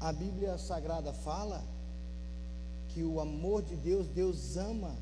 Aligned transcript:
A 0.00 0.12
Bíblia 0.12 0.58
Sagrada 0.58 1.12
fala 1.12 1.62
que 2.90 3.02
o 3.02 3.20
amor 3.20 3.62
de 3.62 3.74
Deus, 3.76 4.06
Deus 4.08 4.56
ama, 4.56 4.94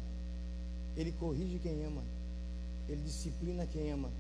Ele 0.97 1.13
corrige 1.13 1.59
quem 1.59 1.85
ama, 1.85 2.03
Ele 2.89 3.03
disciplina 3.03 3.67
quem 3.67 3.91
ama. 3.91 4.11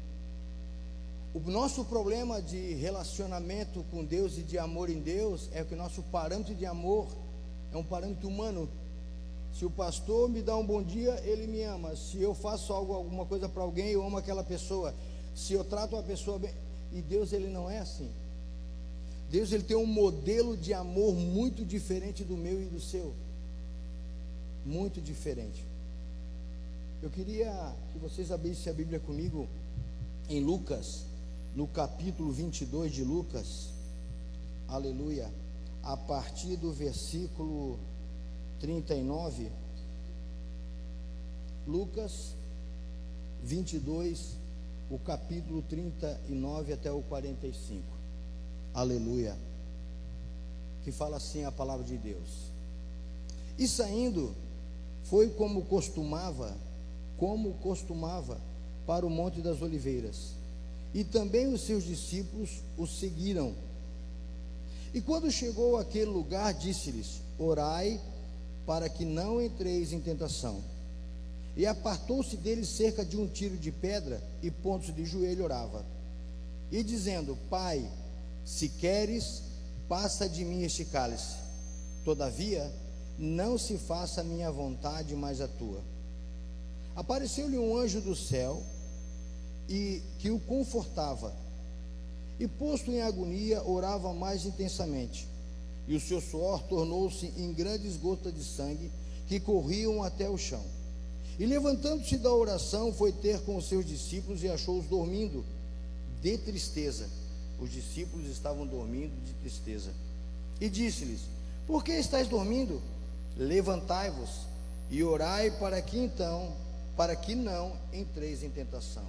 O 1.35 1.41
nosso 1.51 1.85
problema 1.85 2.41
de 2.41 2.75
relacionamento 2.75 3.85
com 3.91 4.05
Deus 4.05 4.39
e 4.39 4.43
de 4.43 4.57
amor 4.57 4.89
em 4.89 5.01
Deus 5.01 5.49
é 5.53 5.65
que 5.65 5.75
o 5.75 5.77
nosso 5.77 6.03
parâmetro 6.05 6.55
de 6.55 6.65
amor 6.65 7.09
é 7.73 7.77
um 7.77 7.83
parâmetro 7.83 8.29
humano. 8.29 8.69
Se 9.53 9.65
o 9.65 9.71
pastor 9.71 10.29
me 10.29 10.43
dá 10.43 10.57
um 10.57 10.65
bom 10.65 10.83
dia, 10.83 11.21
ele 11.25 11.47
me 11.47 11.63
ama. 11.63 11.97
Se 11.97 12.21
eu 12.21 12.35
faço 12.35 12.73
algo, 12.73 12.93
alguma 12.93 13.25
coisa 13.27 13.49
para 13.49 13.63
alguém, 13.63 13.91
eu 13.91 14.05
amo 14.05 14.17
aquela 14.17 14.45
pessoa. 14.45 14.95
Se 15.35 15.53
eu 15.53 15.65
trato 15.65 15.97
uma 15.97 16.03
pessoa 16.03 16.39
bem, 16.39 16.53
e 16.93 17.03
Deus 17.03 17.33
ele 17.33 17.49
não 17.49 17.69
é 17.69 17.79
assim. 17.79 18.09
Deus 19.31 19.53
ele 19.53 19.65
tem 19.65 19.77
um 19.77 19.87
modelo 19.87 20.57
de 20.57 20.73
amor 20.73 21.15
muito 21.15 21.65
diferente 21.65 22.23
do 22.25 22.37
meu 22.37 22.63
e 22.63 22.67
do 22.67 22.81
seu. 22.81 23.15
Muito 24.65 25.01
diferente. 25.01 25.65
Eu 27.03 27.11
queria 27.11 27.75
que 27.93 27.99
vocês 27.99 28.31
abrissem 28.31 28.73
a 28.73 28.75
Bíblia 28.75 28.99
comigo 28.99 29.49
em 30.29 30.43
Lucas, 30.43 31.05
no 31.55 31.67
capítulo 31.67 32.33
22 32.33 32.93
de 32.93 33.05
Lucas. 33.05 33.71
Aleluia. 34.69 35.31
A 35.83 35.97
partir 35.97 36.57
do 36.57 36.73
versículo 36.73 37.79
39. 38.59 39.51
Lucas 41.67 42.35
22, 43.43 44.37
o 44.91 44.99
capítulo 44.99 45.63
39 45.63 46.73
até 46.73 46.91
o 46.91 47.03
45. 47.03 47.94
Aleluia. 48.75 49.37
Que 50.83 50.91
fala 50.91 51.17
assim 51.17 51.45
a 51.45 51.53
palavra 51.53 51.85
de 51.85 51.97
Deus. 51.97 52.51
E 53.57 53.69
saindo, 53.69 54.35
foi 55.05 55.31
como 55.31 55.65
costumava, 55.67 56.57
como 57.17 57.55
costumava, 57.55 58.39
para 58.85 59.07
o 59.07 59.11
Monte 59.11 59.41
das 59.41 59.63
Oliveiras. 59.63 60.33
E 60.93 61.05
também 61.05 61.53
os 61.53 61.61
seus 61.63 61.85
discípulos 61.85 62.63
o 62.77 62.87
seguiram. 62.87 63.55
E 64.93 65.01
quando 65.01 65.31
chegou 65.31 65.77
àquele 65.77 66.11
lugar, 66.11 66.53
disse-lhes: 66.53 67.23
Orai 67.39 68.01
para 68.67 68.89
que 68.89 69.05
não 69.05 69.41
entreis 69.41 69.93
em 69.93 70.01
tentação. 70.01 70.63
E 71.57 71.67
apartou-se 71.67 72.37
dele 72.37 72.65
cerca 72.65 73.05
de 73.05 73.17
um 73.17 73.29
tiro 73.29 73.57
de 73.57 73.71
pedra 73.71 74.23
e 74.43 74.51
pontos 74.51 74.95
de 74.95 75.05
joelho 75.05 75.45
orava. 75.45 75.85
E 76.71 76.83
dizendo: 76.83 77.39
Pai, 77.49 77.89
se 78.45 78.69
queres, 78.69 79.43
passa 79.89 80.29
de 80.29 80.45
mim 80.45 80.63
este 80.63 80.85
cálice. 80.85 81.37
Todavia, 82.05 82.71
não 83.19 83.57
se 83.57 83.79
faça 83.79 84.21
a 84.21 84.25
minha 84.25 84.51
vontade, 84.51 85.15
mas 85.15 85.41
a 85.41 85.49
tua. 85.49 85.81
Apareceu-lhe 86.95 87.59
um 87.59 87.77
anjo 87.77 88.01
do 88.01 88.15
céu 88.15 88.63
e 89.69 90.03
que 90.19 90.31
o 90.31 90.39
confortava. 90.39 91.35
E 92.39 92.47
posto 92.47 92.91
em 92.91 93.01
agonia, 93.01 93.63
orava 93.63 94.13
mais 94.13 94.45
intensamente. 94.45 95.27
E 95.87 95.95
o 95.95 96.01
seu 96.01 96.21
suor 96.21 96.63
tornou-se 96.65 97.27
em 97.37 97.53
grandes 97.53 97.97
gotas 97.97 98.35
de 98.35 98.43
sangue 98.43 98.91
que 99.29 99.41
corriam 99.41 100.03
até 100.03 100.29
o 100.29 100.37
chão. 100.37 100.63
E 101.39 101.47
levantando-se 101.47 102.17
da 102.17 102.33
oração, 102.33 102.93
foi 102.93 103.13
ter 103.13 103.41
com 103.41 103.57
os 103.57 103.69
seus 103.69 103.85
discípulos 103.85 104.43
e 104.43 104.49
achou-os 104.49 104.87
dormindo 104.87 105.45
de 106.23 106.39
tristeza. 106.39 107.09
Os 107.61 107.71
discípulos 107.71 108.27
estavam 108.29 108.67
dormindo 108.67 109.15
de 109.25 109.33
tristeza. 109.35 109.93
E 110.61 110.69
disse-lhes: 110.69 111.23
Por 111.67 111.85
que 111.85 111.93
estáis 111.93 112.29
dormindo? 112.29 112.81
Levantai-vos 113.37 114.47
e 114.91 115.03
orai 115.03 115.51
para 115.53 115.81
que 115.83 115.99
então, 115.99 116.55
para 116.97 117.17
que 117.17 117.35
não 117.35 117.77
entreis 117.93 118.43
em 118.43 118.51
tentação. 118.51 119.07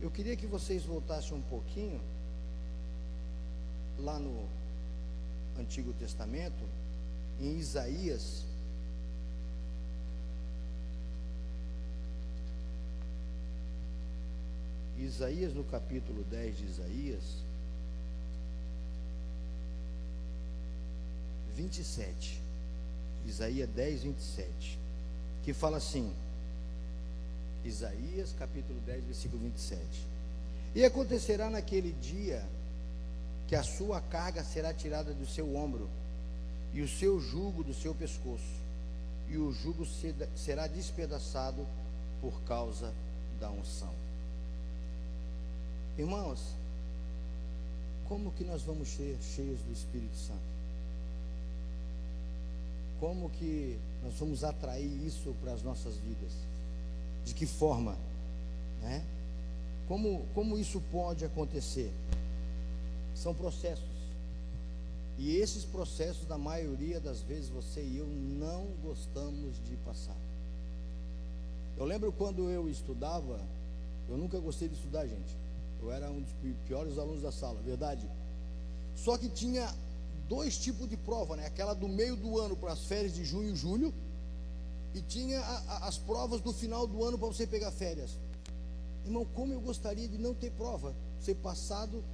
Eu 0.00 0.10
queria 0.10 0.36
que 0.36 0.46
vocês 0.46 0.84
voltassem 0.84 1.36
um 1.36 1.42
pouquinho 1.42 2.00
lá 3.98 4.18
no 4.18 4.48
Antigo 5.58 5.92
Testamento, 5.94 6.64
em 7.40 7.58
Isaías, 7.58 8.44
Isaías, 14.98 15.54
no 15.54 15.64
capítulo 15.64 16.22
10 16.24 16.58
de 16.58 16.64
Isaías, 16.64 17.22
27. 21.60 22.40
Isaías 23.26 23.68
10, 23.70 24.02
27. 24.04 24.78
Que 25.44 25.52
fala 25.52 25.76
assim: 25.76 26.12
Isaías, 27.64 28.34
capítulo 28.38 28.80
10, 28.80 29.04
versículo 29.04 29.42
27. 29.42 29.82
E 30.74 30.84
acontecerá 30.84 31.50
naquele 31.50 31.92
dia 32.00 32.42
que 33.46 33.54
a 33.54 33.62
sua 33.62 34.00
carga 34.00 34.42
será 34.44 34.72
tirada 34.72 35.12
do 35.12 35.26
seu 35.26 35.56
ombro 35.56 35.88
e 36.72 36.80
o 36.80 36.88
seu 36.88 37.20
jugo 37.20 37.64
do 37.64 37.74
seu 37.74 37.92
pescoço, 37.94 38.60
e 39.28 39.36
o 39.36 39.52
jugo 39.52 39.84
será 40.36 40.68
despedaçado 40.68 41.66
por 42.20 42.40
causa 42.42 42.92
da 43.40 43.50
unção. 43.50 43.92
Irmãos, 45.98 46.40
como 48.08 48.30
que 48.32 48.44
nós 48.44 48.62
vamos 48.62 48.88
ser 48.88 49.18
cheios 49.34 49.58
do 49.62 49.72
Espírito 49.72 50.16
Santo? 50.16 50.59
Como 53.00 53.30
que 53.30 53.78
nós 54.04 54.12
vamos 54.18 54.44
atrair 54.44 55.06
isso 55.06 55.34
para 55.42 55.52
as 55.52 55.62
nossas 55.62 55.96
vidas? 55.96 56.32
De 57.24 57.34
que 57.34 57.46
forma? 57.46 57.96
Né? 58.82 59.02
Como, 59.88 60.24
como 60.34 60.58
isso 60.58 60.80
pode 60.92 61.24
acontecer? 61.24 61.90
São 63.14 63.34
processos. 63.34 63.88
E 65.18 65.36
esses 65.36 65.64
processos, 65.64 66.28
na 66.28 66.38
maioria 66.38 67.00
das 67.00 67.20
vezes, 67.20 67.48
você 67.48 67.82
e 67.82 67.98
eu 67.98 68.06
não 68.06 68.66
gostamos 68.82 69.56
de 69.68 69.76
passar. 69.84 70.16
Eu 71.76 71.84
lembro 71.84 72.12
quando 72.12 72.48
eu 72.50 72.68
estudava, 72.68 73.40
eu 74.08 74.16
nunca 74.16 74.38
gostei 74.38 74.68
de 74.68 74.74
estudar, 74.74 75.06
gente. 75.06 75.36
Eu 75.82 75.90
era 75.90 76.10
um 76.10 76.20
dos 76.20 76.32
piores 76.66 76.98
alunos 76.98 77.22
da 77.22 77.32
sala, 77.32 77.60
verdade? 77.62 78.06
Só 78.96 79.16
que 79.16 79.28
tinha 79.28 79.68
dois 80.30 80.56
tipos 80.56 80.88
de 80.88 80.96
prova, 80.96 81.34
né? 81.34 81.44
Aquela 81.44 81.74
do 81.74 81.88
meio 81.88 82.14
do 82.14 82.38
ano 82.38 82.56
para 82.56 82.72
as 82.72 82.84
férias 82.84 83.12
de 83.12 83.24
junho 83.24 83.52
e 83.52 83.56
julho, 83.56 83.92
e 84.94 85.02
tinha 85.02 85.40
a, 85.40 85.58
a, 85.58 85.88
as 85.88 85.98
provas 85.98 86.40
do 86.40 86.52
final 86.52 86.86
do 86.86 87.02
ano 87.04 87.18
para 87.18 87.26
você 87.26 87.48
pegar 87.48 87.72
férias. 87.72 88.16
Irmão, 89.04 89.24
como 89.34 89.52
eu 89.52 89.60
gostaria 89.60 90.06
de 90.06 90.16
não 90.16 90.32
ter 90.32 90.52
prova, 90.52 90.94
ser 91.20 91.34
passado 91.34 92.04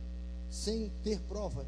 sem 0.50 0.90
ter 1.04 1.20
prova. 1.20 1.66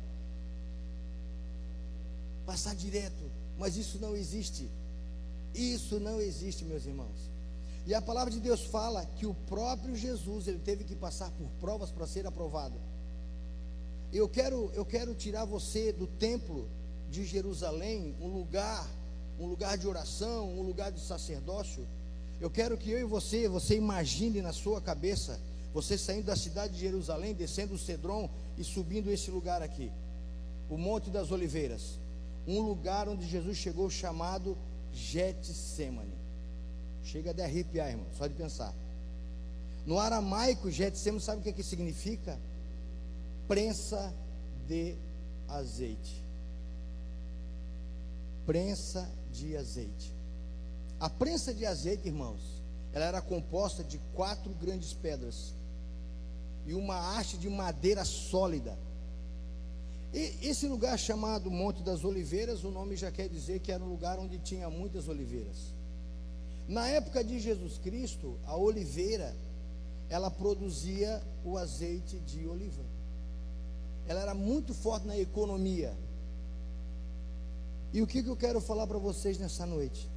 Passar 2.47 2.75
direto, 2.75 3.30
mas 3.59 3.76
isso 3.76 3.98
não 3.98 4.16
existe. 4.16 4.70
Isso 5.54 6.00
não 6.00 6.19
existe, 6.19 6.65
meus 6.65 6.86
irmãos. 6.86 7.30
E 7.86 7.92
a 7.94 8.00
palavra 8.00 8.32
de 8.32 8.41
Deus 8.41 8.65
fala 8.65 9.04
que 9.16 9.26
o 9.26 9.34
próprio 9.34 9.94
Jesus 9.94 10.48
ele 10.48 10.59
teve 10.59 10.84
que 10.84 10.97
passar 10.97 11.30
por 11.32 11.47
provas 11.60 11.91
para 11.91 12.06
ser 12.06 12.26
aprovado. 12.26 12.88
Eu 14.13 14.29
quero, 14.29 14.71
eu 14.75 14.85
quero 14.85 15.15
tirar 15.15 15.45
você 15.45 15.93
do 15.93 16.07
templo 16.07 16.67
de 17.11 17.25
Jerusalém, 17.25 18.15
um 18.21 18.29
lugar, 18.29 18.89
um 19.39 19.47
lugar 19.47 19.77
de 19.77 19.87
oração, 19.87 20.49
um 20.59 20.63
lugar 20.63 20.91
de 20.91 21.01
sacerdócio. 21.01 21.87
Eu 22.41 22.51
quero 22.51 22.79
que 22.79 22.91
eu 22.91 22.99
e 22.99 23.05
você, 23.05 23.49
você 23.49 23.77
imagine 23.77 24.41
na 24.41 24.53
sua 24.53 24.81
cabeça, 24.81 25.39
você 25.75 25.99
saindo 25.99 26.25
da 26.25 26.37
cidade 26.37 26.75
de 26.75 26.81
Jerusalém, 26.81 27.35
descendo 27.35 27.75
o 27.75 27.79
Cedron 27.79 28.31
e 28.57 28.65
subindo 28.65 29.11
esse 29.11 29.31
lugar 29.31 29.63
aqui, 29.63 29.91
o 30.71 30.79
Monte 30.79 31.11
das 31.11 31.31
Oliveiras, 31.31 31.99
um 32.47 32.61
lugar 32.61 33.09
onde 33.09 33.28
Jesus 33.28 33.59
chegou 33.59 33.91
chamado 33.91 34.57
Getsemane. 34.93 36.16
Chega 37.04 37.34
de 37.34 37.43
arrepiar, 37.43 37.91
irmão, 37.91 38.07
só 38.16 38.27
de 38.27 38.34
pensar. 38.34 38.75
No 39.84 39.99
aramaico, 39.99 40.71
Getsemane, 40.71 41.22
sabe 41.22 41.41
o 41.41 41.43
que, 41.43 41.51
é 41.51 41.53
que 41.53 41.63
significa? 41.63 42.39
Prensa 43.48 44.15
de 44.66 44.95
azeite. 45.48 46.22
Prensa 48.45 49.10
de 49.33 49.56
azeite. 49.56 50.15
A 51.00 51.09
prensa 51.09 51.54
de 51.54 51.65
azeite, 51.65 52.06
irmãos, 52.06 52.62
ela 52.92 53.06
era 53.06 53.22
composta 53.22 53.83
de 53.83 53.98
quatro 54.15 54.53
grandes 54.53 54.92
pedras 54.92 55.54
e 56.66 56.74
uma 56.74 57.16
haste 57.16 57.39
de 57.39 57.48
madeira 57.48 58.04
sólida. 58.04 58.78
E 60.12 60.47
esse 60.47 60.68
lugar 60.68 60.98
chamado 60.98 61.51
Monte 61.51 61.83
das 61.83 62.04
Oliveiras, 62.04 62.65
o 62.65 62.71
nome 62.71 62.97
já 62.97 63.10
quer 63.10 63.30
dizer 63.30 63.60
que 63.60 63.72
era 63.72 63.83
um 63.83 63.89
lugar 63.89 64.18
onde 64.18 64.39
tinha 64.39 64.68
muitas 64.68 65.09
oliveiras. 65.09 65.72
Na 66.68 66.86
época 66.86 67.24
de 67.24 67.41
Jesus 67.41 67.78
Cristo, 67.78 68.36
a 68.44 68.54
oliveira, 68.54 69.34
ela 70.10 70.30
produzia 70.30 71.22
o 71.42 71.56
azeite 71.56 72.18
de 72.21 72.47
oliva. 72.47 72.97
Ela 74.09 74.21
era 74.22 74.34
muito 74.34 74.75
forte 74.75 75.07
na 75.07 75.16
economia. 75.16 75.95
E 77.93 78.03
o 78.03 78.07
que, 78.07 78.22
que 78.22 78.28
eu 78.28 78.37
quero 78.37 78.60
falar 78.60 78.87
para 78.87 78.99
vocês 78.99 79.39
nessa 79.39 79.65
noite? 79.65 80.10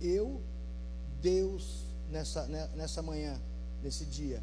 Eu, 0.00 0.40
Deus, 1.22 1.84
nessa, 2.10 2.46
né, 2.46 2.68
nessa 2.74 3.02
manhã, 3.02 3.40
nesse 3.82 4.04
dia, 4.04 4.42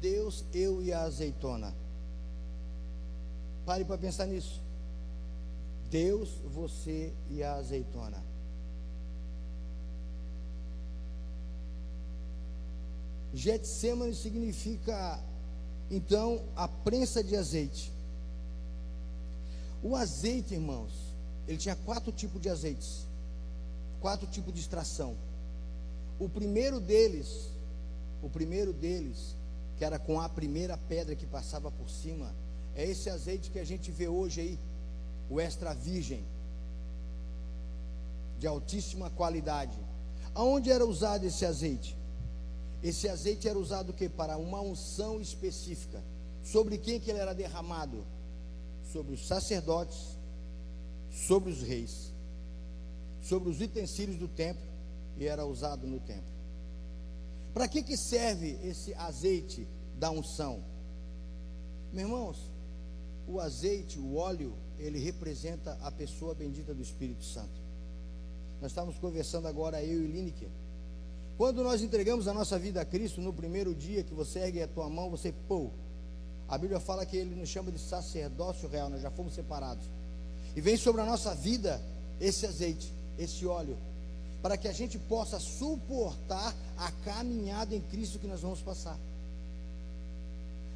Deus, 0.00 0.44
eu 0.52 0.82
e 0.82 0.92
a 0.92 1.02
azeitona. 1.02 1.74
Pare 3.64 3.84
para 3.84 3.96
pensar 3.96 4.26
nisso. 4.26 4.60
Deus, 5.90 6.30
você 6.44 7.12
e 7.30 7.42
a 7.42 7.54
azeitona. 7.54 8.22
Getsemane 13.32 14.14
significa, 14.14 15.18
então, 15.90 16.42
a 16.56 16.66
prensa 16.66 17.22
de 17.22 17.36
azeite. 17.36 17.92
O 19.82 19.94
azeite, 19.94 20.54
irmãos, 20.54 20.92
ele 21.46 21.58
tinha 21.58 21.76
quatro 21.76 22.10
tipos 22.10 22.40
de 22.40 22.48
azeites, 22.48 23.06
quatro 24.00 24.26
tipos 24.26 24.52
de 24.52 24.60
extração. 24.60 25.14
O 26.18 26.28
primeiro 26.28 26.80
deles, 26.80 27.50
o 28.22 28.30
primeiro 28.30 28.72
deles, 28.72 29.36
que 29.76 29.84
era 29.84 29.98
com 29.98 30.20
a 30.20 30.28
primeira 30.28 30.78
pedra 30.78 31.14
que 31.14 31.26
passava 31.26 31.70
por 31.70 31.90
cima, 31.90 32.32
é 32.74 32.84
esse 32.84 33.10
azeite 33.10 33.50
que 33.50 33.58
a 33.58 33.64
gente 33.64 33.90
vê 33.90 34.08
hoje 34.08 34.40
aí, 34.40 34.58
o 35.28 35.40
extra 35.40 35.74
virgem, 35.74 36.24
de 38.38 38.46
altíssima 38.46 39.10
qualidade. 39.10 39.78
Aonde 40.34 40.70
era 40.70 40.84
usado 40.84 41.24
esse 41.24 41.44
azeite? 41.44 41.96
Esse 42.84 43.08
azeite 43.08 43.48
era 43.48 43.58
usado 43.58 43.90
o 43.90 43.92
que? 43.94 44.10
Para 44.10 44.36
uma 44.36 44.60
unção 44.60 45.18
específica. 45.18 46.04
Sobre 46.42 46.76
quem 46.76 47.00
que 47.00 47.10
ele 47.10 47.18
era 47.18 47.34
derramado? 47.34 48.04
Sobre 48.92 49.14
os 49.14 49.26
sacerdotes, 49.26 50.18
sobre 51.10 51.50
os 51.50 51.62
reis, 51.62 52.12
sobre 53.22 53.48
os 53.48 53.58
utensílios 53.58 54.18
do 54.18 54.28
templo, 54.28 54.62
e 55.16 55.24
era 55.24 55.46
usado 55.46 55.86
no 55.86 55.98
templo. 55.98 56.34
Para 57.54 57.66
que, 57.68 57.82
que 57.82 57.96
serve 57.96 58.58
esse 58.62 58.92
azeite 58.92 59.66
da 59.98 60.10
unção? 60.10 60.62
Meus 61.90 62.06
irmãos, 62.06 62.50
o 63.26 63.40
azeite, 63.40 63.98
o 63.98 64.16
óleo, 64.16 64.52
ele 64.78 64.98
representa 64.98 65.78
a 65.80 65.90
pessoa 65.90 66.34
bendita 66.34 66.74
do 66.74 66.82
Espírito 66.82 67.24
Santo. 67.24 67.62
Nós 68.60 68.72
estávamos 68.72 68.98
conversando 68.98 69.48
agora, 69.48 69.82
eu 69.82 70.04
e 70.04 70.06
Lineker 70.06 70.50
quando 71.36 71.62
nós 71.64 71.82
entregamos 71.82 72.28
a 72.28 72.34
nossa 72.34 72.58
vida 72.58 72.80
a 72.80 72.84
Cristo, 72.84 73.20
no 73.20 73.32
primeiro 73.32 73.74
dia 73.74 74.04
que 74.04 74.14
você 74.14 74.40
ergue 74.40 74.62
a 74.62 74.68
tua 74.68 74.88
mão, 74.88 75.10
você, 75.10 75.32
pô, 75.48 75.70
a 76.48 76.56
Bíblia 76.56 76.78
fala 76.78 77.04
que 77.04 77.16
ele 77.16 77.34
nos 77.34 77.48
chama 77.48 77.72
de 77.72 77.78
sacerdócio 77.78 78.68
real, 78.68 78.88
nós 78.88 79.02
já 79.02 79.10
fomos 79.10 79.34
separados. 79.34 79.84
E 80.54 80.60
vem 80.60 80.76
sobre 80.76 81.00
a 81.02 81.04
nossa 81.04 81.34
vida 81.34 81.80
esse 82.20 82.46
azeite, 82.46 82.92
esse 83.18 83.44
óleo, 83.44 83.76
para 84.40 84.56
que 84.56 84.68
a 84.68 84.72
gente 84.72 84.98
possa 84.98 85.40
suportar 85.40 86.54
a 86.76 86.92
caminhada 87.04 87.74
em 87.74 87.80
Cristo 87.80 88.18
que 88.18 88.26
nós 88.26 88.40
vamos 88.40 88.60
passar. 88.60 88.98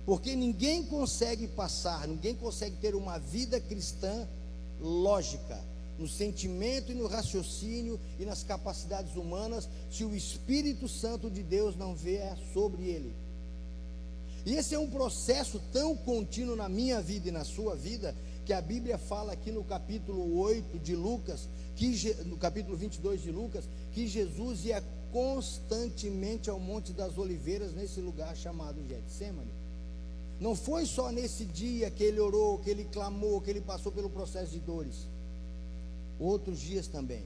Porque 0.05 0.35
ninguém 0.35 0.85
consegue 0.85 1.47
passar, 1.47 2.09
ninguém 2.09 2.35
consegue 2.35 2.77
ter 2.77 2.95
uma 2.95 3.19
vida 3.19 3.61
cristã 3.61 4.27
lógica, 4.81 5.61
no 5.99 6.07
sentimento 6.07 6.93
e 6.93 6.95
no 6.95 7.09
raciocínio 7.09 7.99
e 8.19 8.25
nas 8.25 8.45
capacidades 8.45 9.17
humanas, 9.17 9.69
se 9.91 10.05
o 10.05 10.15
Espírito 10.15 10.89
Santo 10.89 11.29
de 11.29 11.43
Deus 11.43 11.77
não 11.77 11.95
vier 11.95 12.39
sobre 12.53 12.85
ele. 12.85 13.13
E 14.47 14.55
esse 14.55 14.75
é 14.75 14.79
um 14.79 14.89
processo 14.89 15.61
tão 15.73 15.97
contínuo 15.97 16.55
na 16.55 16.69
minha 16.69 17.03
vida 17.03 17.29
e 17.29 17.33
na 17.33 17.45
sua 17.45 17.75
vida, 17.75 18.15
que 18.47 18.53
a 18.53 18.61
Bíblia 18.61 18.97
fala 18.97 19.33
aqui 19.33 19.51
no 19.51 19.65
capítulo 19.65 20.39
8 20.39 20.79
de 20.79 20.95
Lucas, 20.95 21.49
que, 21.77 22.15
no 22.25 22.37
capítulo 22.37 22.77
22 22.77 23.21
de 23.21 23.31
Lucas, 23.31 23.65
que 23.93 24.07
Jesus 24.07 24.65
ia 24.65 24.83
constantemente 25.13 26.49
ao 26.49 26.61
Monte 26.61 26.93
das 26.93 27.19
Oliveiras, 27.19 27.75
nesse 27.75 28.01
lugar 28.01 28.37
chamado 28.37 28.77
Getsemane. 28.89 29.51
Não 30.41 30.55
foi 30.55 30.87
só 30.87 31.11
nesse 31.11 31.45
dia 31.45 31.91
que 31.91 32.05
ele 32.05 32.21
orou, 32.21 32.59
que 32.59 32.71
ele 32.71 32.85
clamou, 32.85 33.41
que 33.41 33.51
ele 33.51 33.61
passou 33.61 33.91
pelo 33.91 34.09
processo 34.09 34.53
de 34.53 34.61
dores 34.61 35.09
outros 36.19 36.61
dias 36.61 36.87
também. 36.87 37.25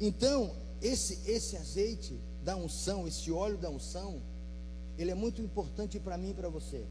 Então, 0.00 0.50
esse, 0.82 1.18
esse 1.30 1.56
azeite 1.56 2.18
da 2.42 2.56
unção, 2.56 3.06
esse 3.06 3.30
óleo 3.30 3.56
da 3.56 3.70
unção, 3.70 4.20
ele 4.98 5.10
é 5.10 5.14
muito 5.14 5.42
importante 5.42 5.98
para 5.98 6.16
mim 6.16 6.30
e 6.30 6.34
para 6.34 6.48
você. 6.48 6.84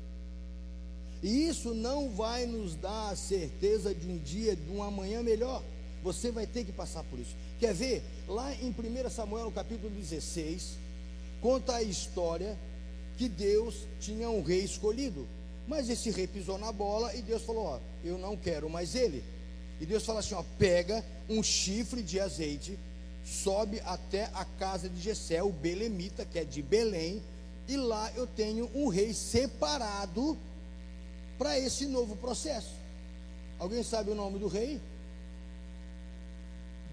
E 1.23 1.47
isso 1.47 1.73
não 1.73 2.09
vai 2.09 2.45
nos 2.45 2.75
dar 2.75 3.09
a 3.09 3.15
certeza 3.15 3.93
de 3.93 4.07
um 4.07 4.17
dia, 4.17 4.55
de 4.55 4.69
um 4.69 4.83
amanhã 4.83 5.23
melhor. 5.23 5.63
Você 6.03 6.31
vai 6.31 6.45
ter 6.45 6.63
que 6.65 6.71
passar 6.71 7.03
por 7.03 7.17
isso. 7.17 7.35
Quer 7.59 7.73
ver? 7.73 8.03
Lá 8.27 8.53
em 8.53 8.69
1 8.69 9.09
Samuel, 9.09 9.45
no 9.45 9.51
capítulo 9.51 9.89
16, 9.89 10.77
conta 11.41 11.75
a 11.75 11.81
história 11.81 12.59
que 13.17 13.27
Deus 13.27 13.87
tinha 13.99 14.29
um 14.29 14.43
rei 14.43 14.63
escolhido. 14.63 15.27
Mas 15.67 15.89
esse 15.89 16.11
rei 16.11 16.27
pisou 16.27 16.59
na 16.59 16.71
bola 16.71 17.15
e 17.15 17.23
Deus 17.23 17.41
falou: 17.41 17.65
Ó, 17.65 17.79
eu 18.03 18.19
não 18.19 18.37
quero 18.37 18.69
mais 18.69 18.93
ele. 18.93 19.23
E 19.79 19.85
Deus 19.85 20.05
fala 20.05 20.19
assim: 20.19 20.35
ó, 20.35 20.43
pega 20.57 21.03
um 21.29 21.41
chifre 21.41 22.01
de 22.01 22.19
azeite, 22.19 22.77
sobe 23.23 23.79
até 23.81 24.25
a 24.33 24.45
casa 24.45 24.89
de 24.89 25.01
Jessé, 25.01 25.41
o 25.41 25.51
belemita, 25.51 26.25
que 26.25 26.39
é 26.39 26.43
de 26.43 26.61
Belém, 26.61 27.21
e 27.67 27.75
lá 27.75 28.11
eu 28.15 28.27
tenho 28.27 28.69
um 28.75 28.87
rei 28.87 29.13
separado 29.13 30.37
para 31.37 31.57
esse 31.59 31.85
novo 31.87 32.15
processo. 32.15 32.73
Alguém 33.57 33.83
sabe 33.83 34.11
o 34.11 34.15
nome 34.15 34.37
do 34.37 34.47
rei? 34.47 34.79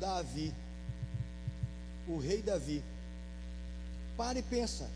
Davi. 0.00 0.54
O 2.08 2.18
rei 2.18 2.40
Davi. 2.40 2.82
Para 4.16 4.38
e 4.38 4.42
pensa. 4.42 4.88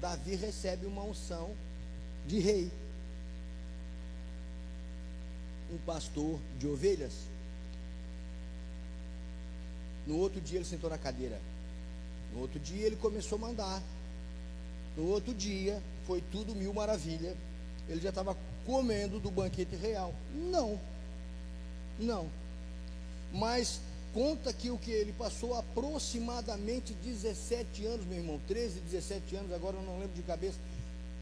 Davi 0.00 0.36
recebe 0.36 0.86
uma 0.86 1.02
unção 1.02 1.50
de 2.26 2.38
rei 2.38 2.70
um 5.70 5.78
pastor 5.78 6.38
de 6.58 6.66
ovelhas. 6.66 7.12
No 10.06 10.18
outro 10.18 10.40
dia 10.40 10.58
ele 10.58 10.64
sentou 10.64 10.88
na 10.88 10.98
cadeira. 10.98 11.40
No 12.32 12.40
outro 12.40 12.58
dia 12.60 12.86
ele 12.86 12.96
começou 12.96 13.36
a 13.36 13.40
mandar. 13.40 13.82
No 14.96 15.08
outro 15.08 15.34
dia 15.34 15.82
foi 16.06 16.22
tudo 16.32 16.54
mil 16.54 16.72
maravilha. 16.72 17.36
Ele 17.88 18.00
já 18.00 18.10
estava 18.10 18.36
comendo 18.64 19.18
do 19.18 19.30
banquete 19.30 19.76
real. 19.76 20.14
Não. 20.34 20.78
Não. 21.98 22.28
Mas 23.32 23.80
conta 24.14 24.52
que 24.52 24.70
o 24.70 24.78
que 24.78 24.90
ele 24.90 25.12
passou 25.12 25.56
aproximadamente 25.56 26.94
17 26.94 27.86
anos, 27.86 28.06
meu 28.06 28.18
irmão, 28.18 28.40
13, 28.46 28.80
17 28.80 29.36
anos, 29.36 29.52
agora 29.52 29.76
eu 29.76 29.82
não 29.82 29.98
lembro 29.98 30.14
de 30.14 30.22
cabeça. 30.22 30.58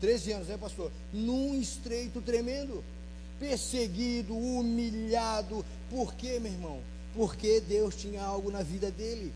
13 0.00 0.32
anos, 0.32 0.48
né, 0.48 0.56
pastor? 0.56 0.90
Num 1.12 1.54
estreito 1.54 2.20
tremendo 2.20 2.84
perseguido, 3.38 4.36
humilhado. 4.36 5.64
Por 5.90 6.14
quê, 6.14 6.38
meu 6.38 6.52
irmão? 6.52 6.80
Porque 7.14 7.60
Deus 7.60 7.94
tinha 7.94 8.22
algo 8.22 8.50
na 8.50 8.62
vida 8.62 8.90
dele. 8.90 9.32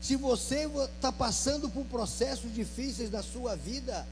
Se 0.00 0.16
você 0.16 0.68
está 0.96 1.10
passando 1.10 1.68
por 1.70 1.84
processos 1.86 2.54
difíceis 2.54 3.10
na 3.10 3.22
sua 3.22 3.56
vida, 3.56 4.06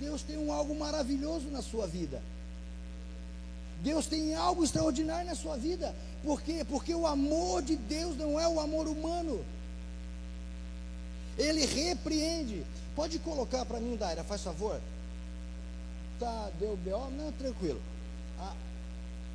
Deus 0.00 0.22
tem 0.22 0.36
um 0.36 0.52
algo 0.52 0.74
maravilhoso 0.74 1.48
na 1.48 1.62
sua 1.62 1.86
vida. 1.86 2.20
Deus 3.82 4.06
tem 4.06 4.34
algo 4.34 4.64
extraordinário 4.64 5.26
na 5.26 5.36
sua 5.36 5.56
vida. 5.56 5.94
Por 6.24 6.42
quê? 6.42 6.66
Porque 6.68 6.94
o 6.94 7.06
amor 7.06 7.62
de 7.62 7.76
Deus 7.76 8.16
não 8.16 8.38
é 8.38 8.46
o 8.48 8.60
amor 8.60 8.88
humano. 8.88 9.44
Ele 11.38 11.64
repreende. 11.64 12.66
Pode 12.96 13.18
colocar 13.20 13.64
para 13.64 13.80
mim, 13.80 13.96
Daira, 13.96 14.24
faz 14.24 14.42
favor 14.42 14.80
tá, 16.20 16.50
deu 16.60 16.76
B.O., 16.76 17.10
não, 17.10 17.32
tranquilo. 17.32 17.80
Ah, 18.38 18.54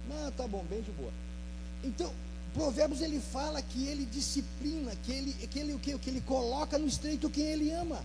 não, 0.07 0.31
tá 0.31 0.47
bom, 0.47 0.63
bem 0.69 0.81
de 0.81 0.91
boa. 0.91 1.11
Então, 1.83 2.13
Provérbios 2.55 3.01
ele 3.01 3.19
fala 3.19 3.61
que 3.61 3.85
ele 3.85 4.05
disciplina, 4.05 4.95
que 5.03 5.11
ele, 5.11 5.33
que 5.33 5.59
ele, 5.59 5.77
que, 5.77 5.99
que 5.99 6.09
ele 6.09 6.21
coloca 6.21 6.77
no 6.77 6.87
estreito 6.87 7.29
quem 7.29 7.45
ele 7.45 7.71
ama. 7.71 8.03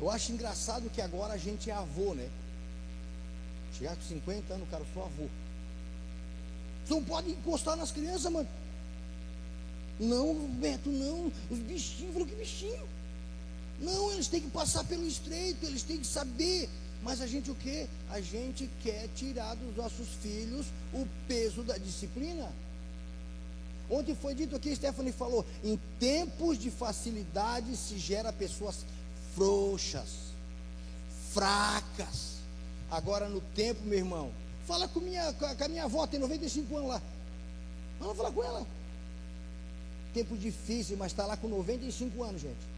Eu 0.00 0.10
acho 0.10 0.32
engraçado 0.32 0.90
que 0.90 1.00
agora 1.00 1.34
a 1.34 1.36
gente 1.36 1.70
é 1.70 1.74
avô, 1.74 2.14
né? 2.14 2.28
Chegar 3.78 3.94
com 3.94 4.02
50 4.02 4.54
anos, 4.54 4.68
cara, 4.70 4.82
eu 4.82 4.86
sou 4.94 5.04
avô. 5.04 5.28
Você 6.84 6.94
não 6.94 7.04
pode 7.04 7.30
encostar 7.30 7.76
nas 7.76 7.92
crianças, 7.92 8.32
mano. 8.32 8.48
Não, 10.00 10.34
Beto, 10.48 10.88
não. 10.88 11.30
Os 11.50 11.58
bichinhos, 11.58 12.12
falou 12.12 12.26
que 12.26 12.34
bichinho. 12.34 12.88
Não, 13.80 14.12
eles 14.12 14.28
têm 14.28 14.40
que 14.40 14.50
passar 14.50 14.82
pelo 14.84 15.06
estreito, 15.06 15.64
eles 15.66 15.82
têm 15.82 15.98
que 15.98 16.06
saber 16.06 16.68
mas 17.04 17.20
a 17.20 17.26
gente 17.26 17.50
o 17.50 17.54
que? 17.54 17.86
A 18.08 18.18
gente 18.18 18.68
quer 18.82 19.08
tirar 19.14 19.54
dos 19.56 19.76
nossos 19.76 20.08
filhos 20.22 20.66
o 20.92 21.06
peso 21.28 21.62
da 21.62 21.76
disciplina. 21.76 22.50
Ontem 23.90 24.14
foi 24.14 24.34
dito 24.34 24.56
aqui, 24.56 24.74
Stephanie 24.74 25.12
falou: 25.12 25.44
em 25.62 25.78
tempos 25.98 26.58
de 26.58 26.70
facilidade 26.70 27.76
se 27.76 27.98
gera 27.98 28.32
pessoas 28.32 28.84
frouxas, 29.34 30.32
fracas. 31.32 32.34
Agora 32.90 33.28
no 33.28 33.40
tempo, 33.40 33.82
meu 33.84 33.98
irmão, 33.98 34.30
Fala 34.66 34.88
com, 34.88 35.00
minha, 35.00 35.32
com 35.34 35.64
a 35.64 35.68
minha 35.68 35.84
avó, 35.84 36.06
tem 36.06 36.18
95 36.18 36.76
anos 36.76 36.88
lá. 36.88 37.02
Vamos 38.00 38.16
falar 38.16 38.32
com 38.32 38.42
ela. 38.42 38.66
Tempo 40.14 40.36
difícil, 40.36 40.96
mas 40.96 41.12
está 41.12 41.26
lá 41.26 41.36
com 41.36 41.48
95 41.48 42.22
anos, 42.22 42.40
gente. 42.40 42.74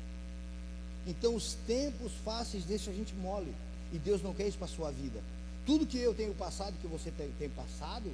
Então 1.07 1.35
os 1.35 1.55
tempos 1.67 2.13
fáceis 2.25 2.65
deixam 2.65 2.93
a 2.93 2.97
gente 2.97 3.15
mole. 3.15 3.55
E 3.93 3.99
Deus 3.99 4.21
não 4.21 4.35
quer 4.35 4.49
isso 4.49 4.59
para 4.59 4.67
a 4.67 4.71
sua 4.71 4.91
vida. 4.91 5.21
Tudo 5.65 5.87
que 5.87 5.99
eu 5.99 6.13
tenho 6.13 6.35
passado, 6.35 6.75
que 6.81 6.89
você 6.89 7.11
tem, 7.13 7.31
tem 7.39 7.49
passado, 7.51 8.11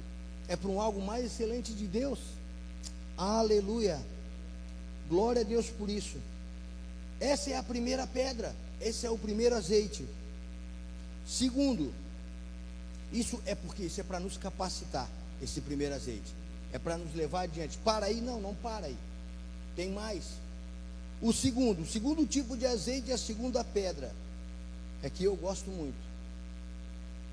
é 0.47 0.55
para 0.55 0.69
um 0.69 0.79
algo 0.79 1.01
mais 1.01 1.25
excelente 1.25 1.73
de 1.73 1.87
Deus. 1.87 2.19
Aleluia. 3.17 3.99
Glória 5.09 5.41
a 5.41 5.45
Deus 5.45 5.69
por 5.69 5.89
isso. 5.89 6.17
Essa 7.19 7.51
é 7.51 7.57
a 7.57 7.63
primeira 7.63 8.07
pedra. 8.07 8.55
Esse 8.81 9.05
é 9.05 9.09
o 9.09 9.17
primeiro 9.17 9.55
azeite. 9.55 10.05
Segundo, 11.25 11.93
isso 13.11 13.41
é 13.45 13.55
porque 13.55 13.83
isso 13.83 14.01
é 14.01 14.03
para 14.03 14.19
nos 14.19 14.37
capacitar, 14.37 15.07
esse 15.41 15.61
primeiro 15.61 15.95
azeite. 15.95 16.33
É 16.71 16.79
para 16.79 16.97
nos 16.97 17.13
levar 17.13 17.41
adiante. 17.41 17.77
Para 17.77 18.07
aí, 18.07 18.19
não, 18.19 18.41
não 18.41 18.55
para 18.55 18.87
aí. 18.87 18.97
Tem 19.75 19.91
mais. 19.91 20.25
O 21.21 21.31
segundo, 21.31 21.83
o 21.83 21.85
segundo 21.85 22.25
tipo 22.25 22.57
de 22.57 22.65
azeite, 22.65 23.11
a 23.11 23.17
segunda 23.17 23.63
pedra, 23.63 24.11
é 25.01 25.09
que 25.09 25.23
eu 25.23 25.35
gosto 25.35 25.69
muito. 25.69 25.95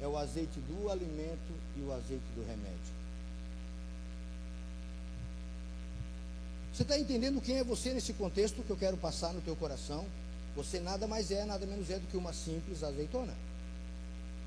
É 0.01 0.07
o 0.07 0.17
azeite 0.17 0.61
do 0.61 0.91
alimento 0.91 1.53
e 1.77 1.81
o 1.81 1.93
azeite 1.93 2.25
do 2.37 2.43
remédio. 2.47 2.80
Você 6.81 6.85
está 6.85 6.99
entendendo 6.99 7.43
quem 7.43 7.59
é 7.59 7.63
você 7.63 7.93
nesse 7.93 8.15
contexto 8.15 8.63
que 8.63 8.71
eu 8.71 8.77
quero 8.77 8.97
passar 8.97 9.35
no 9.35 9.43
teu 9.43 9.55
coração? 9.55 10.07
Você 10.57 10.81
nada 10.81 11.07
mais 11.07 11.31
é, 11.31 11.45
nada 11.45 11.67
menos 11.67 11.91
é 11.91 11.99
do 11.99 12.07
que 12.07 12.17
uma 12.17 12.33
simples 12.33 12.83
azeitona. 12.83 13.35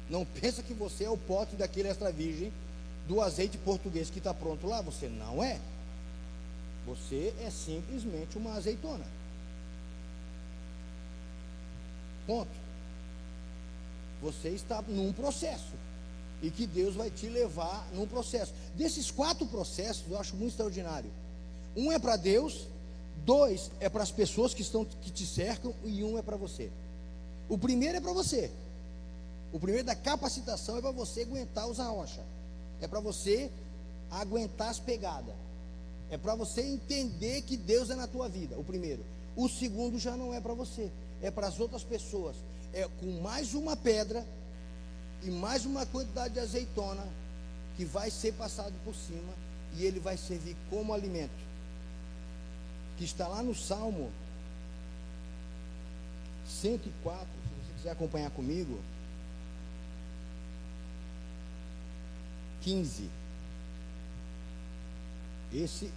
Não 0.10 0.26
pensa 0.26 0.64
que 0.64 0.74
você 0.74 1.04
é 1.04 1.10
o 1.12 1.16
pote 1.16 1.56
daquele 1.56 1.90
extra 1.90 2.12
virgem 2.12 2.52
do 3.08 3.22
azeite 3.22 3.56
português 3.60 4.10
que 4.10 4.18
está 4.18 4.34
pronto 4.34 4.66
lá. 4.66 4.82
Você 4.82 5.08
não 5.08 5.44
é. 5.44 5.60
Você 6.88 7.32
é 7.40 7.52
simplesmente 7.52 8.36
uma 8.36 8.56
azeitona. 8.56 9.06
Ponto. 12.26 12.50
Você 14.24 14.50
está 14.50 14.82
num 14.82 15.14
processo. 15.14 15.74
E 16.42 16.50
que 16.50 16.66
Deus 16.66 16.96
vai 16.96 17.12
te 17.12 17.28
levar 17.28 17.88
num 17.94 18.08
processo. 18.08 18.56
Desses 18.76 19.12
quatro 19.12 19.46
processos, 19.46 20.04
eu 20.10 20.20
acho 20.20 20.36
muito 20.36 20.54
extraordinário. 20.54 21.12
Um 21.76 21.92
é 21.92 21.98
para 21.98 22.16
Deus, 22.16 22.68
dois 23.26 23.72
é 23.80 23.90
para 23.90 24.04
as 24.04 24.12
pessoas 24.12 24.54
que 24.54 24.62
estão 24.62 24.86
que 24.86 25.12
te 25.12 25.26
cercam 25.26 25.74
e 25.84 26.04
um 26.04 26.18
é 26.18 26.22
para 26.22 26.38
você. 26.38 26.70
O 27.50 27.58
primeiro 27.58 27.98
é 27.98 28.02
para 28.02 28.14
você. 28.14 28.52
O 29.52 29.60
primeiro 29.60 29.86
da 29.86 29.96
capacitação 29.96 30.78
é 30.78 30.82
para 30.82 30.92
você 30.92 31.22
aguentar 31.22 31.68
usar 31.68 31.88
rocha. 31.88 32.22
É 32.82 32.88
para 32.88 33.00
você 33.00 33.52
aguentar 34.10 34.70
as 34.70 34.80
pegadas. 34.80 35.36
É 36.10 36.18
para 36.18 36.36
você 36.36 36.62
entender 36.62 37.42
que 37.42 37.58
Deus 37.58 37.90
é 37.90 37.96
na 37.96 38.08
tua 38.08 38.30
vida. 38.30 38.58
O 38.58 38.64
primeiro. 38.64 39.04
O 39.36 39.50
segundo 39.50 39.98
já 39.98 40.16
não 40.16 40.34
é 40.34 40.40
para 40.40 40.54
você, 40.54 40.92
é 41.22 41.32
para 41.32 41.48
as 41.48 41.60
outras 41.60 41.84
pessoas. 41.84 42.36
É 42.72 42.88
com 43.00 43.22
mais 43.22 43.54
uma 43.56 43.76
pedra 43.76 44.26
e 45.24 45.32
mais 45.32 45.66
uma 45.66 45.86
quantidade 45.88 46.36
de 46.36 46.40
azeitona 46.40 47.08
que 47.76 47.84
vai 47.84 48.12
ser 48.12 48.34
passado 48.34 48.74
por 48.86 48.94
cima 48.94 49.34
e 49.76 49.86
ele 49.86 50.00
vai 50.00 50.18
servir 50.18 50.56
como 50.70 50.94
alimento 50.94 51.53
que 52.98 53.04
está 53.04 53.28
lá 53.28 53.42
no 53.42 53.56
Salmo 53.56 54.12
104, 56.48 57.26
se 57.26 57.66
você 57.66 57.74
quiser 57.76 57.92
acompanhar 57.92 58.30
comigo. 58.32 58.80
15. 62.62 63.10
Esse 65.52 65.92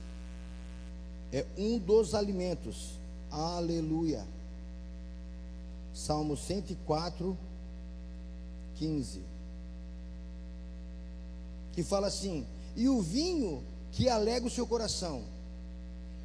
é 1.32 1.46
um 1.56 1.78
dos 1.78 2.14
alimentos. 2.14 2.98
Aleluia. 3.30 4.26
Salmo 5.94 6.36
104, 6.36 7.36
15. 8.76 9.22
Que 11.72 11.82
fala 11.82 12.08
assim: 12.08 12.46
E 12.74 12.88
o 12.88 13.00
vinho 13.00 13.62
que 13.92 14.08
alega 14.08 14.46
o 14.46 14.50
seu 14.50 14.66
coração 14.66 15.35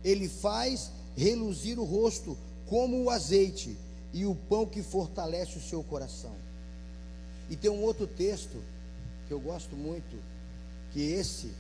ele 0.04 0.28
faz 0.28 0.92
reluzir 1.16 1.80
o 1.80 1.84
rosto 1.84 2.38
como 2.68 3.04
o 3.04 3.10
azeite 3.10 3.78
e 4.14 4.26
o 4.26 4.36
pão 4.36 4.66
que 4.66 4.82
fortalece 4.82 5.58
o 5.58 5.62
seu 5.62 5.84
coração. 5.84 6.36
E 7.50 7.56
tem 7.56 7.70
um 7.70 7.84
outro 7.84 8.08
texto 8.08 8.62
que 9.28 9.34
eu 9.34 9.40
gosto 9.40 9.76
muito, 9.76 10.18
que 10.94 11.02
esse 11.02 11.52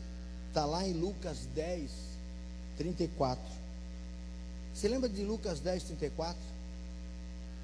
está 0.48 0.66
lá 0.66 0.88
em 0.88 0.94
Lucas 0.94 1.48
10, 1.54 1.92
34. 2.78 3.44
Você 4.74 4.88
lembra 4.88 5.10
de 5.10 5.24
Lucas 5.24 5.60
10, 5.60 5.84
34? 5.84 6.42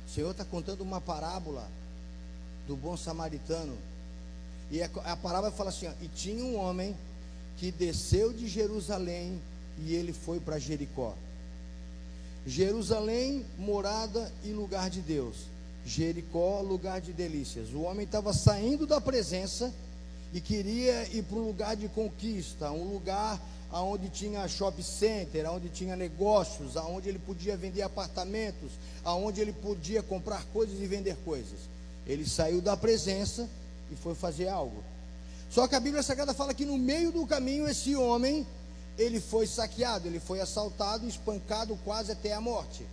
O 0.06 0.10
Senhor 0.10 0.32
está 0.32 0.46
contando 0.46 0.82
uma 0.82 1.02
parábola 1.02 1.70
do 2.68 2.76
bom 2.76 2.96
samaritano. 2.96 3.78
E 4.70 4.82
a, 4.82 4.90
a 5.06 5.16
parábola 5.16 5.52
fala 5.52 5.70
assim: 5.70 5.88
ó, 5.88 5.94
e 6.02 6.08
tinha 6.10 6.44
um 6.44 6.58
homem 6.58 6.96
que 7.58 7.72
desceu 7.72 8.32
de 8.32 8.48
Jerusalém 8.48 9.42
e 9.80 9.96
ele 9.96 10.14
foi 10.14 10.40
para 10.40 10.60
Jericó. 10.60 11.14
Jerusalém, 12.46 13.46
morada 13.58 14.32
e 14.44 14.52
lugar 14.52 14.90
de 14.90 15.02
Deus. 15.02 15.36
Jericó, 15.86 16.62
lugar 16.62 17.02
de 17.02 17.14
delícias. 17.14 17.70
O 17.74 17.82
homem 17.82 18.06
estava 18.06 18.34
saindo 18.34 18.88
da 18.88 19.02
presença 19.02 19.74
e 20.34 20.42
queria 20.42 21.08
ir 21.10 21.24
para 21.24 21.38
um 21.38 21.48
lugar 21.48 21.76
de 21.76 21.88
conquista, 21.90 22.72
um 22.72 22.94
lugar 22.94 23.42
onde 23.72 24.10
tinha 24.10 24.48
shopping 24.48 24.82
center, 24.82 25.50
onde 25.52 25.70
tinha 25.70 25.96
negócios, 25.96 26.76
onde 26.76 27.10
ele 27.10 27.20
podia 27.20 27.58
vender 27.58 27.82
apartamentos, 27.82 28.72
onde 29.06 29.42
ele 29.42 29.54
podia 29.54 30.02
comprar 30.02 30.44
coisas 30.54 30.80
e 30.80 30.86
vender 30.86 31.18
coisas. 31.26 31.60
Ele 32.06 32.28
saiu 32.28 32.62
da 32.62 32.78
presença 32.78 33.50
e 33.92 33.96
foi 33.96 34.16
fazer 34.16 34.48
algo. 34.48 34.84
Só 35.50 35.68
que 35.68 35.76
a 35.76 35.80
Bíblia 35.80 36.04
Sagrada 36.04 36.34
fala 36.34 36.54
que 36.54 36.66
no 36.66 36.78
meio 36.78 37.12
do 37.12 37.26
caminho 37.26 37.68
esse 37.68 37.96
homem 37.96 38.46
ele 38.98 39.20
foi 39.20 39.46
saqueado, 39.46 40.08
ele 40.08 40.20
foi 40.20 40.42
assaltado 40.42 41.08
espancado 41.08 41.78
quase 41.86 42.12
até 42.12 42.34
a 42.34 42.42
morte. 42.42 42.86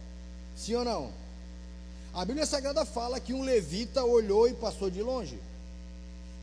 Sim 0.56 0.74
ou 0.76 0.84
não? 0.84 1.10
A 2.12 2.24
Bíblia 2.24 2.46
Sagrada 2.46 2.84
fala 2.84 3.18
que 3.18 3.32
um 3.32 3.42
levita 3.42 4.04
olhou 4.04 4.46
e 4.46 4.54
passou 4.54 4.90
de 4.90 5.02
longe. 5.02 5.38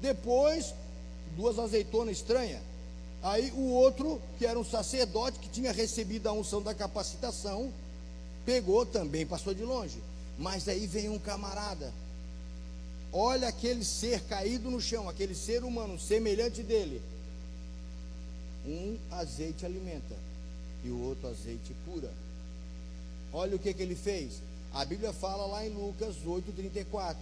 Depois, 0.01 0.73
duas 1.37 1.59
azeitonas 1.59 2.17
estranhas. 2.17 2.61
Aí 3.23 3.51
o 3.51 3.69
outro, 3.69 4.19
que 4.39 4.47
era 4.47 4.57
um 4.57 4.65
sacerdote 4.65 5.37
que 5.39 5.47
tinha 5.47 5.71
recebido 5.71 6.27
a 6.27 6.33
unção 6.33 6.61
da 6.61 6.73
capacitação, 6.73 7.71
pegou 8.43 8.85
também, 8.85 9.25
passou 9.25 9.53
de 9.53 9.63
longe. 9.63 10.01
Mas 10.39 10.67
aí 10.67 10.87
vem 10.87 11.07
um 11.07 11.19
camarada. 11.19 11.93
Olha 13.13 13.47
aquele 13.47 13.85
ser 13.85 14.21
caído 14.21 14.71
no 14.71 14.81
chão, 14.81 15.07
aquele 15.07 15.35
ser 15.35 15.63
humano 15.63 15.99
semelhante 15.99 16.63
dele 16.63 17.01
um 18.65 18.97
azeite 19.11 19.65
alimenta 19.65 20.15
e 20.83 20.89
o 20.89 21.01
outro 21.01 21.27
azeite 21.27 21.75
cura. 21.85 22.11
Olha 23.33 23.55
o 23.55 23.59
que, 23.59 23.73
que 23.73 23.81
ele 23.81 23.95
fez. 23.95 24.41
A 24.73 24.85
Bíblia 24.85 25.13
fala 25.13 25.45
lá 25.45 25.65
em 25.65 25.69
Lucas 25.69 26.15
8:34 26.25 27.15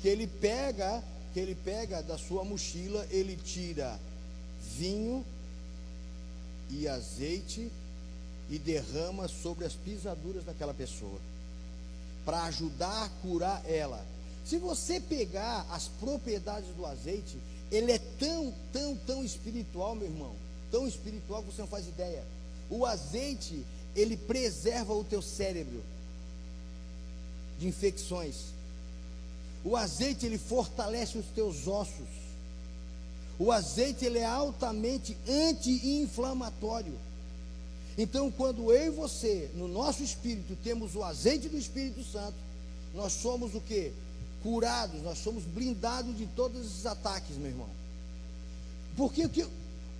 que 0.00 0.08
ele 0.08 0.26
pega, 0.26 1.02
que 1.34 1.40
ele 1.40 1.54
pega 1.54 2.02
da 2.02 2.16
sua 2.16 2.44
mochila, 2.44 3.06
ele 3.10 3.36
tira 3.36 3.98
vinho 4.76 5.24
e 6.70 6.86
azeite 6.86 7.70
e 8.50 8.58
derrama 8.58 9.28
sobre 9.28 9.64
as 9.64 9.72
pisaduras 9.74 10.44
daquela 10.44 10.72
pessoa 10.72 11.18
para 12.24 12.44
ajudar 12.44 13.04
a 13.04 13.08
curar 13.22 13.62
ela. 13.68 14.04
Se 14.44 14.58
você 14.58 15.00
pegar 15.00 15.66
as 15.70 15.88
propriedades 15.88 16.68
do 16.74 16.84
azeite, 16.84 17.38
ele 17.70 17.92
é 17.92 17.98
tão, 17.98 18.52
tão, 18.72 18.96
tão 18.96 19.24
espiritual, 19.24 19.94
meu 19.94 20.06
irmão, 20.06 20.34
tão 20.70 20.86
espiritual 20.86 21.42
que 21.42 21.52
você 21.52 21.60
não 21.60 21.68
faz 21.68 21.86
ideia. 21.86 22.24
O 22.70 22.84
azeite, 22.84 23.64
ele 23.94 24.16
preserva 24.16 24.92
o 24.92 25.04
teu 25.04 25.22
cérebro 25.22 25.82
de 27.58 27.66
infecções. 27.66 28.36
O 29.64 29.76
azeite, 29.76 30.26
ele 30.26 30.38
fortalece 30.38 31.18
os 31.18 31.26
teus 31.26 31.66
ossos. 31.66 32.08
O 33.38 33.52
azeite, 33.52 34.04
ele 34.04 34.18
é 34.18 34.26
altamente 34.26 35.16
anti-inflamatório. 35.28 36.94
Então, 37.96 38.30
quando 38.30 38.72
eu 38.72 38.86
e 38.86 38.90
você, 38.90 39.50
no 39.54 39.66
nosso 39.66 40.04
espírito, 40.04 40.56
temos 40.62 40.94
o 40.94 41.02
azeite 41.02 41.48
do 41.48 41.58
Espírito 41.58 42.04
Santo, 42.04 42.36
nós 42.94 43.12
somos 43.12 43.54
o 43.56 43.60
que? 43.60 43.92
Curados, 44.40 45.02
nós 45.02 45.18
somos 45.18 45.42
blindados 45.44 46.16
de 46.16 46.26
todos 46.26 46.64
esses 46.64 46.86
ataques, 46.86 47.36
meu 47.36 47.50
irmão. 47.50 47.68
Porque 48.96 49.26
o 49.26 49.28
que, 49.28 49.44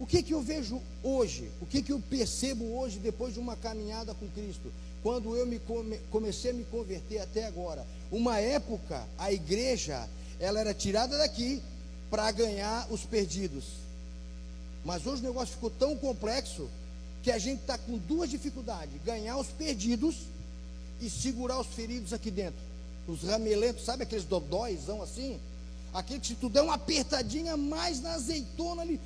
o 0.01 0.07
que, 0.07 0.23
que 0.23 0.33
eu 0.33 0.41
vejo 0.41 0.81
hoje? 1.03 1.51
O 1.61 1.67
que, 1.67 1.83
que 1.83 1.93
eu 1.93 2.01
percebo 2.01 2.79
hoje 2.79 2.99
depois 2.99 3.35
de 3.35 3.41
uma 3.41 3.57
caminhada 3.57 4.15
com 4.15 4.29
Cristo? 4.29 4.73
Quando 5.03 5.37
eu 5.37 5.47
me 5.47 5.59
come, 5.59 5.99
comecei 6.11 6.53
a 6.53 6.55
me 6.55 6.65
converter 6.65 7.19
até 7.19 7.47
agora. 7.47 7.85
Uma 8.11 8.39
época, 8.39 9.07
a 9.19 9.33
igreja, 9.33 10.09
ela 10.39 10.61
era 10.61 10.73
tirada 10.73 11.19
daqui 11.19 11.61
para 12.11 12.31
ganhar 12.31 12.87
os 12.91 13.05
perdidos. 13.05 13.65
Mas 14.85 15.05
hoje 15.07 15.23
o 15.23 15.27
negócio 15.27 15.55
ficou 15.55 15.71
tão 15.71 15.97
complexo 15.97 16.69
que 17.23 17.31
a 17.31 17.39
gente 17.39 17.61
está 17.61 17.77
com 17.77 17.99
duas 17.99 18.31
dificuldades: 18.31 18.95
ganhar 19.05 19.37
os 19.37 19.49
perdidos 19.49 20.17
e 21.01 21.11
segurar 21.11 21.61
os 21.61 21.67
feridos 21.67 22.13
aqui 22.13 22.31
dentro. 22.31 22.61
Os 23.09 23.23
ramelentos, 23.23 23.85
sabe 23.85 24.05
aqueles 24.05 24.25
dodóizão 24.25 25.03
assim? 25.03 25.41
Aquele 25.93 26.21
que 26.21 26.29
se 26.29 26.35
tu 26.35 26.49
der 26.49 26.63
uma 26.63 26.75
apertadinha 26.75 27.57
mais 27.57 28.01
na 28.01 28.13
azeitona 28.13 28.83
ali. 28.83 29.01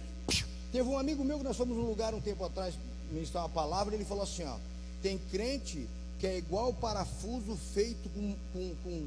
Teve 0.73 0.89
um 0.89 0.99
amigo 0.99 1.23
meu 1.23 1.39
que 1.39 1.45
nós 1.45 1.57
fomos 1.57 1.77
num 1.77 1.87
lugar 1.87 2.15
um 2.15 2.21
tempo 2.21 2.45
atrás 2.45 2.75
ministrar 3.11 3.45
uma 3.45 3.51
palavra, 3.51 3.95
ele 3.95 4.07
falou 4.07 4.25
assim: 4.25 4.45
ó, 4.45 4.57
tem 5.03 5.19
crente 5.31 5.87
que 6.19 6.27
é 6.27 6.39
igual 6.39 6.73
parafuso 6.73 7.57
feito 7.75 8.09
com, 8.09 8.35
com, 8.53 8.75
com, 8.83 9.07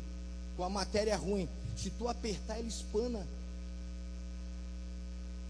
com 0.58 0.64
a 0.64 0.70
matéria 0.70 1.18
ruim. 1.18 1.50
Se 1.76 1.90
tu 1.90 2.08
apertar, 2.08 2.60
ele 2.60 2.68
espana. 2.68 3.26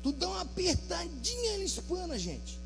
Tu 0.01 0.11
dá 0.13 0.27
uma 0.27 0.41
apertadinha, 0.41 1.53
ele 1.53 1.65
espana, 1.65 2.17
gente. 2.17 2.59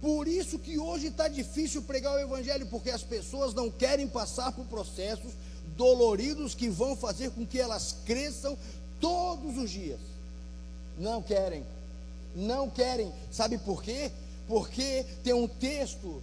Por 0.00 0.26
isso 0.26 0.58
que 0.58 0.78
hoje 0.78 1.06
está 1.08 1.28
difícil 1.28 1.82
pregar 1.82 2.14
o 2.14 2.18
Evangelho, 2.18 2.66
porque 2.66 2.90
as 2.90 3.04
pessoas 3.04 3.54
não 3.54 3.70
querem 3.70 4.08
passar 4.08 4.50
por 4.50 4.64
processos 4.66 5.32
doloridos 5.76 6.54
que 6.54 6.68
vão 6.68 6.96
fazer 6.96 7.30
com 7.30 7.46
que 7.46 7.60
elas 7.60 7.94
cresçam 8.04 8.58
todos 9.00 9.56
os 9.58 9.70
dias. 9.70 10.00
Não 10.98 11.22
querem. 11.22 11.64
Não 12.34 12.68
querem. 12.68 13.12
Sabe 13.30 13.58
por 13.58 13.82
quê? 13.82 14.10
Porque 14.46 15.04
tem 15.22 15.32
um 15.32 15.48
texto. 15.48 16.22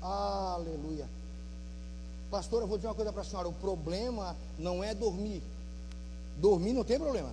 Aleluia. 0.00 1.08
Pastor, 2.30 2.62
eu 2.62 2.68
vou 2.68 2.76
dizer 2.76 2.88
uma 2.88 2.94
coisa 2.94 3.12
para 3.12 3.22
a 3.22 3.24
senhora: 3.24 3.48
o 3.48 3.52
problema 3.52 4.36
não 4.58 4.82
é 4.82 4.94
dormir. 4.94 5.42
Dormir 6.38 6.72
não 6.72 6.84
tem 6.84 6.98
problema. 6.98 7.32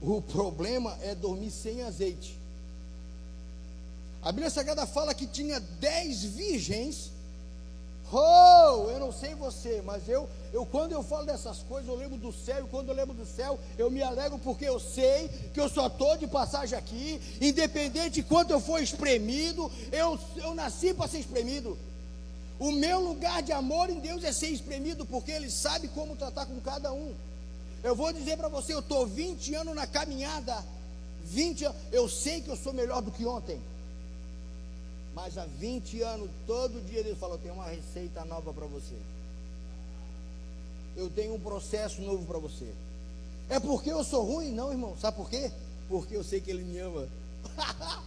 O 0.00 0.20
problema 0.20 0.98
é 1.02 1.14
dormir 1.14 1.50
sem 1.50 1.82
azeite. 1.82 2.38
A 4.22 4.32
Bíblia 4.32 4.50
Sagrada 4.50 4.86
fala 4.86 5.14
que 5.14 5.26
tinha 5.26 5.60
dez 5.60 6.24
virgens 6.24 7.13
Oh, 8.12 8.90
eu 8.90 9.00
não 9.00 9.10
sei 9.10 9.34
você, 9.34 9.82
mas 9.84 10.08
eu, 10.08 10.28
eu 10.52 10.64
quando 10.66 10.92
eu 10.92 11.02
falo 11.02 11.26
dessas 11.26 11.58
coisas, 11.60 11.88
eu 11.88 11.96
lembro 11.96 12.16
do 12.16 12.32
céu, 12.32 12.64
e 12.64 12.68
quando 12.68 12.88
eu 12.90 12.94
lembro 12.94 13.14
do 13.14 13.26
céu, 13.26 13.58
eu 13.78 13.90
me 13.90 14.02
alegro 14.02 14.38
porque 14.38 14.64
eu 14.64 14.78
sei 14.78 15.28
que 15.52 15.60
eu 15.60 15.68
só 15.68 15.86
estou 15.86 16.16
de 16.16 16.26
passagem 16.26 16.78
aqui, 16.78 17.20
independente 17.40 18.10
de 18.10 18.22
quanto 18.22 18.50
eu 18.50 18.60
for 18.60 18.80
espremido, 18.80 19.70
eu, 19.90 20.18
eu 20.36 20.54
nasci 20.54 20.92
para 20.92 21.08
ser 21.08 21.18
espremido. 21.18 21.76
O 22.58 22.70
meu 22.70 23.00
lugar 23.00 23.42
de 23.42 23.52
amor 23.52 23.90
em 23.90 23.98
Deus 23.98 24.22
é 24.22 24.32
ser 24.32 24.48
espremido, 24.48 25.04
porque 25.06 25.32
Ele 25.32 25.50
sabe 25.50 25.88
como 25.88 26.14
tratar 26.14 26.46
com 26.46 26.60
cada 26.60 26.92
um. 26.92 27.12
Eu 27.82 27.96
vou 27.96 28.12
dizer 28.12 28.36
para 28.36 28.48
você, 28.48 28.72
eu 28.72 28.78
estou 28.78 29.06
20 29.06 29.54
anos 29.54 29.74
na 29.74 29.86
caminhada, 29.86 30.64
20 31.24 31.64
anos, 31.64 31.76
eu 31.90 32.08
sei 32.08 32.40
que 32.40 32.48
eu 32.48 32.56
sou 32.56 32.72
melhor 32.72 33.02
do 33.02 33.10
que 33.10 33.26
ontem. 33.26 33.60
Mas 35.14 35.38
há 35.38 35.46
20 35.46 36.02
anos, 36.02 36.30
todo 36.46 36.84
dia 36.84 37.02
Deus 37.02 37.18
falou: 37.18 37.38
tem 37.38 37.52
uma 37.52 37.66
receita 37.66 38.24
nova 38.24 38.52
para 38.52 38.66
você. 38.66 38.96
Eu 40.96 41.08
tenho 41.10 41.34
um 41.34 41.40
processo 41.40 42.02
novo 42.02 42.24
para 42.26 42.38
você. 42.38 42.72
É 43.48 43.60
porque 43.60 43.90
eu 43.90 44.02
sou 44.02 44.24
ruim? 44.24 44.52
Não, 44.52 44.72
irmão. 44.72 44.96
Sabe 44.98 45.16
por 45.16 45.30
quê? 45.30 45.52
Porque 45.88 46.16
eu 46.16 46.24
sei 46.24 46.40
que 46.40 46.50
Ele 46.50 46.64
me 46.64 46.78
ama. 46.78 47.08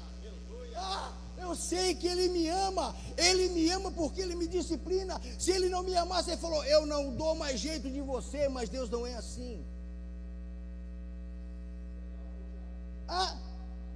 ah, 0.75 1.11
eu 1.37 1.55
sei 1.55 1.95
que 1.95 2.07
Ele 2.07 2.27
me 2.29 2.49
ama. 2.49 2.93
Ele 3.17 3.49
me 3.49 3.69
ama 3.69 3.91
porque 3.91 4.21
Ele 4.21 4.35
me 4.35 4.47
disciplina. 4.47 5.19
Se 5.39 5.51
Ele 5.51 5.69
não 5.69 5.83
me 5.83 5.95
amasse, 5.95 6.31
Ele 6.31 6.41
falou: 6.41 6.63
Eu 6.65 6.85
não 6.85 7.15
dou 7.15 7.35
mais 7.35 7.59
jeito 7.59 7.89
de 7.89 8.01
você, 8.01 8.49
mas 8.49 8.67
Deus 8.67 8.89
não 8.89 9.07
é 9.07 9.15
assim. 9.15 9.63
Ah, 13.07 13.37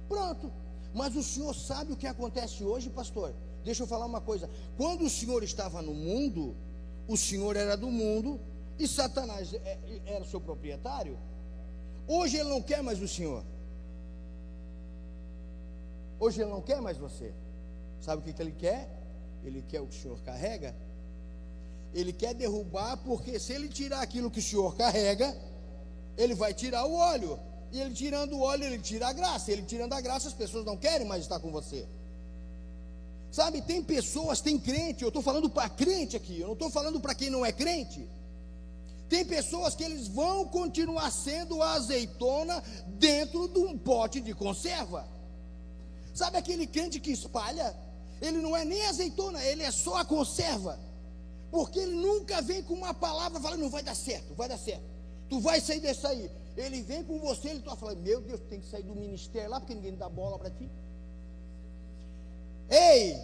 pronto. 0.08 0.61
Mas 0.94 1.16
o 1.16 1.22
senhor 1.22 1.54
sabe 1.54 1.92
o 1.92 1.96
que 1.96 2.06
acontece 2.06 2.62
hoje, 2.62 2.90
pastor? 2.90 3.34
Deixa 3.64 3.82
eu 3.82 3.86
falar 3.86 4.06
uma 4.06 4.20
coisa. 4.20 4.48
Quando 4.76 5.04
o 5.04 5.10
senhor 5.10 5.42
estava 5.42 5.80
no 5.80 5.94
mundo, 5.94 6.54
o 7.06 7.16
senhor 7.16 7.56
era 7.56 7.76
do 7.76 7.90
mundo 7.90 8.40
e 8.78 8.86
Satanás 8.88 9.52
é, 9.54 9.56
é, 9.56 10.00
era 10.06 10.24
o 10.24 10.26
seu 10.26 10.40
proprietário. 10.40 11.16
Hoje 12.06 12.36
ele 12.36 12.48
não 12.48 12.60
quer 12.60 12.82
mais 12.82 13.00
o 13.00 13.08
senhor. 13.08 13.44
Hoje 16.18 16.40
ele 16.40 16.50
não 16.50 16.60
quer 16.60 16.80
mais 16.80 16.96
você. 16.96 17.32
Sabe 18.00 18.20
o 18.20 18.24
que, 18.24 18.32
que 18.32 18.42
ele 18.42 18.52
quer? 18.52 18.88
Ele 19.44 19.62
quer 19.62 19.80
o 19.80 19.86
que 19.86 19.96
o 19.96 20.00
senhor 20.00 20.20
carrega. 20.22 20.74
Ele 21.94 22.12
quer 22.12 22.34
derrubar, 22.34 22.96
porque 22.98 23.38
se 23.38 23.52
ele 23.52 23.68
tirar 23.68 24.00
aquilo 24.00 24.30
que 24.30 24.38
o 24.38 24.42
senhor 24.42 24.74
carrega, 24.76 25.36
ele 26.16 26.34
vai 26.34 26.52
tirar 26.54 26.84
o 26.86 26.94
óleo. 26.94 27.38
E 27.72 27.80
ele 27.80 27.94
tirando 27.94 28.34
o 28.34 28.40
óleo, 28.40 28.64
ele 28.64 28.78
tira 28.78 29.08
a 29.08 29.12
graça. 29.12 29.50
Ele 29.50 29.62
tirando 29.62 29.94
a 29.94 30.00
graça, 30.00 30.28
as 30.28 30.34
pessoas 30.34 30.64
não 30.64 30.76
querem 30.76 31.06
mais 31.06 31.22
estar 31.22 31.40
com 31.40 31.50
você. 31.50 31.86
Sabe, 33.30 33.62
tem 33.62 33.82
pessoas, 33.82 34.42
tem 34.42 34.58
crente, 34.58 35.02
eu 35.02 35.08
estou 35.08 35.22
falando 35.22 35.48
para 35.48 35.66
crente 35.70 36.14
aqui, 36.14 36.38
eu 36.38 36.48
não 36.48 36.52
estou 36.52 36.70
falando 36.70 37.00
para 37.00 37.14
quem 37.14 37.30
não 37.30 37.46
é 37.46 37.50
crente. 37.50 38.06
Tem 39.08 39.24
pessoas 39.24 39.74
que 39.74 39.82
eles 39.82 40.06
vão 40.06 40.44
continuar 40.46 41.10
sendo 41.10 41.62
a 41.62 41.72
azeitona 41.72 42.62
dentro 42.88 43.48
de 43.48 43.58
um 43.58 43.76
pote 43.78 44.20
de 44.20 44.34
conserva. 44.34 45.08
Sabe 46.14 46.36
aquele 46.36 46.66
crente 46.66 47.00
que 47.00 47.10
espalha? 47.10 47.74
Ele 48.20 48.38
não 48.38 48.54
é 48.54 48.66
nem 48.66 48.84
azeitona, 48.86 49.42
ele 49.42 49.62
é 49.62 49.70
só 49.70 49.96
a 49.96 50.04
conserva. 50.04 50.78
Porque 51.50 51.78
ele 51.78 51.94
nunca 51.94 52.42
vem 52.42 52.62
com 52.62 52.74
uma 52.74 52.92
palavra 52.92 53.40
falando, 53.40 53.60
não 53.60 53.70
vai 53.70 53.82
dar 53.82 53.94
certo, 53.94 54.34
vai 54.34 54.48
dar 54.48 54.58
certo. 54.58 54.84
Tu 55.30 55.40
vai 55.40 55.58
sair 55.58 55.80
dessa 55.80 56.08
aí. 56.08 56.30
Ele 56.56 56.82
vem 56.82 57.02
com 57.02 57.18
você, 57.18 57.48
ele 57.48 57.58
está 57.60 57.74
falando, 57.74 58.00
meu 58.00 58.20
Deus, 58.20 58.40
tem 58.48 58.60
que 58.60 58.66
sair 58.66 58.82
do 58.82 58.94
ministério 58.94 59.50
lá, 59.50 59.60
porque 59.60 59.74
ninguém 59.74 59.96
dá 59.96 60.08
bola 60.08 60.38
para 60.38 60.50
ti. 60.50 60.70
Ei, 62.68 63.16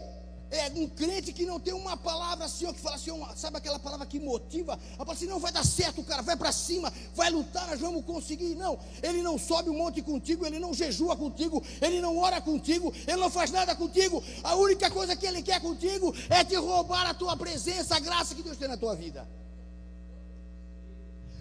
é 0.50 0.70
um 0.74 0.88
crente 0.88 1.32
que 1.32 1.44
não 1.44 1.60
tem 1.60 1.74
uma 1.74 1.96
palavra 1.96 2.46
assim, 2.46 2.64
ó, 2.64 2.72
que 2.72 2.80
fala 2.80 2.96
assim, 2.96 3.10
uma, 3.10 3.36
sabe 3.36 3.58
aquela 3.58 3.78
palavra 3.78 4.06
que 4.06 4.18
motiva? 4.18 4.78
A 4.94 4.98
fala 4.98 5.12
assim, 5.12 5.26
não 5.26 5.38
vai 5.38 5.52
dar 5.52 5.64
certo, 5.64 6.02
cara, 6.02 6.22
vai 6.22 6.36
para 6.36 6.50
cima, 6.52 6.92
vai 7.14 7.30
lutar, 7.30 7.66
nós 7.68 7.80
vamos 7.80 8.04
conseguir. 8.04 8.54
Não, 8.54 8.78
ele 9.02 9.22
não 9.22 9.36
sobe 9.36 9.68
o 9.68 9.72
um 9.74 9.76
monte 9.76 10.00
contigo, 10.00 10.46
ele 10.46 10.58
não 10.58 10.72
jejua 10.72 11.16
contigo, 11.16 11.62
ele 11.82 12.00
não 12.00 12.16
ora 12.16 12.40
contigo, 12.40 12.92
ele 13.06 13.18
não 13.18 13.28
faz 13.28 13.50
nada 13.50 13.74
contigo. 13.74 14.22
A 14.42 14.54
única 14.54 14.90
coisa 14.90 15.14
que 15.14 15.26
ele 15.26 15.42
quer 15.42 15.60
contigo 15.60 16.14
é 16.30 16.42
te 16.42 16.56
roubar 16.56 17.06
a 17.06 17.14
tua 17.14 17.36
presença, 17.36 17.96
a 17.96 18.00
graça 18.00 18.34
que 18.34 18.42
Deus 18.42 18.56
tem 18.56 18.68
na 18.68 18.76
tua 18.76 18.94
vida. 18.94 19.28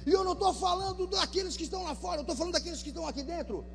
E 0.08 0.12
eu 0.14 0.24
não 0.24 0.32
estou 0.32 0.54
falando 0.54 1.06
daqueles 1.06 1.58
que 1.58 1.66
estão 1.66 1.84
lá 1.84 1.94
fora, 1.94 2.20
eu 2.20 2.22
estou 2.22 2.34
falando 2.34 2.54
daqueles 2.54 2.82
que 2.82 2.92
estão 2.94 3.06
aqui 3.06 3.24
dentro. 3.24 3.66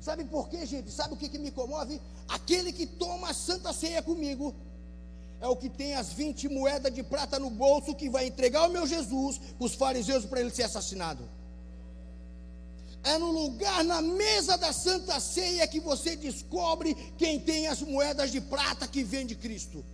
Sabe 0.00 0.24
por 0.24 0.48
quê, 0.48 0.64
gente? 0.64 0.90
Sabe 0.90 1.12
o 1.12 1.18
que, 1.18 1.28
que 1.28 1.38
me 1.38 1.50
comove? 1.50 2.00
Aquele 2.26 2.72
que 2.72 2.86
toma 2.86 3.28
a 3.28 3.34
santa 3.34 3.74
ceia 3.74 4.02
comigo 4.02 4.54
é 5.38 5.46
o 5.46 5.54
que 5.54 5.68
tem 5.68 5.94
as 5.96 6.14
20 6.14 6.48
moedas 6.48 6.94
de 6.94 7.02
prata 7.02 7.38
no 7.38 7.50
bolso 7.50 7.94
que 7.94 8.08
vai 8.08 8.26
entregar 8.26 8.66
o 8.66 8.72
meu 8.72 8.86
Jesus 8.86 9.36
para 9.36 9.66
os 9.66 9.74
fariseus 9.74 10.24
para 10.24 10.40
ele 10.40 10.50
ser 10.50 10.62
assassinado. 10.62 11.28
É 13.04 13.18
no 13.18 13.30
lugar, 13.30 13.84
na 13.84 14.00
mesa 14.00 14.56
da 14.56 14.72
santa 14.72 15.20
ceia, 15.20 15.68
que 15.68 15.78
você 15.78 16.16
descobre 16.16 16.94
quem 17.18 17.38
tem 17.38 17.66
as 17.66 17.82
moedas 17.82 18.32
de 18.32 18.40
prata 18.40 18.88
que 18.88 19.04
vem 19.04 19.26
de 19.26 19.34
Cristo. 19.34 19.84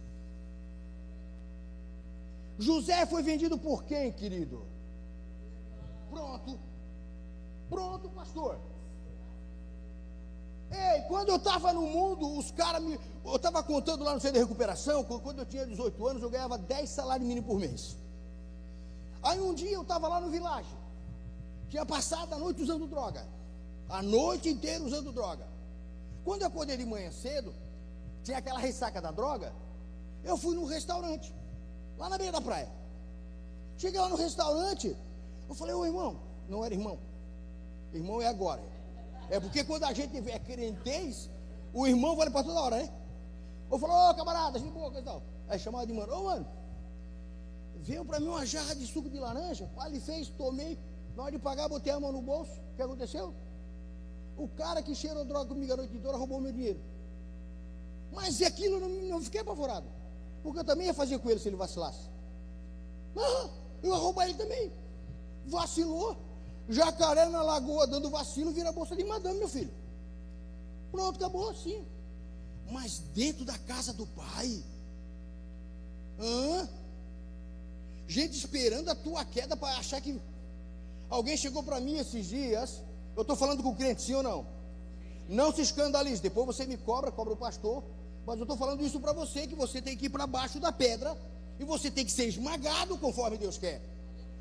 José 2.58 3.04
foi 3.06 3.22
vendido 3.22 3.58
por 3.58 3.84
quem, 3.84 4.12
querido? 4.12 4.64
Pronto. 6.10 6.58
Pronto, 7.68 8.08
pastor. 8.10 8.58
Ei, 10.70 11.02
quando 11.02 11.28
eu 11.28 11.36
estava 11.36 11.72
no 11.72 11.82
mundo, 11.82 12.38
os 12.38 12.50
caras 12.50 12.82
me. 12.82 12.98
Eu 13.24 13.36
estava 13.36 13.62
contando 13.62 14.04
lá 14.04 14.14
no 14.14 14.20
centro 14.20 14.34
de 14.34 14.44
recuperação, 14.44 15.04
quando 15.04 15.38
eu 15.38 15.46
tinha 15.46 15.66
18 15.66 16.06
anos, 16.06 16.22
eu 16.22 16.30
ganhava 16.30 16.58
10 16.58 16.88
salários 16.90 17.26
mínimos 17.26 17.48
por 17.48 17.58
mês. 17.58 17.96
Aí 19.22 19.40
um 19.40 19.54
dia 19.54 19.72
eu 19.72 19.82
estava 19.82 20.06
lá 20.06 20.20
no 20.20 20.30
vilagem. 20.30 20.76
Tinha 21.70 21.86
passado 21.86 22.32
a 22.34 22.38
noite 22.38 22.62
usando 22.62 22.86
droga. 22.86 23.26
A 23.88 24.02
noite 24.02 24.48
inteira 24.48 24.84
usando 24.84 25.12
droga. 25.12 25.46
Quando 26.24 26.42
eu 26.42 26.48
acordei 26.48 26.76
de 26.76 26.84
manhã 26.84 27.10
cedo, 27.10 27.54
tinha 28.22 28.38
aquela 28.38 28.58
ressaca 28.58 29.00
da 29.00 29.10
droga. 29.10 29.52
Eu 30.22 30.36
fui 30.36 30.54
num 30.54 30.64
restaurante 30.64 31.34
lá 31.98 32.08
na 32.08 32.18
beira 32.18 32.32
da 32.32 32.40
praia. 32.40 32.68
Cheguei 33.76 34.00
lá 34.00 34.08
no 34.08 34.16
restaurante, 34.16 34.96
eu 35.48 35.54
falei, 35.54 35.74
ô 35.74 35.84
irmão, 35.84 36.20
não 36.48 36.64
era 36.64 36.74
irmão, 36.74 36.98
irmão 37.92 38.22
é 38.22 38.26
agora. 38.26 38.62
É 39.30 39.40
porque 39.40 39.64
quando 39.64 39.84
a 39.84 39.92
gente 39.92 40.16
é 40.30 40.38
crentez, 40.38 41.28
o 41.72 41.86
irmão 41.86 42.16
vale 42.16 42.30
para 42.30 42.44
toda 42.44 42.60
hora, 42.60 42.76
né? 42.76 42.92
Eu 43.70 43.78
falei, 43.78 43.96
ô 43.96 44.14
camarada, 44.14 44.60
de 44.60 44.68
boca 44.68 45.00
e 45.00 45.02
tal. 45.02 45.22
Aí 45.48 45.58
chamava 45.58 45.86
de 45.86 45.92
mano, 45.92 46.12
ô 46.14 46.24
mano, 46.24 46.46
veio 47.76 48.04
para 48.04 48.20
mim 48.20 48.28
uma 48.28 48.46
jarra 48.46 48.74
de 48.74 48.86
suco 48.86 49.08
de 49.08 49.18
laranja, 49.18 49.68
ele 49.86 50.00
fez, 50.00 50.28
tomei, 50.28 50.78
na 51.16 51.24
hora 51.24 51.32
de 51.32 51.38
pagar, 51.38 51.68
botei 51.68 51.92
a 51.92 52.00
mão 52.00 52.12
no 52.12 52.22
bolso, 52.22 52.52
o 52.72 52.76
que 52.76 52.82
aconteceu? 52.82 53.34
O 54.36 54.48
cara 54.48 54.82
que 54.82 54.94
cheirou 54.94 55.24
droga 55.24 55.46
comigo 55.46 55.72
a 55.72 55.76
noite 55.76 55.98
toda 55.98 56.18
roubou 56.18 56.40
meu 56.40 56.52
dinheiro. 56.52 56.80
Mas 58.12 58.40
aquilo 58.42 58.80
não, 58.80 58.88
não 58.88 59.20
fiquei 59.20 59.40
apavorado. 59.40 59.86
Porque 60.44 60.58
eu 60.58 60.64
também 60.64 60.86
ia 60.86 60.94
fazer 60.94 61.18
com 61.18 61.30
ele 61.30 61.40
se 61.40 61.48
ele 61.48 61.56
vacilasse. 61.56 62.06
Ah, 63.16 63.48
eu 63.82 63.90
ia 63.90 63.96
roubar 63.96 64.26
ele 64.26 64.34
também. 64.34 64.70
Vacilou. 65.46 66.18
Jacaré 66.68 67.26
na 67.30 67.42
lagoa 67.42 67.86
dando 67.86 68.10
vacilo 68.10 68.52
vira 68.52 68.70
bolsa 68.70 68.94
de 68.94 69.04
madame, 69.04 69.38
meu 69.38 69.48
filho. 69.48 69.72
Pronto, 70.92 71.16
acabou 71.16 71.48
assim. 71.48 71.82
Mas 72.70 72.98
dentro 73.14 73.42
da 73.46 73.56
casa 73.56 73.94
do 73.94 74.06
pai. 74.06 74.62
Hã? 76.20 76.68
Gente 78.06 78.36
esperando 78.36 78.90
a 78.90 78.94
tua 78.94 79.24
queda 79.24 79.56
para 79.56 79.78
achar 79.78 79.98
que. 80.02 80.20
Alguém 81.08 81.38
chegou 81.38 81.62
para 81.62 81.80
mim 81.80 81.96
esses 81.96 82.26
dias. 82.26 82.82
Eu 83.16 83.22
estou 83.22 83.34
falando 83.34 83.62
com 83.62 83.70
o 83.70 83.76
crente, 83.76 84.02
sim 84.02 84.14
ou 84.14 84.22
não? 84.22 84.46
Não 85.26 85.54
se 85.54 85.62
escandalize. 85.62 86.20
Depois 86.20 86.46
você 86.46 86.66
me 86.66 86.76
cobra, 86.76 87.10
cobra 87.10 87.32
o 87.32 87.36
pastor. 87.36 87.82
Mas 88.26 88.36
eu 88.38 88.44
estou 88.44 88.56
falando 88.56 88.82
isso 88.82 89.00
para 89.00 89.12
você, 89.12 89.46
que 89.46 89.54
você 89.54 89.82
tem 89.82 89.96
que 89.96 90.06
ir 90.06 90.10
para 90.10 90.26
baixo 90.26 90.58
da 90.58 90.72
pedra. 90.72 91.16
E 91.58 91.64
você 91.64 91.90
tem 91.90 92.04
que 92.04 92.10
ser 92.10 92.26
esmagado 92.26 92.98
conforme 92.98 93.38
Deus 93.38 93.58
quer. 93.58 93.80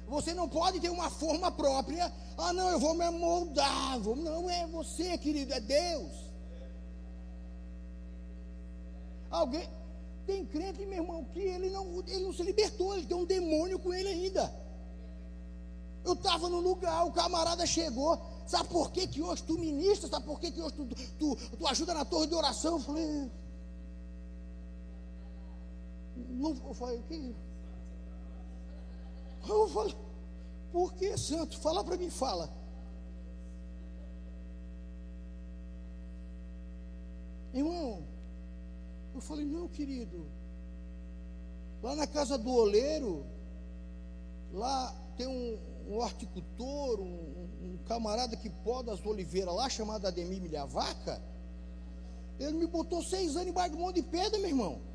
Você 0.07 0.33
não 0.33 0.47
pode 0.49 0.79
ter 0.79 0.89
uma 0.89 1.09
forma 1.09 1.51
própria. 1.51 2.11
Ah, 2.37 2.53
não, 2.53 2.69
eu 2.69 2.79
vou 2.79 2.93
me 2.93 3.09
moldar. 3.11 3.99
Vou... 3.99 4.15
Não 4.15 4.49
é 4.49 4.67
você, 4.67 5.17
querido, 5.17 5.53
é 5.53 5.59
Deus. 5.59 6.11
Alguém. 9.29 9.67
Tem 10.25 10.45
crente, 10.45 10.85
meu 10.85 11.03
irmão, 11.03 11.25
que 11.33 11.39
ele 11.39 11.69
não, 11.69 12.01
ele 12.07 12.23
não 12.23 12.33
se 12.33 12.43
libertou, 12.43 12.95
ele 12.95 13.05
tem 13.05 13.17
um 13.17 13.25
demônio 13.25 13.77
com 13.77 13.93
ele 13.93 14.07
ainda. 14.07 14.53
Eu 16.05 16.13
estava 16.13 16.47
no 16.47 16.59
lugar, 16.59 17.05
o 17.05 17.11
camarada 17.11 17.65
chegou. 17.65 18.21
Sabe 18.45 18.69
por 18.69 18.91
que, 18.91 19.07
que 19.07 19.21
hoje 19.21 19.43
tu 19.43 19.57
ministra? 19.57 20.09
Sabe 20.09 20.25
por 20.25 20.39
que, 20.39 20.51
que 20.51 20.61
hoje 20.61 20.75
tu, 20.75 20.87
tu, 21.17 21.35
tu 21.57 21.67
ajuda 21.67 21.93
na 21.93 22.05
torre 22.05 22.27
de 22.27 22.35
oração? 22.35 22.73
Eu 22.73 22.79
falei. 22.79 23.31
Não, 26.15 26.55
falei, 26.73 26.99
o 26.99 27.03
que? 27.03 27.35
Eu 29.47 29.67
falei, 29.69 29.95
por 30.71 30.93
que, 30.93 31.17
santo? 31.17 31.59
Fala 31.59 31.83
para 31.83 31.97
mim, 31.97 32.09
fala. 32.09 32.49
Irmão, 37.53 38.03
eu 39.13 39.21
falei, 39.21 39.45
não, 39.45 39.67
querido. 39.67 40.25
Lá 41.81 41.95
na 41.95 42.07
casa 42.07 42.37
do 42.37 42.51
oleiro, 42.51 43.25
lá 44.51 44.95
tem 45.17 45.27
um, 45.27 45.59
um 45.87 45.97
horticultor, 45.97 46.99
um, 46.99 47.47
um, 47.61 47.77
camarada 47.85 48.37
que 48.37 48.49
poda 48.49 48.93
as 48.93 49.05
oliveiras 49.05 49.53
lá, 49.53 49.69
chamado 49.69 50.07
Ademir 50.07 50.41
Milhavaca. 50.41 51.21
Ele 52.39 52.53
me 52.53 52.67
botou 52.67 53.03
seis 53.03 53.35
anos 53.35 53.49
embaixo 53.49 53.75
de 53.75 53.77
monte 53.77 53.95
de 53.95 54.03
pedra, 54.03 54.39
meu 54.39 54.49
irmão. 54.49 54.92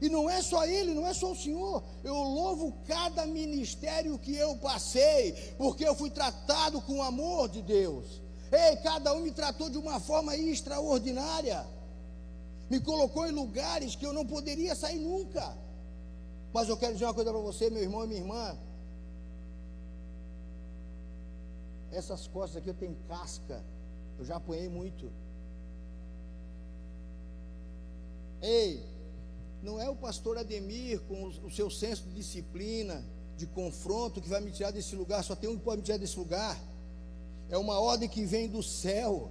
E 0.00 0.08
não 0.08 0.30
é 0.30 0.40
só 0.42 0.64
ele, 0.64 0.94
não 0.94 1.06
é 1.06 1.12
só 1.12 1.32
o 1.32 1.36
Senhor. 1.36 1.82
Eu 2.02 2.14
louvo 2.14 2.72
cada 2.86 3.26
ministério 3.26 4.18
que 4.18 4.34
eu 4.34 4.56
passei, 4.56 5.32
porque 5.58 5.84
eu 5.84 5.94
fui 5.94 6.10
tratado 6.10 6.80
com 6.82 6.98
o 6.98 7.02
amor 7.02 7.48
de 7.48 7.60
Deus. 7.62 8.20
Ei, 8.50 8.76
cada 8.76 9.12
um 9.14 9.20
me 9.20 9.30
tratou 9.30 9.68
de 9.68 9.78
uma 9.78 10.00
forma 10.00 10.36
extraordinária 10.36 11.66
me 12.70 12.78
colocou 12.78 13.26
em 13.26 13.32
lugares 13.32 13.96
que 13.96 14.06
eu 14.06 14.12
não 14.12 14.24
poderia 14.24 14.76
sair 14.76 15.00
nunca. 15.00 15.58
Mas 16.52 16.68
eu 16.68 16.76
quero 16.76 16.92
dizer 16.92 17.04
uma 17.04 17.14
coisa 17.14 17.32
para 17.32 17.40
você, 17.40 17.68
meu 17.68 17.82
irmão 17.82 18.04
e 18.04 18.06
minha 18.06 18.20
irmã. 18.20 18.56
Essas 21.90 22.28
costas 22.28 22.58
aqui 22.58 22.70
eu 22.70 22.74
tenho 22.74 22.96
casca. 23.08 23.60
Eu 24.16 24.24
já 24.24 24.36
apanhei 24.36 24.68
muito. 24.68 25.10
Ei, 28.40 28.86
não 29.62 29.80
é 29.80 29.88
o 29.88 29.96
pastor 29.96 30.38
Ademir 30.38 31.00
com 31.02 31.26
o 31.26 31.50
seu 31.50 31.70
senso 31.70 32.02
de 32.04 32.14
disciplina, 32.14 33.04
de 33.36 33.46
confronto 33.46 34.20
que 34.20 34.28
vai 34.28 34.40
me 34.40 34.50
tirar 34.50 34.70
desse 34.70 34.94
lugar. 34.96 35.22
Só 35.22 35.34
tem 35.34 35.48
um 35.48 35.56
que 35.56 35.64
pode 35.64 35.78
me 35.78 35.84
tirar 35.84 35.98
desse 35.98 36.18
lugar. 36.18 36.58
É 37.48 37.58
uma 37.58 37.78
ordem 37.78 38.08
que 38.08 38.24
vem 38.24 38.48
do 38.48 38.62
céu. 38.62 39.30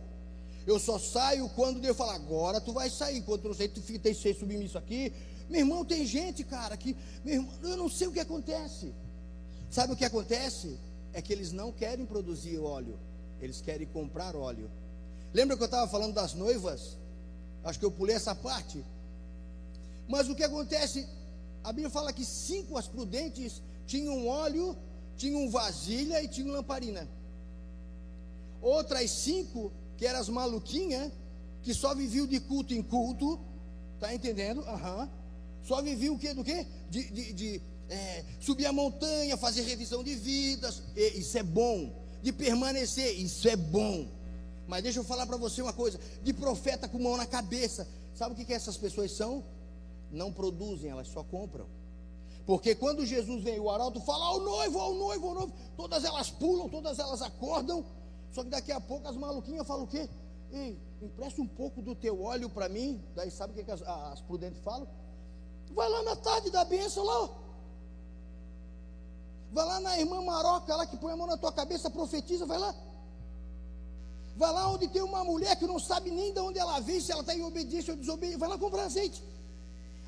Eu 0.67 0.79
só 0.79 0.99
saio 0.99 1.49
quando 1.49 1.79
Deus 1.79 1.97
fala, 1.97 2.13
agora 2.13 2.61
tu 2.61 2.73
vai 2.73 2.89
sair. 2.89 3.21
Quando 3.21 3.41
tu 3.41 3.47
não 3.47 3.55
sei, 3.55 3.67
tu 3.67 3.81
fica, 3.81 3.99
tem 3.99 4.13
que 4.13 4.21
ser 4.21 4.35
submisso 4.35 4.77
aqui. 4.77 5.11
Meu 5.49 5.61
irmão, 5.61 5.83
tem 5.83 6.05
gente, 6.05 6.43
cara, 6.43 6.77
que. 6.77 6.95
Meu 7.23 7.35
irmão, 7.35 7.53
eu 7.63 7.77
não 7.77 7.89
sei 7.89 8.07
o 8.07 8.11
que 8.11 8.19
acontece. 8.19 8.93
Sabe 9.69 9.93
o 9.93 9.95
que 9.95 10.05
acontece? 10.05 10.77
É 11.11 11.21
que 11.21 11.33
eles 11.33 11.51
não 11.51 11.71
querem 11.71 12.05
produzir 12.05 12.59
óleo, 12.59 12.99
eles 13.41 13.61
querem 13.61 13.87
comprar 13.87 14.35
óleo. 14.35 14.69
Lembra 15.33 15.57
que 15.57 15.63
eu 15.63 15.65
estava 15.65 15.89
falando 15.89 16.13
das 16.13 16.33
noivas? 16.33 16.97
Acho 17.63 17.79
que 17.79 17.85
eu 17.85 17.91
pulei 17.91 18.15
essa 18.15 18.35
parte. 18.35 18.83
Mas 20.09 20.27
o 20.27 20.33
que 20.35 20.43
acontece? 20.43 21.07
A 21.63 21.71
Bíblia 21.71 21.91
fala 21.91 22.11
que 22.11 22.25
cinco 22.25 22.77
as 22.77 22.87
prudentes 22.87 23.61
tinham 23.85 24.27
óleo, 24.27 24.75
tinham 25.15 25.51
vasilha 25.51 26.21
e 26.23 26.27
tinham 26.27 26.51
lamparina. 26.51 27.07
Outras 28.59 29.11
cinco 29.11 29.71
que 29.95 30.07
eram 30.07 30.19
as 30.19 30.27
maluquinhas, 30.27 31.11
que 31.61 31.75
só 31.75 31.93
viviam 31.93 32.25
de 32.25 32.39
culto 32.39 32.73
em 32.73 32.81
culto, 32.81 33.39
tá 33.99 34.11
entendendo? 34.11 34.61
Uhum. 34.61 35.07
Só 35.63 35.79
viviam 35.79 36.15
o 36.15 36.19
quê? 36.19 36.33
Do 36.33 36.43
quê? 36.43 36.65
De, 36.89 37.03
de, 37.11 37.33
de 37.33 37.61
é, 37.87 38.25
subir 38.39 38.65
a 38.65 38.73
montanha, 38.73 39.37
fazer 39.37 39.61
revisão 39.61 40.03
de 40.03 40.15
vidas, 40.15 40.81
e, 40.95 41.19
isso 41.19 41.37
é 41.37 41.43
bom. 41.43 41.93
De 42.23 42.33
permanecer, 42.33 43.15
isso 43.19 43.47
é 43.47 43.55
bom. 43.55 44.07
Mas 44.67 44.81
deixa 44.81 44.99
eu 44.99 45.03
falar 45.03 45.27
para 45.27 45.37
você 45.37 45.61
uma 45.61 45.73
coisa: 45.73 45.99
de 46.23 46.33
profeta 46.33 46.87
com 46.87 46.97
mão 46.97 47.15
na 47.15 47.27
cabeça. 47.27 47.87
Sabe 48.15 48.33
o 48.33 48.35
que, 48.35 48.43
que 48.43 48.53
essas 48.53 48.75
pessoas 48.75 49.11
são? 49.11 49.43
Não 50.11 50.31
produzem, 50.33 50.91
elas 50.91 51.07
só 51.07 51.23
compram. 51.23 51.67
Porque 52.45 52.73
quando 52.73 53.05
Jesus 53.05 53.43
vem, 53.43 53.59
o 53.59 53.69
arauto 53.69 54.01
fala 54.01 54.25
ao 54.25 54.39
noivo, 54.39 54.79
ao 54.79 54.93
noivo, 54.95 55.27
ao 55.27 55.35
noivo, 55.35 55.53
todas 55.77 56.03
elas 56.03 56.31
pulam, 56.31 56.67
todas 56.67 56.97
elas 56.97 57.21
acordam, 57.21 57.85
só 58.31 58.43
que 58.43 58.49
daqui 58.49 58.71
a 58.71 58.81
pouco 58.81 59.07
as 59.07 59.15
maluquinhas 59.15 59.67
falam 59.67 59.83
o 59.83 59.87
quê? 59.87 60.09
Ei, 60.51 60.79
empresta 61.01 61.41
um 61.41 61.47
pouco 61.47 61.81
do 61.81 61.95
teu 61.95 62.21
óleo 62.23 62.49
para 62.49 62.67
mim. 62.67 63.03
Daí 63.15 63.29
sabe 63.29 63.53
o 63.53 63.55
que, 63.55 63.63
que 63.63 63.71
as, 63.71 63.81
as, 63.81 64.21
prudentes 64.21 64.61
falam? 64.63 64.87
Vai 65.71 65.87
lá 65.87 66.03
na 66.03 66.15
tarde 66.15 66.49
da 66.49 66.65
bênção 66.65 67.03
lá. 67.03 67.29
Vai 69.51 69.65
lá 69.65 69.79
na 69.79 69.99
irmã 69.99 70.21
Maroca 70.21 70.75
lá 70.75 70.85
que 70.85 70.97
põe 70.97 71.13
a 71.13 71.17
mão 71.17 71.27
na 71.27 71.37
tua 71.37 71.51
cabeça, 71.51 71.89
profetiza, 71.89 72.45
vai 72.45 72.57
lá. 72.57 72.73
Vai 74.35 74.51
lá 74.51 74.69
onde 74.69 74.87
tem 74.87 75.01
uma 75.01 75.23
mulher 75.23 75.55
que 75.55 75.67
não 75.67 75.79
sabe 75.79 76.09
nem 76.09 76.33
de 76.33 76.39
onde 76.39 76.57
ela 76.57 76.79
veio, 76.79 77.01
se 77.01 77.11
ela 77.11 77.21
está 77.21 77.35
em 77.35 77.43
obediência 77.43 77.93
ou 77.93 77.99
desobediência. 77.99 78.39
Vai 78.39 78.49
lá 78.49 78.57
comprar 78.57 78.85
azeite. 78.85 79.23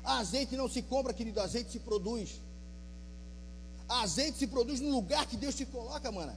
Azeite 0.04 0.56
não 0.56 0.68
se 0.68 0.82
compra, 0.82 1.12
querido, 1.12 1.40
azeite 1.40 1.70
se 1.70 1.78
produz. 1.78 2.40
Azeite 3.88 4.38
se 4.38 4.46
produz 4.46 4.80
no 4.80 4.90
lugar 4.90 5.26
que 5.26 5.36
Deus 5.36 5.54
te 5.54 5.64
coloca, 5.66 6.10
mano. 6.10 6.34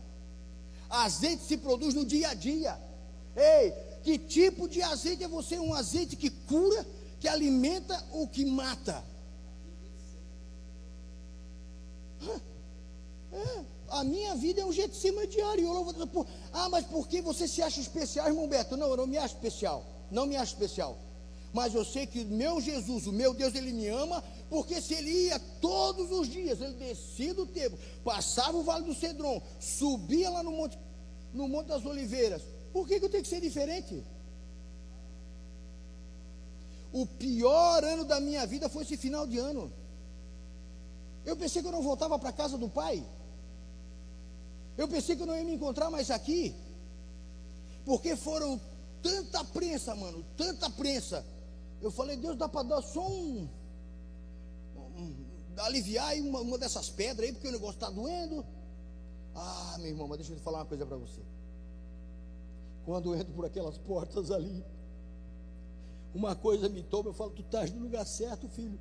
Azeite 0.89 1.43
se 1.43 1.57
produz 1.57 1.93
no 1.93 2.05
dia 2.05 2.29
a 2.29 2.33
dia. 2.33 2.77
Ei, 3.35 3.71
que 4.03 4.17
tipo 4.17 4.67
de 4.67 4.81
azeite 4.81 5.23
é 5.23 5.27
você? 5.27 5.57
Um 5.57 5.73
azeite 5.73 6.15
que 6.15 6.29
cura, 6.29 6.85
que 7.19 7.27
alimenta 7.27 8.01
ou 8.11 8.27
que 8.27 8.45
mata? 8.45 9.03
É, 13.33 13.65
a 13.89 14.03
minha 14.03 14.35
vida 14.35 14.61
é 14.61 14.65
um 14.65 14.71
jeito 14.71 14.91
de 14.91 14.97
cima 14.97 15.25
diário. 15.27 15.65
Eu 15.65 16.27
ah, 16.53 16.69
mas 16.69 16.85
por 16.85 17.07
que 17.07 17.21
você 17.21 17.47
se 17.47 17.61
acha 17.61 17.79
especial, 17.81 18.27
irmão 18.27 18.47
Beto? 18.47 18.77
Não, 18.77 18.89
eu 18.89 18.97
não 18.97 19.07
me 19.07 19.17
acho 19.17 19.35
especial. 19.35 19.85
Não 20.11 20.25
me 20.25 20.35
acho 20.35 20.53
especial. 20.53 20.97
Mas 21.55 21.73
eu 21.73 21.85
sei 21.85 22.05
que 22.05 22.25
meu 22.25 22.59
Jesus, 22.59 23.07
o 23.07 23.13
meu 23.13 23.33
Deus, 23.33 23.55
ele 23.55 23.71
me 23.71 23.87
ama, 23.87 24.21
porque 24.49 24.81
se 24.81 24.93
ele 24.93 25.09
ia 25.09 25.39
todos 25.39 26.11
os 26.11 26.27
dias, 26.27 26.59
ele 26.59 26.73
descia 26.73 27.33
do 27.33 27.45
tempo, 27.45 27.77
passava 28.03 28.57
o 28.57 28.61
vale 28.61 28.83
do 28.83 28.93
Cedron, 28.93 29.41
subia 29.57 30.29
lá 30.29 30.43
no 30.43 30.51
monte, 30.51 30.77
no 31.33 31.47
monte 31.47 31.67
das 31.67 31.85
Oliveiras. 31.85 32.41
Por 32.73 32.85
que, 32.85 32.99
que 32.99 33.05
eu 33.05 33.09
tenho 33.09 33.23
que 33.23 33.29
ser 33.29 33.39
diferente? 33.39 34.03
O 36.91 37.05
pior 37.05 37.85
ano 37.85 38.03
da 38.03 38.19
minha 38.19 38.45
vida 38.45 38.67
foi 38.67 38.83
esse 38.83 38.97
final 38.97 39.25
de 39.25 39.37
ano. 39.37 39.71
Eu 41.25 41.37
pensei 41.37 41.61
que 41.61 41.69
eu 41.69 41.71
não 41.71 41.81
voltava 41.81 42.19
para 42.19 42.33
casa 42.33 42.57
do 42.57 42.67
pai. 42.67 43.01
Eu 44.77 44.89
pensei 44.89 45.15
que 45.15 45.21
eu 45.21 45.25
não 45.25 45.37
ia 45.37 45.45
me 45.45 45.53
encontrar 45.53 45.89
mais 45.89 46.11
aqui. 46.11 46.53
Porque 47.85 48.13
foram 48.17 48.59
tanta 49.01 49.41
prensa, 49.45 49.95
mano, 49.95 50.21
tanta 50.35 50.69
prensa 50.69 51.25
eu 51.81 51.91
falei, 51.91 52.17
Deus, 52.17 52.37
dá 52.37 52.47
para 52.47 52.63
dar 52.63 52.81
só 52.81 53.07
um, 53.07 53.47
um 54.97 55.25
aliviar 55.57 56.09
aí 56.09 56.21
uma, 56.21 56.39
uma, 56.41 56.57
dessas 56.57 56.89
pedras 56.89 57.27
aí, 57.27 57.33
porque 57.33 57.47
o 57.47 57.51
negócio 57.51 57.75
está 57.75 57.89
doendo. 57.89 58.45
Ah, 59.33 59.75
meu 59.79 59.87
irmão, 59.87 60.07
mas 60.07 60.17
deixa 60.17 60.33
eu 60.33 60.37
te 60.37 60.41
falar 60.41 60.59
uma 60.59 60.65
coisa 60.65 60.85
para 60.85 60.97
você. 60.97 61.21
Quando 62.85 63.13
eu 63.13 63.19
entro 63.19 63.33
por 63.33 63.45
aquelas 63.45 63.77
portas 63.77 64.31
ali, 64.31 64.63
uma 66.13 66.35
coisa 66.35 66.69
me 66.69 66.83
toma, 66.83 67.09
eu 67.09 67.13
falo, 67.13 67.31
tu 67.31 67.41
estás 67.41 67.71
no 67.71 67.81
lugar 67.81 68.05
certo, 68.05 68.47
filho. 68.47 68.79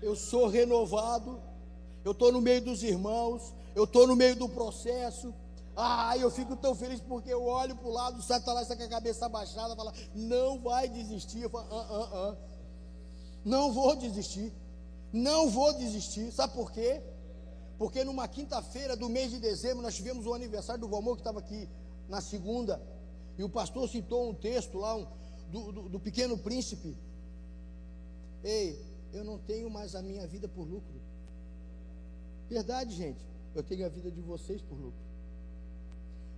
Eu 0.00 0.16
sou 0.16 0.48
renovado, 0.48 1.40
eu 2.04 2.12
estou 2.12 2.32
no 2.32 2.40
meio 2.40 2.62
dos 2.62 2.82
irmãos, 2.82 3.52
eu 3.74 3.84
estou 3.84 4.06
no 4.06 4.16
meio 4.16 4.34
do 4.36 4.48
processo, 4.48 5.34
ah, 5.74 6.16
eu 6.18 6.30
fico 6.30 6.54
tão 6.56 6.74
feliz 6.74 7.00
porque 7.00 7.32
eu 7.32 7.44
olho 7.44 7.74
para 7.74 7.88
o 7.88 7.92
lado, 7.92 8.18
o 8.18 8.22
Satanás 8.22 8.62
está 8.62 8.76
com 8.76 8.82
a 8.82 8.88
cabeça 8.88 9.26
abaixada, 9.26 9.74
fala, 9.74 9.92
não 10.14 10.58
vai 10.58 10.88
desistir. 10.88 11.42
Eu 11.42 11.50
falo, 11.50 11.66
ah, 11.70 11.86
ah, 11.90 12.10
ah. 12.12 12.36
Não 13.44 13.72
vou 13.72 13.96
desistir. 13.96 14.52
Não 15.12 15.48
vou 15.50 15.72
desistir. 15.74 16.30
Sabe 16.30 16.52
por 16.54 16.70
quê? 16.70 17.02
Porque 17.78 18.04
numa 18.04 18.28
quinta-feira 18.28 18.96
do 18.96 19.08
mês 19.08 19.30
de 19.30 19.38
dezembro 19.38 19.82
nós 19.82 19.96
tivemos 19.96 20.26
o 20.26 20.34
aniversário 20.34 20.80
do 20.80 20.88
Valmor 20.88 21.16
que 21.16 21.20
estava 21.20 21.38
aqui 21.38 21.68
na 22.08 22.20
segunda. 22.20 22.80
E 23.38 23.42
o 23.42 23.48
pastor 23.48 23.88
citou 23.88 24.28
um 24.28 24.34
texto 24.34 24.78
lá 24.78 24.94
um, 24.94 25.06
do, 25.50 25.72
do, 25.72 25.88
do 25.88 26.00
pequeno 26.00 26.36
príncipe. 26.36 26.96
Ei, 28.44 28.78
eu 29.12 29.24
não 29.24 29.38
tenho 29.38 29.70
mais 29.70 29.94
a 29.94 30.02
minha 30.02 30.26
vida 30.26 30.46
por 30.48 30.62
lucro. 30.62 31.00
Verdade, 32.48 32.94
gente. 32.94 33.24
Eu 33.54 33.62
tenho 33.62 33.86
a 33.86 33.88
vida 33.88 34.10
de 34.10 34.20
vocês 34.20 34.60
por 34.62 34.76
lucro. 34.76 35.11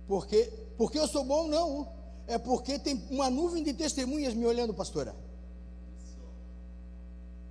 Porque, 0.07 0.51
porque 0.77 0.99
eu 0.99 1.07
sou 1.07 1.23
bom, 1.23 1.47
não. 1.47 1.87
É 2.27 2.37
porque 2.37 2.79
tem 2.79 3.03
uma 3.09 3.29
nuvem 3.29 3.63
de 3.63 3.73
testemunhas 3.73 4.33
me 4.33 4.45
olhando, 4.45 4.73
pastora. 4.73 5.15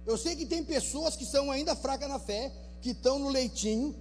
Eu 0.07 0.19
sei 0.19 0.37
que 0.37 0.45
tem 0.45 0.63
pessoas 0.65 1.17
que 1.17 1.25
são 1.25 1.51
ainda 1.51 1.75
fracas 1.75 2.09
na 2.09 2.19
fé, 2.19 2.53
que 2.81 2.91
estão 2.91 3.19
no 3.19 3.29
leitinho. 3.29 3.95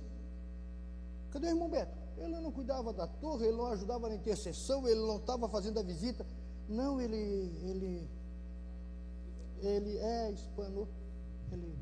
Cadê 1.32 1.48
o 1.48 1.50
irmão 1.52 1.70
Beto? 1.70 1.98
Ele 2.18 2.40
não 2.40 2.52
cuidava 2.52 2.92
da 2.94 3.08
torre, 3.08 3.48
ele 3.48 3.58
não 3.58 3.68
ajudava 3.68 4.10
na 4.10 4.16
intercessão, 4.16 4.88
ele 4.88 5.00
não 5.00 5.18
estava 5.18 5.48
fazendo 5.48 5.80
a 5.80 5.84
visita. 5.84 6.26
Não, 6.68 7.00
ele, 7.00 7.16
ele, 7.16 8.10
ele 9.62 9.98
é 9.98 10.32
espanou. 10.32 10.88
Ele, 11.52 11.74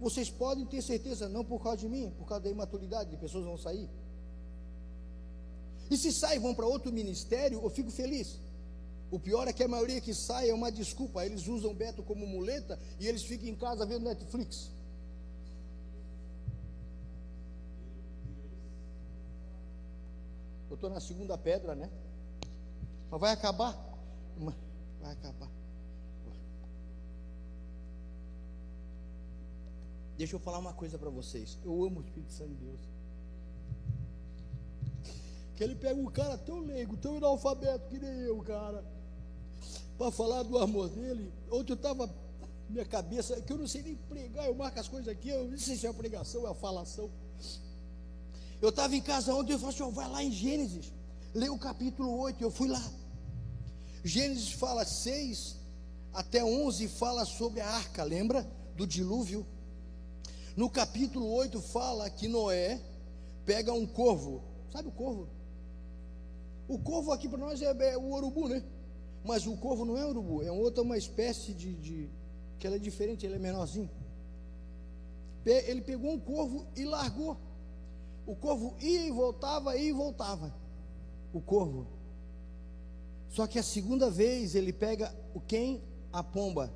vocês 0.00 0.30
podem 0.30 0.66
ter 0.66 0.82
certeza, 0.82 1.28
não 1.28 1.44
por 1.44 1.62
causa 1.62 1.78
de 1.78 1.88
mim, 1.88 2.12
por 2.18 2.26
causa 2.26 2.44
da 2.44 2.50
imaturidade, 2.50 3.10
de 3.10 3.16
pessoas 3.16 3.44
vão 3.44 3.56
sair. 3.56 3.88
E 5.90 5.96
se 5.96 6.12
saem 6.12 6.40
vão 6.40 6.54
para 6.54 6.66
outro 6.66 6.92
ministério, 6.92 7.60
eu 7.62 7.70
fico 7.70 7.90
feliz. 7.90 8.38
O 9.10 9.18
pior 9.18 9.46
é 9.46 9.52
que 9.52 9.62
a 9.62 9.68
maioria 9.68 10.00
que 10.00 10.14
sai 10.14 10.50
é 10.50 10.54
uma 10.54 10.72
desculpa. 10.72 11.24
Eles 11.24 11.46
usam 11.46 11.70
o 11.70 11.74
Beto 11.74 12.02
como 12.02 12.26
muleta 12.26 12.78
e 12.98 13.06
eles 13.06 13.22
ficam 13.22 13.48
em 13.48 13.54
casa 13.54 13.86
vendo 13.86 14.04
Netflix. 14.04 14.70
Eu 20.68 20.74
estou 20.74 20.90
na 20.90 21.00
segunda 21.00 21.38
pedra, 21.38 21.76
né? 21.76 21.88
Mas 23.10 23.20
vai 23.20 23.32
acabar. 23.32 23.72
Vai 25.00 25.12
acabar. 25.12 25.50
Deixa 30.16 30.34
eu 30.34 30.40
falar 30.40 30.58
uma 30.58 30.72
coisa 30.72 30.98
para 30.98 31.10
vocês. 31.10 31.58
Eu 31.64 31.84
amo 31.84 32.00
o 32.00 32.02
Espírito 32.02 32.32
Santo 32.32 32.54
de 32.54 32.64
Deus. 32.64 32.93
Que 35.56 35.64
ele 35.64 35.74
pega 35.74 36.00
um 36.00 36.10
cara 36.10 36.36
tão 36.36 36.60
leigo, 36.60 36.96
tão 36.96 37.16
analfabeto 37.16 37.88
que 37.88 37.98
nem 37.98 38.20
eu, 38.20 38.38
cara, 38.42 38.84
para 39.96 40.10
falar 40.10 40.42
do 40.42 40.58
amor 40.58 40.88
dele. 40.88 41.32
Ontem 41.50 41.72
eu 41.72 41.76
estava, 41.76 42.12
minha 42.68 42.84
cabeça, 42.84 43.40
que 43.40 43.52
eu 43.52 43.58
não 43.58 43.68
sei 43.68 43.82
nem 43.82 43.94
pregar, 43.94 44.46
eu 44.46 44.54
marco 44.54 44.80
as 44.80 44.88
coisas 44.88 45.08
aqui, 45.08 45.28
eu 45.28 45.48
não 45.48 45.58
sei 45.58 45.76
se 45.76 45.86
é 45.86 45.90
a 45.90 45.94
pregação 45.94 46.46
é 46.46 46.50
a 46.50 46.54
falação. 46.54 47.10
Eu 48.60 48.70
estava 48.70 48.96
em 48.96 49.02
casa 49.02 49.34
ontem 49.34 49.52
eu 49.52 49.58
falei 49.58 49.74
assim: 49.74 49.82
oh, 49.82 49.90
vai 49.90 50.08
lá 50.08 50.22
em 50.22 50.32
Gênesis, 50.32 50.92
lê 51.34 51.48
o 51.48 51.58
capítulo 51.58 52.18
8. 52.18 52.42
Eu 52.42 52.50
fui 52.50 52.68
lá. 52.68 52.82
Gênesis 54.02 54.52
fala 54.52 54.84
6 54.84 55.56
até 56.12 56.44
11, 56.44 56.88
fala 56.88 57.24
sobre 57.24 57.60
a 57.60 57.68
arca, 57.68 58.02
lembra? 58.02 58.48
Do 58.76 58.86
dilúvio. 58.86 59.46
No 60.56 60.70
capítulo 60.70 61.32
8 61.32 61.60
fala 61.60 62.08
que 62.08 62.28
Noé 62.28 62.80
pega 63.44 63.72
um 63.72 63.86
corvo, 63.86 64.42
sabe 64.72 64.88
o 64.88 64.92
corvo? 64.92 65.28
O 66.68 66.78
corvo 66.78 67.12
aqui 67.12 67.28
para 67.28 67.38
nós 67.38 67.60
é, 67.60 67.66
é, 67.66 67.96
o 67.96 68.12
urubu, 68.12 68.48
né? 68.48 68.62
Mas 69.24 69.46
o 69.46 69.56
corvo 69.56 69.84
não 69.84 69.96
é 69.96 70.06
urubu, 70.06 70.42
é 70.42 70.50
outra 70.50 70.82
uma 70.82 70.98
espécie 70.98 71.52
de, 71.52 71.74
de 71.74 72.10
que 72.58 72.66
ela 72.66 72.76
é 72.76 72.78
diferente, 72.78 73.24
ele 73.26 73.36
é 73.36 73.38
menorzinho. 73.38 73.90
Ele 75.44 75.82
pegou 75.82 76.10
um 76.10 76.18
corvo 76.18 76.66
e 76.74 76.84
largou. 76.84 77.36
O 78.26 78.34
corvo 78.34 78.74
ia 78.80 79.06
e 79.06 79.10
voltava, 79.10 79.76
ia 79.76 79.90
e 79.90 79.92
voltava. 79.92 80.54
O 81.32 81.40
corvo. 81.40 81.86
Só 83.28 83.46
que 83.46 83.58
a 83.58 83.62
segunda 83.62 84.08
vez 84.10 84.54
ele 84.54 84.72
pega 84.72 85.14
o 85.34 85.40
quem? 85.40 85.82
A 86.12 86.22
pomba. 86.22 86.72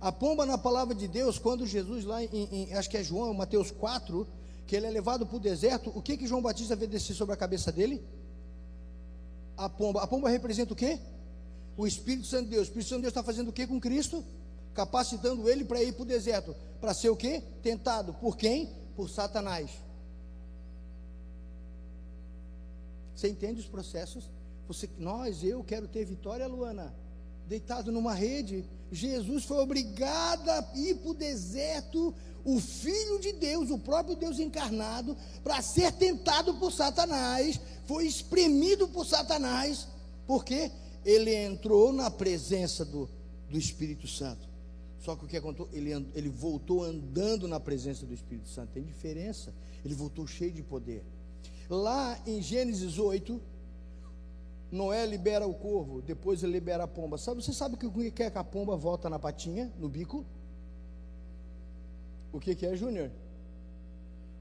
A 0.00 0.10
pomba 0.10 0.44
na 0.44 0.58
palavra 0.58 0.94
de 0.94 1.06
Deus, 1.06 1.38
quando 1.38 1.66
Jesus 1.66 2.04
lá 2.04 2.22
em, 2.22 2.48
em 2.50 2.74
acho 2.74 2.90
que 2.90 2.96
é 2.96 3.04
João, 3.04 3.32
Mateus 3.32 3.70
4, 3.70 4.26
que 4.66 4.76
ele 4.76 4.86
é 4.86 4.90
levado 4.90 5.24
para 5.24 5.36
o 5.36 5.40
deserto, 5.40 5.92
o 5.94 6.02
que 6.02 6.16
que 6.16 6.26
João 6.26 6.42
Batista 6.42 6.74
vê 6.74 6.86
descer 6.86 7.14
sobre 7.14 7.32
a 7.32 7.36
cabeça 7.36 7.70
dele? 7.70 8.04
A 9.64 9.68
pomba. 9.68 10.02
A 10.02 10.06
pomba 10.06 10.28
representa 10.28 10.72
o 10.72 10.76
quê? 10.76 10.98
O 11.76 11.86
Espírito 11.86 12.26
Santo 12.26 12.44
de 12.44 12.50
Deus. 12.50 12.62
O 12.62 12.68
Espírito 12.68 12.88
Santo 12.88 12.98
de 12.98 13.02
Deus 13.02 13.12
está 13.12 13.22
fazendo 13.22 13.48
o 13.48 13.52
quê 13.52 13.66
com 13.66 13.80
Cristo? 13.80 14.24
Capacitando 14.74 15.48
ele 15.48 15.64
para 15.64 15.82
ir 15.82 15.92
para 15.92 16.02
o 16.02 16.06
deserto. 16.06 16.54
Para 16.80 16.92
ser 16.92 17.10
o 17.10 17.16
quê? 17.16 17.42
Tentado. 17.62 18.12
Por 18.14 18.36
quem? 18.36 18.66
Por 18.96 19.08
Satanás. 19.08 19.70
Você 23.14 23.28
entende 23.28 23.60
os 23.60 23.66
processos? 23.66 24.28
Você, 24.66 24.90
nós, 24.98 25.44
eu 25.44 25.62
quero 25.62 25.86
ter 25.86 26.04
vitória, 26.04 26.46
Luana. 26.48 26.92
Deitado 27.46 27.92
numa 27.92 28.14
rede. 28.14 28.64
Jesus 28.92 29.44
foi 29.44 29.58
obrigado 29.58 30.48
a 30.50 30.70
ir 30.74 30.96
para 30.96 31.10
o 31.10 31.14
deserto, 31.14 32.14
o 32.44 32.60
Filho 32.60 33.18
de 33.20 33.32
Deus, 33.32 33.70
o 33.70 33.78
próprio 33.78 34.14
Deus 34.14 34.38
encarnado, 34.38 35.16
para 35.42 35.62
ser 35.62 35.92
tentado 35.92 36.54
por 36.54 36.70
Satanás, 36.70 37.58
foi 37.86 38.06
espremido 38.06 38.86
por 38.86 39.06
Satanás, 39.06 39.88
porque 40.26 40.70
ele 41.04 41.34
entrou 41.34 41.92
na 41.92 42.10
presença 42.10 42.84
do, 42.84 43.08
do 43.48 43.56
Espírito 43.56 44.06
Santo. 44.06 44.52
Só 45.00 45.16
que 45.16 45.24
o 45.24 45.28
que 45.28 45.36
aconteceu? 45.36 45.68
Ele, 45.72 45.90
ele 46.14 46.28
voltou 46.28 46.84
andando 46.84 47.48
na 47.48 47.58
presença 47.58 48.06
do 48.06 48.14
Espírito 48.14 48.48
Santo. 48.48 48.70
Tem 48.72 48.84
diferença. 48.84 49.52
Ele 49.84 49.94
voltou 49.94 50.26
cheio 50.28 50.52
de 50.52 50.62
poder. 50.62 51.02
Lá 51.68 52.20
em 52.24 52.40
Gênesis 52.40 52.98
8, 52.98 53.40
Noé 54.72 55.04
libera 55.04 55.46
o 55.46 55.52
corvo, 55.52 56.00
depois 56.00 56.42
ele 56.42 56.54
libera 56.54 56.84
a 56.84 56.88
pomba. 56.88 57.18
Sabe, 57.18 57.44
você 57.44 57.52
sabe 57.52 57.74
o 57.74 57.78
que 58.10 58.22
é 58.22 58.30
que 58.30 58.38
a 58.38 58.42
pomba 58.42 58.74
volta 58.74 59.10
na 59.10 59.18
patinha, 59.18 59.70
no 59.78 59.86
bico? 59.86 60.24
O 62.32 62.40
que, 62.40 62.54
que 62.54 62.64
é, 62.64 62.74
Júnior? 62.74 63.10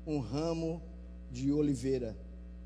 Um 0.08 0.20
ramo 0.20 0.82
de 1.30 1.52
oliveira. 1.52 2.18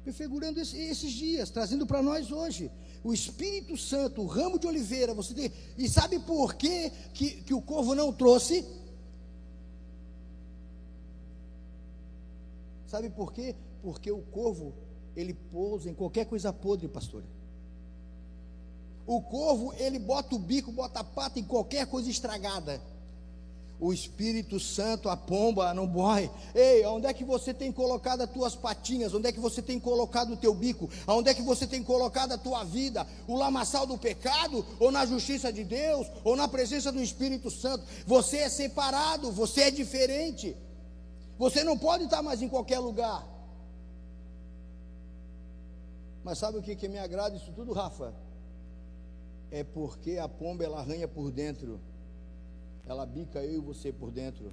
Prefigurando 0.04 0.60
esses 0.60 1.12
dias, 1.12 1.50
trazendo 1.50 1.88
para 1.88 2.04
nós 2.04 2.32
hoje. 2.32 2.72
O 3.04 3.12
Espírito 3.12 3.76
Santo, 3.76 4.22
o 4.22 4.28
ramo 4.28 4.60
de 4.60 4.68
oliveira, 4.68 5.16
você 5.16 5.34
tem. 5.34 5.52
E 5.76 5.90
sabe 5.90 6.20
por 6.20 6.54
que, 6.54 6.92
que 7.16 7.54
o 7.56 7.62
corvo 7.64 7.96
não 7.96 8.14
trouxe? 8.14 8.64
Sabe 12.86 13.10
por 13.10 13.34
quê? 13.34 13.56
Porque 13.82 14.12
o 14.12 14.22
corvo, 14.22 14.72
ele 15.16 15.34
pousa 15.34 15.90
em 15.90 15.96
qualquer 15.96 16.26
coisa 16.28 16.54
podre, 16.54 16.88
pastor. 16.88 17.24
O 19.08 19.22
corvo, 19.22 19.74
ele 19.78 20.00
bota 20.00 20.36
o 20.36 20.40
bico, 20.40 20.72
bota 20.72 21.00
a 21.00 21.04
pata 21.04 21.40
em 21.40 21.44
qualquer 21.44 21.86
coisa 21.86 22.10
estragada. 22.10 22.82
O 23.80 23.92
Espírito 23.92 24.58
Santo, 24.58 25.10
a 25.10 25.18
pomba, 25.18 25.74
não 25.74 25.86
morre. 25.86 26.32
Ei, 26.56 26.86
onde 26.86 27.08
é 27.08 27.14
que 27.14 27.26
você 27.26 27.54
tem 27.54 27.72
colocado 27.72 28.22
as 28.22 28.30
tuas 28.30 28.56
patinhas? 28.56 29.14
Onde 29.14 29.28
é 29.28 29.32
que 29.34 29.40
você 29.40 29.62
tem 29.62 29.80
colocado 29.80 30.34
o 30.34 30.38
teu 30.38 30.56
bico? 30.56 30.90
Onde 31.06 31.30
é 31.30 31.34
que 31.34 31.42
você 31.42 31.68
tem 31.68 31.84
colocado 31.84 32.32
a 32.32 32.38
tua 32.38 32.64
vida? 32.64 33.06
O 33.28 33.36
lamaçal 33.36 33.86
do 33.86 33.98
pecado? 33.98 34.66
Ou 34.80 34.92
na 34.92 35.06
justiça 35.06 35.52
de 35.52 35.66
Deus? 35.66 36.08
Ou 36.24 36.38
na 36.38 36.48
presença 36.48 36.92
do 36.92 37.04
Espírito 37.04 37.52
Santo? 37.52 37.84
Você 38.08 38.38
é 38.38 38.50
separado, 38.50 39.32
você 39.32 39.64
é 39.64 39.72
diferente. 39.72 40.56
Você 41.38 41.64
não 41.64 41.78
pode 41.78 42.06
estar 42.06 42.22
mais 42.22 42.42
em 42.42 42.48
qualquer 42.48 42.80
lugar. 42.80 43.28
Mas 46.24 46.38
sabe 46.38 46.58
o 46.58 46.62
que, 46.62 46.76
que 46.78 46.88
me 46.88 46.98
agrada 46.98 47.36
isso 47.36 47.52
tudo, 47.52 47.74
Rafa? 47.74 48.25
É 49.52 49.64
porque 49.64 50.18
a 50.18 50.28
pomba 50.28 50.64
ela 50.64 50.80
arranha 50.80 51.08
por 51.08 51.32
dentro, 51.32 51.80
ela 52.86 53.06
bica 53.06 53.44
eu 53.44 53.56
e 53.56 53.60
você 53.60 53.92
por 53.92 54.12
dentro. 54.12 54.52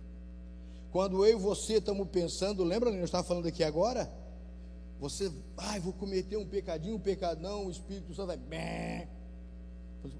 Quando 0.91 1.25
eu 1.25 1.39
e 1.39 1.41
você 1.41 1.75
estamos 1.75 2.09
pensando, 2.09 2.63
lembra 2.65 2.91
nós 2.91 3.05
estávamos 3.05 3.29
falando 3.29 3.47
aqui 3.47 3.65
agora? 3.65 4.13
Você, 5.01 5.33
ai, 5.57 5.81
vou 5.81 5.93
cometer 5.93 6.37
um 6.37 6.47
pecadinho, 6.47 6.97
um 6.97 7.01
pecadão, 7.01 7.67
o 7.67 7.71
Espírito 7.71 8.15
Santo 8.15 8.29
vai, 8.29 9.09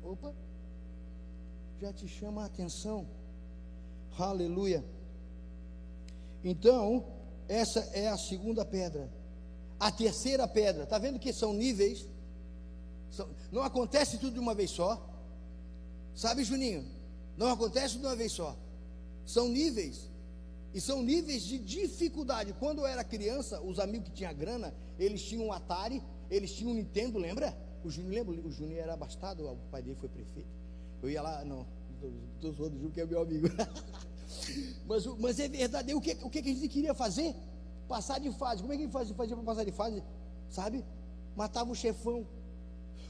opa, 0.03 0.35
já 1.81 1.93
te 1.93 2.09
chama 2.09 2.43
a 2.43 2.47
atenção, 2.47 3.07
aleluia. 4.19 4.85
Então, 6.43 7.05
essa 7.49 7.81
é 7.93 8.09
a 8.09 8.17
segunda 8.17 8.65
pedra. 8.65 9.09
A 9.79 9.91
terceira 9.91 10.47
pedra, 10.47 10.85
está 10.85 10.99
vendo 10.99 11.19
que 11.19 11.33
são 11.33 11.53
níveis? 11.53 12.09
Não 13.51 13.63
acontece 13.63 14.19
tudo 14.19 14.35
de 14.35 14.41
uma 14.41 14.55
vez 14.55 14.71
só. 14.71 15.09
Sabe, 16.15 16.45
Juninho? 16.45 16.85
Não 17.37 17.49
acontece 17.49 17.99
de 17.99 18.05
uma 18.05 18.17
vez 18.17 18.33
só. 18.33 18.57
São 19.27 19.49
níveis. 19.49 20.11
E 20.75 20.81
são 20.81 21.03
níveis 21.03 21.43
de 21.43 21.59
dificuldade. 21.59 22.55
Quando 22.59 22.81
eu 22.81 22.87
era 22.87 23.05
criança, 23.05 23.61
os 23.61 23.79
amigos 23.79 24.09
que 24.09 24.15
tinham 24.15 24.35
grana, 24.35 24.75
eles 24.99 25.23
tinham 25.23 25.47
um 25.47 25.53
Atari, 25.53 26.03
eles 26.31 26.53
tinham 26.53 26.73
um 26.73 26.75
Nintendo, 26.75 27.19
lembra? 27.19 27.57
O 27.85 27.91
Júnior 27.91 28.27
lembra? 28.27 28.49
O 28.49 28.51
Júnior 28.51 28.79
era 28.79 28.95
abastado, 28.95 29.47
o 29.47 29.57
pai 29.71 29.83
dele 29.83 29.97
foi 29.97 30.09
prefeito. 30.09 30.49
Eu 31.03 31.11
ia 31.11 31.21
lá, 31.21 31.45
não, 31.45 31.67
estou 32.37 32.53
zoando 32.53 32.77
o 32.77 32.79
Júnior 32.79 32.93
que 32.93 33.01
é 33.01 33.07
meu 33.07 33.21
amigo. 33.21 33.49
mas, 34.87 35.07
mas 35.19 35.39
é 35.39 35.49
verdade. 35.49 35.95
O 35.95 36.01
que, 36.01 36.17
o 36.23 36.31
que 36.31 36.39
a 36.39 36.43
gente 36.43 36.69
queria 36.69 36.95
fazer? 36.95 37.35
Passar 37.87 38.19
de 38.19 38.31
fase. 38.33 38.63
Como 38.63 38.73
é 38.73 38.77
que 38.77 38.83
a 38.83 38.87
gente 38.87 38.93
fazia, 38.93 39.15
fazia 39.15 39.37
para 39.37 39.45
passar 39.45 39.65
de 39.65 39.73
fase? 39.73 40.03
Sabe? 40.49 40.85
Matava 41.37 41.71
o 41.71 41.75
chefão. 41.75 42.27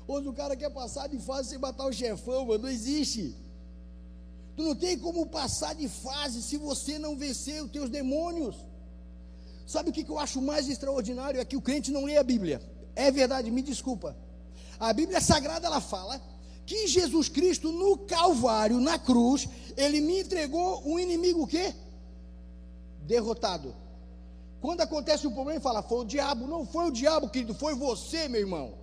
Hoje 0.07 0.29
o 0.29 0.33
cara 0.33 0.57
quer 0.57 0.71
passar 0.71 1.09
de 1.09 1.19
fase 1.19 1.51
sem 1.51 1.59
matar 1.59 1.87
o 1.87 1.93
chefão, 1.93 2.47
mano. 2.47 2.65
Não 2.65 2.71
existe. 2.71 3.37
Tu 4.57 4.63
não 4.63 4.75
tem 4.75 4.99
como 4.99 5.27
passar 5.27 5.75
de 5.75 5.89
fase 5.89 6.43
se 6.43 6.57
você 6.57 6.99
não 6.99 7.17
vencer 7.17 7.63
os 7.63 7.71
teus 7.71 7.89
demônios. 7.89 8.57
Sabe 9.67 9.91
o 9.91 9.93
que 9.93 10.07
eu 10.09 10.19
acho 10.19 10.43
mais 10.43 10.69
extraordinário? 10.69 11.41
É 11.41 11.45
que 11.45 11.57
o 11.57 11.63
crente 11.63 11.91
não 11.91 12.05
lê 12.05 12.17
a 12.19 12.23
Bíblia. 12.23 12.61
É 12.95 13.11
verdade, 13.11 13.51
me 13.51 13.63
desculpa. 13.63 14.17
A 14.79 14.93
Bíblia 14.93 15.21
Sagrada 15.21 15.67
ela 15.67 15.81
fala 15.81 16.21
que 16.67 16.87
Jesus 16.87 17.29
Cristo 17.29 17.73
no 17.73 17.97
Calvário, 17.99 18.81
na 18.81 18.99
cruz, 18.99 19.49
ele 19.77 20.01
me 20.01 20.21
entregou 20.21 20.83
um 20.85 20.99
inimigo 20.99 21.43
o 21.43 21.47
quê? 21.47 21.75
Derrotado. 23.03 23.75
Quando 24.61 24.81
acontece 24.81 25.27
um 25.27 25.33
problema, 25.33 25.57
ele 25.57 25.61
fala: 25.61 25.83
"Foi 25.83 26.01
o 26.01 26.05
diabo". 26.05 26.47
Não 26.47 26.67
foi 26.67 26.89
o 26.89 26.91
diabo, 26.91 27.31
querido, 27.31 27.55
foi 27.55 27.75
você, 27.75 28.29
meu 28.29 28.41
irmão. 28.41 28.82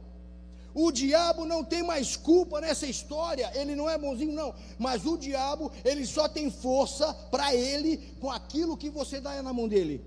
O 0.73 0.91
diabo 0.91 1.45
não 1.45 1.63
tem 1.63 1.81
mais 1.81 2.15
culpa 2.15 2.61
nessa 2.61 2.85
história, 2.85 3.51
ele 3.55 3.75
não 3.75 3.89
é 3.89 3.97
bonzinho, 3.97 4.33
não. 4.33 4.53
Mas 4.77 5.05
o 5.05 5.17
diabo, 5.17 5.71
ele 5.83 6.05
só 6.05 6.27
tem 6.27 6.51
força 6.51 7.13
para 7.31 7.55
ele 7.55 7.97
com 8.19 8.29
aquilo 8.29 8.77
que 8.77 8.89
você 8.89 9.19
dá 9.19 9.41
na 9.41 9.51
mão 9.51 9.67
dele. 9.67 10.05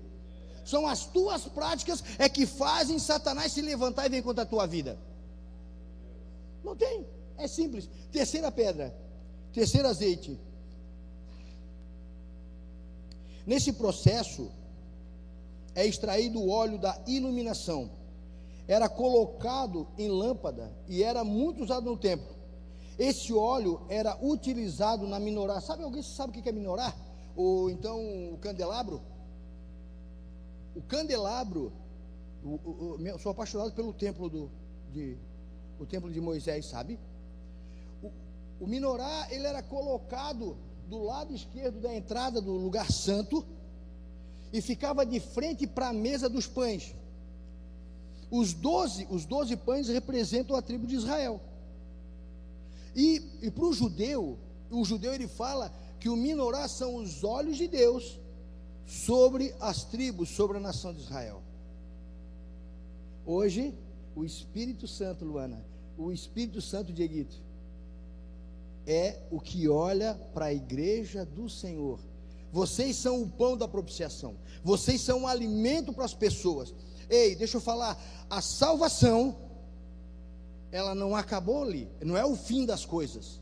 São 0.65 0.87
as 0.87 1.05
tuas 1.05 1.45
práticas 1.45 2.03
é 2.17 2.29
que 2.29 2.45
fazem 2.45 2.97
Satanás 2.97 3.51
se 3.51 3.61
levantar 3.61 4.05
e 4.05 4.09
vir 4.09 4.23
contra 4.23 4.43
a 4.43 4.47
tua 4.47 4.65
vida. 4.65 4.97
Não 6.63 6.75
tem, 6.75 7.05
é 7.37 7.47
simples. 7.47 7.89
Terceira 8.11 8.49
pedra, 8.49 8.95
terceiro 9.51 9.87
azeite. 9.89 10.39
Nesse 13.45 13.73
processo 13.73 14.49
é 15.75 15.85
extraído 15.85 16.39
o 16.39 16.49
óleo 16.49 16.77
da 16.77 16.97
iluminação 17.05 17.91
era 18.67 18.87
colocado 18.87 19.87
em 19.97 20.09
lâmpada 20.09 20.71
e 20.87 21.03
era 21.03 21.23
muito 21.23 21.63
usado 21.63 21.89
no 21.89 21.97
templo. 21.97 22.33
Esse 22.97 23.33
óleo 23.33 23.81
era 23.89 24.17
utilizado 24.23 25.07
na 25.07 25.19
minorá. 25.19 25.59
Sabe 25.59 25.83
alguém 25.83 26.03
sabe 26.03 26.37
o 26.37 26.41
que 26.41 26.47
é 26.47 26.51
minorá? 26.51 26.93
Ou 27.35 27.69
então 27.69 27.99
o 28.31 28.37
candelabro? 28.37 29.01
O 30.75 30.81
candelabro, 30.81 31.71
o, 32.43 32.49
o, 32.49 32.97
o, 33.15 33.19
sou 33.19 33.31
apaixonado 33.31 33.73
pelo 33.73 33.93
templo 33.93 34.29
do, 34.29 34.51
de, 34.91 35.17
o 35.79 35.85
templo 35.85 36.11
de 36.11 36.21
Moisés, 36.21 36.65
sabe? 36.65 36.99
O, 38.01 38.11
o 38.61 38.67
minorá 38.67 39.27
ele 39.29 39.45
era 39.45 39.61
colocado 39.61 40.57
do 40.87 41.03
lado 41.03 41.33
esquerdo 41.33 41.79
da 41.81 41.93
entrada 41.93 42.41
do 42.41 42.53
lugar 42.53 42.91
santo 42.91 43.45
e 44.51 44.61
ficava 44.61 45.05
de 45.05 45.19
frente 45.19 45.65
para 45.65 45.89
a 45.89 45.93
mesa 45.93 46.29
dos 46.29 46.45
pães. 46.45 46.95
Os 48.35 48.51
doze, 48.51 49.05
os 49.11 49.25
doze 49.25 49.55
pães 49.55 49.87
representam 49.89 50.55
a 50.55 50.61
tribo 50.61 50.87
de 50.87 50.95
Israel. 50.95 51.39
E, 52.95 53.21
e 53.43 53.51
para 53.51 53.63
o 53.63 53.71
judeu, 53.71 54.39
o 54.71 54.83
judeu 54.83 55.13
ele 55.13 55.27
fala 55.27 55.71
que 55.99 56.09
o 56.09 56.15
minorá 56.15 56.67
são 56.67 56.95
os 56.95 57.23
olhos 57.23 57.57
de 57.57 57.67
Deus 57.67 58.19
sobre 58.87 59.53
as 59.59 59.83
tribos, 59.83 60.29
sobre 60.29 60.57
a 60.57 60.59
nação 60.59 60.91
de 60.95 61.01
Israel. 61.01 61.43
Hoje, 63.23 63.71
o 64.15 64.25
Espírito 64.25 64.87
Santo, 64.87 65.23
Luana, 65.23 65.63
o 65.95 66.11
Espírito 66.11 66.59
Santo 66.59 66.91
de 66.91 67.03
Egito, 67.03 67.39
é 68.87 69.19
o 69.29 69.39
que 69.39 69.69
olha 69.69 70.15
para 70.33 70.45
a 70.45 70.53
igreja 70.53 71.23
do 71.23 71.47
Senhor. 71.47 71.99
Vocês 72.51 72.95
são 72.95 73.21
o 73.21 73.29
pão 73.29 73.55
da 73.55 73.67
propiciação, 73.67 74.33
vocês 74.63 75.01
são 75.01 75.21
o 75.21 75.27
alimento 75.27 75.93
para 75.93 76.05
as 76.05 76.15
pessoas. 76.15 76.73
Ei, 77.09 77.35
deixa 77.35 77.57
eu 77.57 77.61
falar, 77.61 78.01
a 78.29 78.41
salvação 78.41 79.35
ela 80.71 80.95
não 80.95 81.15
acabou 81.15 81.63
ali, 81.63 81.87
não 82.01 82.17
é 82.17 82.25
o 82.25 82.35
fim 82.35 82.65
das 82.65 82.85
coisas. 82.85 83.39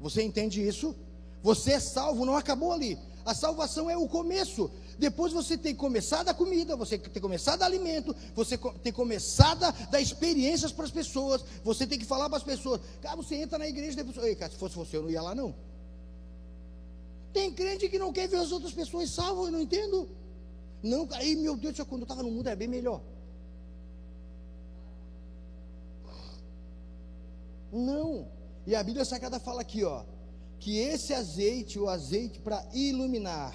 Você 0.00 0.22
entende 0.22 0.66
isso? 0.66 0.94
Você 1.42 1.72
é 1.72 1.80
salvo, 1.80 2.24
não 2.24 2.36
acabou 2.36 2.72
ali. 2.72 2.98
A 3.24 3.34
salvação 3.34 3.90
é 3.90 3.96
o 3.96 4.08
começo. 4.08 4.70
Depois 4.98 5.32
você 5.32 5.58
tem 5.58 5.74
começado 5.74 6.28
a 6.28 6.34
comida, 6.34 6.76
você 6.76 6.96
tem 6.96 7.20
começado 7.20 7.62
a 7.62 7.66
alimento, 7.66 8.14
você 8.34 8.56
tem 8.82 8.92
começado 8.92 9.64
a 9.64 9.70
dar 9.70 10.00
experiências 10.00 10.72
para 10.72 10.84
as 10.84 10.90
pessoas. 10.90 11.44
Você 11.64 11.86
tem 11.86 11.98
que 11.98 12.04
falar 12.04 12.28
para 12.28 12.38
as 12.38 12.44
pessoas. 12.44 12.80
Cara, 13.02 13.16
você 13.16 13.36
entra 13.36 13.58
na 13.58 13.68
igreja 13.68 13.96
depois. 13.96 14.16
Ei, 14.24 14.34
cara, 14.34 14.52
se 14.52 14.58
fosse 14.58 14.76
você, 14.76 14.96
eu 14.96 15.02
não 15.02 15.10
ia 15.10 15.22
lá 15.22 15.34
não. 15.34 15.54
Tem 17.32 17.52
crente 17.52 17.88
que 17.88 17.98
não 17.98 18.12
quer 18.12 18.28
ver 18.28 18.38
as 18.38 18.52
outras 18.52 18.72
pessoas 18.72 19.10
salvas, 19.10 19.46
eu 19.46 19.52
não 19.52 19.60
entendo. 19.60 20.08
Não, 20.82 21.08
aí 21.12 21.34
meu 21.36 21.56
Deus, 21.56 21.76
quando 21.80 22.02
eu 22.02 22.04
estava 22.04 22.22
no 22.22 22.30
mundo 22.30 22.46
era 22.46 22.56
bem 22.56 22.68
melhor. 22.68 23.00
Não. 27.72 28.28
E 28.66 28.74
a 28.74 28.82
Bíblia 28.82 29.04
Sagrada 29.04 29.38
fala 29.38 29.60
aqui, 29.60 29.84
ó, 29.84 30.04
que 30.58 30.78
esse 30.78 31.12
azeite, 31.12 31.78
o 31.78 31.88
azeite 31.88 32.40
para 32.40 32.66
iluminar, 32.72 33.54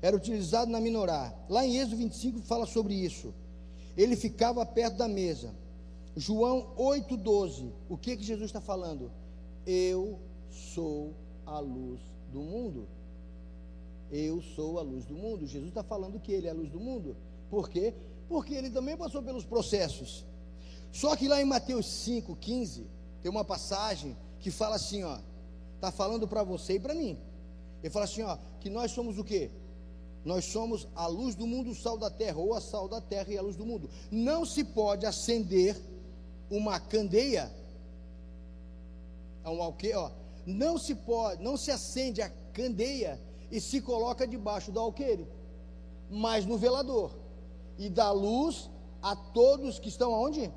era 0.00 0.16
utilizado 0.16 0.70
na 0.70 0.80
minorá. 0.80 1.34
Lá 1.48 1.66
em 1.66 1.78
Êxodo 1.78 1.96
25 1.96 2.40
fala 2.42 2.66
sobre 2.66 2.94
isso. 2.94 3.34
Ele 3.96 4.14
ficava 4.16 4.64
perto 4.64 4.96
da 4.96 5.08
mesa. 5.08 5.54
João 6.16 6.74
8,12. 6.76 7.72
O 7.88 7.96
que 7.96 8.16
que 8.16 8.22
Jesus 8.22 8.46
está 8.46 8.60
falando? 8.60 9.10
Eu 9.66 10.18
sou 10.50 11.14
a 11.44 11.58
luz 11.58 12.00
do 12.32 12.40
mundo. 12.40 12.86
Eu 14.10 14.42
sou 14.42 14.78
a 14.78 14.82
luz 14.82 15.04
do 15.04 15.14
mundo. 15.14 15.46
Jesus 15.46 15.68
está 15.68 15.82
falando 15.82 16.20
que 16.20 16.32
ele 16.32 16.46
é 16.46 16.50
a 16.50 16.54
luz 16.54 16.70
do 16.70 16.80
mundo. 16.80 17.16
Por 17.50 17.68
quê? 17.68 17.94
Porque 18.28 18.54
ele 18.54 18.70
também 18.70 18.96
passou 18.96 19.22
pelos 19.22 19.44
processos. 19.44 20.24
Só 20.92 21.14
que 21.16 21.28
lá 21.28 21.40
em 21.40 21.44
Mateus 21.44 21.86
5,15, 21.86 22.84
tem 23.22 23.30
uma 23.30 23.44
passagem 23.44 24.16
que 24.40 24.50
fala 24.50 24.76
assim, 24.76 25.02
ó. 25.02 25.18
Está 25.74 25.92
falando 25.92 26.26
para 26.26 26.42
você 26.42 26.74
e 26.74 26.80
para 26.80 26.94
mim. 26.94 27.18
Ele 27.82 27.90
fala 27.90 28.04
assim, 28.04 28.22
ó, 28.22 28.36
que 28.60 28.68
nós 28.68 28.90
somos 28.90 29.18
o 29.18 29.24
quê? 29.24 29.50
Nós 30.24 30.44
somos 30.44 30.88
a 30.94 31.06
luz 31.06 31.34
do 31.34 31.46
mundo, 31.46 31.70
o 31.70 31.74
sal 31.74 31.96
da 31.96 32.10
terra, 32.10 32.38
ou 32.38 32.52
a 32.54 32.60
sal 32.60 32.88
da 32.88 33.00
terra 33.00 33.32
e 33.32 33.38
a 33.38 33.42
luz 33.42 33.56
do 33.56 33.64
mundo. 33.64 33.88
Não 34.10 34.44
se 34.44 34.64
pode 34.64 35.06
acender 35.06 35.76
uma 36.50 36.80
candeia, 36.80 37.52
um 39.44 39.62
alquê, 39.62 39.94
ó. 39.94 40.10
Não 40.44 40.78
se 40.78 40.94
pode, 40.94 41.42
não 41.42 41.56
se 41.56 41.70
acende 41.70 42.20
a 42.20 42.30
candeia 42.52 43.20
e 43.50 43.60
se 43.60 43.80
coloca 43.80 44.26
debaixo 44.26 44.70
do 44.70 44.80
alqueire, 44.80 45.26
mas 46.10 46.44
no 46.44 46.58
velador, 46.58 47.10
e 47.78 47.88
dá 47.88 48.10
luz 48.10 48.70
a 49.02 49.14
todos 49.14 49.78
que 49.78 49.88
estão 49.88 50.14
aonde? 50.14 50.52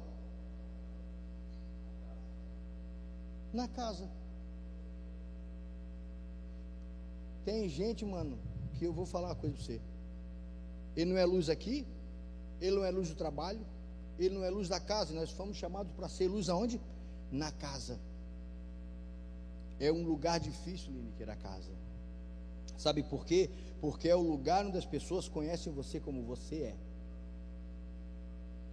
Na 3.54 3.68
casa. 3.68 4.10
Tem 7.44 7.68
gente, 7.68 8.06
mano, 8.06 8.38
que 8.78 8.86
eu 8.86 8.94
vou 8.94 9.06
falar 9.06 9.30
uma 9.30 9.36
coisa 9.36 9.56
para 9.56 9.66
você. 9.66 9.82
Ele 10.96 11.12
não 11.12 11.18
é 11.18 11.26
luz 11.26 11.50
aqui, 11.50 11.86
ele 12.60 12.76
não 12.76 12.86
é 12.86 12.92
luz 12.92 13.10
do 13.10 13.16
trabalho, 13.16 13.66
ele 14.20 14.36
não 14.36 14.44
é 14.44 14.50
luz 14.50 14.68
da 14.68 14.80
casa. 14.80 15.14
Nós 15.14 15.32
fomos 15.32 15.58
chamados 15.58 15.92
para 15.94 16.08
ser 16.08 16.28
luz 16.28 16.50
aonde? 16.50 16.80
Na 17.32 17.52
casa. 17.52 18.00
É 19.80 19.92
um 19.92 20.04
lugar 20.04 20.40
difícil, 20.40 20.92
Lineker, 20.92 21.30
a 21.30 21.36
casa. 21.36 21.72
Sabe 22.82 23.04
por 23.04 23.28
quê? 23.28 23.48
Porque 23.80 24.10
é 24.10 24.16
o 24.16 24.22
lugar 24.22 24.66
onde 24.66 24.76
as 24.76 24.86
pessoas 24.86 25.28
conhecem 25.28 25.72
você 25.72 26.00
como 26.00 26.24
você 26.24 26.56
é. 26.56 26.76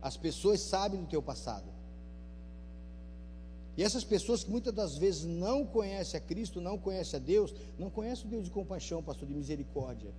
As 0.00 0.16
pessoas 0.16 0.62
sabem 0.62 0.98
do 0.98 1.06
teu 1.06 1.22
passado. 1.22 1.68
E 3.76 3.82
essas 3.82 4.04
pessoas 4.04 4.42
que 4.42 4.50
muitas 4.50 4.72
das 4.72 4.96
vezes 4.96 5.24
não 5.24 5.66
conhecem 5.66 6.16
a 6.16 6.22
Cristo, 6.22 6.58
não 6.58 6.78
conhecem 6.78 7.20
a 7.20 7.22
Deus, 7.22 7.54
não 7.78 7.90
conhecem 7.90 8.24
o 8.24 8.30
Deus 8.30 8.44
de 8.46 8.50
compaixão, 8.50 9.02
pastor, 9.02 9.28
de 9.28 9.34
misericórdia. 9.34 10.10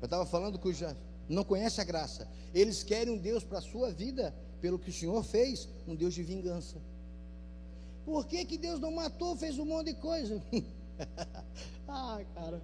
Eu 0.00 0.04
estava 0.04 0.24
falando 0.24 0.56
que 0.56 0.72
já 0.72 0.94
não 1.28 1.42
conhece 1.42 1.80
a 1.80 1.84
graça. 1.84 2.28
Eles 2.54 2.84
querem 2.84 3.12
um 3.12 3.18
Deus 3.18 3.42
para 3.42 3.58
a 3.58 3.62
sua 3.62 3.90
vida, 3.90 4.32
pelo 4.60 4.78
que 4.78 4.90
o 4.90 4.92
Senhor 4.92 5.24
fez, 5.24 5.68
um 5.88 5.96
Deus 5.96 6.14
de 6.14 6.22
vingança. 6.22 6.76
Por 8.04 8.26
que, 8.28 8.44
que 8.44 8.56
Deus 8.56 8.78
não 8.78 8.92
matou, 8.92 9.34
fez 9.36 9.58
um 9.58 9.64
monte 9.64 9.88
de 9.88 9.94
coisa? 9.94 10.40
ah, 11.88 12.20
cara. 12.32 12.62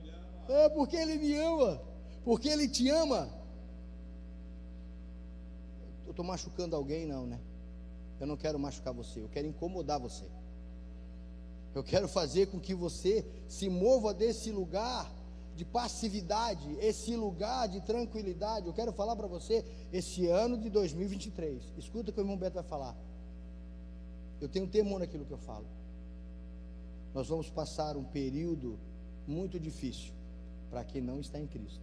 É 0.48 0.68
porque 0.70 0.96
Ele 0.96 1.18
me 1.18 1.34
ama. 1.34 1.80
Porque 2.24 2.48
Ele 2.48 2.66
te 2.66 2.88
ama. 2.88 3.28
Eu 6.06 6.10
estou 6.10 6.24
machucando 6.24 6.74
alguém, 6.74 7.06
não, 7.06 7.26
né? 7.26 7.38
Eu 8.18 8.26
não 8.26 8.36
quero 8.36 8.58
machucar 8.58 8.92
você, 8.92 9.20
eu 9.20 9.28
quero 9.28 9.46
incomodar 9.46 10.00
você. 10.00 10.24
Eu 11.74 11.84
quero 11.84 12.08
fazer 12.08 12.46
com 12.46 12.58
que 12.58 12.74
você 12.74 13.24
se 13.46 13.68
mova 13.68 14.12
desse 14.12 14.50
lugar 14.50 15.08
de 15.54 15.64
passividade, 15.64 16.76
esse 16.80 17.14
lugar 17.14 17.68
de 17.68 17.80
tranquilidade. 17.82 18.66
Eu 18.66 18.72
quero 18.72 18.92
falar 18.92 19.14
para 19.14 19.26
você 19.26 19.64
esse 19.92 20.26
ano 20.26 20.56
de 20.56 20.70
2023. 20.70 21.62
Escuta 21.76 22.10
o 22.10 22.12
que 22.12 22.20
o 22.20 22.22
irmão 22.22 22.36
Beto 22.36 22.54
vai 22.54 22.64
falar. 22.64 22.96
Eu 24.40 24.48
tenho 24.48 24.66
temor 24.66 24.98
naquilo 24.98 25.24
que 25.24 25.32
eu 25.32 25.38
falo. 25.38 25.66
Nós 27.14 27.28
vamos 27.28 27.50
passar 27.50 27.96
um 27.96 28.04
período 28.04 28.78
muito 29.26 29.60
difícil 29.60 30.17
para 30.70 30.84
quem 30.84 31.00
não 31.00 31.20
está 31.20 31.38
em 31.38 31.46
Cristo. 31.46 31.80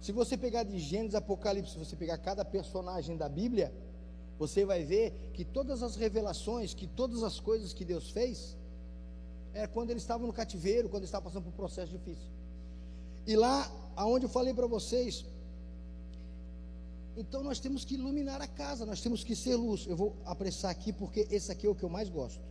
Se 0.00 0.12
você 0.12 0.36
pegar 0.36 0.62
de 0.62 0.78
Gênesis 0.78 1.14
Apocalipse, 1.14 1.72
se 1.72 1.78
você 1.78 1.96
pegar 1.96 2.18
cada 2.18 2.44
personagem 2.44 3.16
da 3.16 3.28
Bíblia, 3.28 3.72
você 4.38 4.64
vai 4.64 4.84
ver 4.84 5.12
que 5.32 5.44
todas 5.44 5.82
as 5.82 5.96
revelações, 5.96 6.74
que 6.74 6.86
todas 6.86 7.22
as 7.22 7.40
coisas 7.40 7.72
que 7.72 7.84
Deus 7.84 8.10
fez, 8.10 8.56
é 9.52 9.66
quando 9.66 9.90
eles 9.90 10.02
estavam 10.02 10.26
no 10.26 10.32
cativeiro, 10.32 10.88
quando 10.88 11.02
eles 11.02 11.08
estavam 11.08 11.24
passando 11.24 11.44
por 11.44 11.48
um 11.48 11.56
processo 11.56 11.90
difícil. 11.90 12.28
E 13.26 13.34
lá, 13.34 13.70
aonde 13.96 14.26
eu 14.26 14.30
falei 14.30 14.54
para 14.54 14.66
vocês, 14.66 15.24
então 17.16 17.42
nós 17.42 17.58
temos 17.58 17.84
que 17.84 17.94
iluminar 17.94 18.40
a 18.42 18.46
casa, 18.46 18.84
nós 18.84 19.00
temos 19.00 19.24
que 19.24 19.34
ser 19.34 19.56
luz. 19.56 19.86
Eu 19.86 19.96
vou 19.96 20.14
apressar 20.24 20.70
aqui 20.70 20.92
porque 20.92 21.26
esse 21.30 21.50
aqui 21.50 21.66
é 21.66 21.70
o 21.70 21.74
que 21.74 21.82
eu 21.82 21.88
mais 21.88 22.08
gosto. 22.10 22.44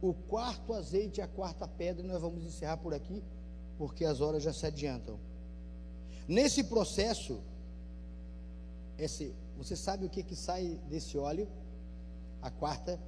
O 0.00 0.14
quarto 0.14 0.72
azeite 0.72 1.20
e 1.20 1.22
a 1.22 1.28
quarta 1.28 1.68
pedra, 1.68 2.06
nós 2.06 2.20
vamos 2.20 2.44
encerrar 2.44 2.78
por 2.78 2.94
aqui, 2.94 3.22
porque 3.76 4.04
as 4.04 4.20
horas 4.20 4.42
já 4.42 4.52
se 4.52 4.64
adiantam. 4.66 5.18
Nesse 6.26 6.64
processo, 6.64 7.40
esse, 8.98 9.34
você 9.56 9.76
sabe 9.76 10.06
o 10.06 10.10
que, 10.10 10.22
que 10.22 10.36
sai 10.36 10.78
desse 10.88 11.18
óleo? 11.18 11.48
A 12.40 12.50
quarta, 12.50 12.98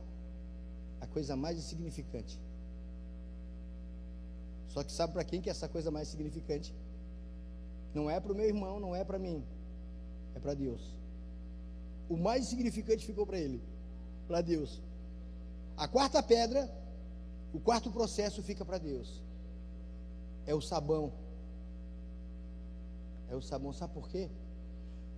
a 1.01 1.07
coisa 1.07 1.35
mais 1.37 1.57
insignificante. 1.59 2.39
Só 4.69 4.83
que 4.83 4.93
sabe 4.93 5.13
para 5.13 5.25
quem 5.25 5.41
que 5.41 5.49
é 5.49 5.53
essa 5.53 5.69
coisa 5.69 5.91
mais 5.91 6.09
significante? 6.09 6.75
Não 7.95 8.11
é 8.11 8.19
para 8.21 8.33
o 8.33 8.35
meu 8.35 8.47
irmão, 8.47 8.81
não 8.81 8.95
é 8.95 9.05
para 9.05 9.19
mim 9.19 9.45
é 10.35 10.41
para 10.41 10.55
Deus. 10.55 10.81
O 12.09 12.17
mais 12.17 12.47
significante 12.47 13.07
ficou 13.07 13.27
para 13.27 13.39
ele, 13.39 13.63
para 14.27 14.41
Deus. 14.41 14.81
A 15.77 15.89
quarta 15.89 16.23
pedra, 16.23 16.71
o 17.53 17.61
quarto 17.61 17.91
processo 17.91 18.43
fica 18.43 18.65
para 18.65 18.79
Deus. 18.79 19.23
É 20.47 20.55
o 20.55 20.61
sabão. 20.61 21.13
É 23.29 23.37
o 23.37 23.43
sabão, 23.43 23.73
sabe 23.73 23.95
por 23.95 24.09
quê? 24.09 24.31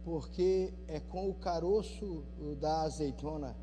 Porque 0.05 0.73
é 0.87 1.01
com 1.01 1.31
o 1.31 1.35
caroço 1.35 2.25
da 2.61 2.83
azeitona, 2.83 3.57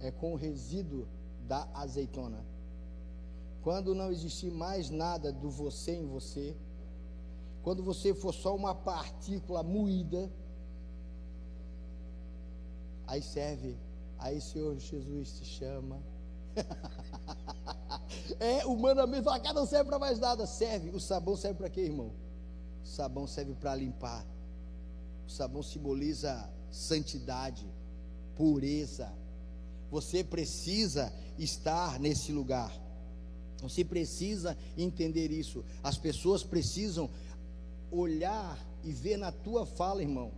é 0.00 0.10
com 0.10 0.32
o 0.32 0.36
resíduo 0.36 1.06
da 1.46 1.68
azeitona. 1.72 2.44
Quando 3.62 3.94
não 3.94 4.10
existir 4.10 4.50
mais 4.50 4.90
nada 4.90 5.32
do 5.32 5.48
você 5.48 5.92
em 5.92 6.06
você, 6.06 6.56
quando 7.62 7.82
você 7.82 8.12
for 8.12 8.34
só 8.34 8.54
uma 8.54 8.74
partícula 8.74 9.62
moída, 9.62 10.30
aí 13.06 13.22
serve, 13.22 13.78
aí 14.24 14.40
Senhor 14.40 14.78
Jesus 14.78 15.32
te 15.32 15.44
chama. 15.44 16.02
é, 18.40 18.64
o 18.64 18.74
mandamento 18.74 19.24
fala, 19.24 19.38
cara, 19.38 19.52
não 19.52 19.66
serve 19.66 19.90
para 19.90 19.98
mais 19.98 20.18
nada, 20.18 20.46
serve. 20.46 20.88
O 20.90 21.00
sabão 21.00 21.36
serve 21.36 21.58
para 21.58 21.68
quê, 21.68 21.82
irmão? 21.82 22.10
O 22.82 22.86
sabão 22.86 23.26
serve 23.26 23.54
para 23.54 23.74
limpar. 23.74 24.24
O 25.26 25.30
sabão 25.30 25.62
simboliza 25.62 26.50
santidade, 26.70 27.70
pureza. 28.34 29.12
Você 29.90 30.24
precisa 30.24 31.12
estar 31.38 32.00
nesse 32.00 32.32
lugar. 32.32 32.72
Você 33.60 33.84
precisa 33.84 34.56
entender 34.76 35.30
isso. 35.30 35.62
As 35.82 35.98
pessoas 35.98 36.42
precisam 36.42 37.10
olhar 37.90 38.58
e 38.82 38.90
ver 38.90 39.18
na 39.18 39.30
tua 39.30 39.66
fala, 39.66 40.02
irmão, 40.02 40.32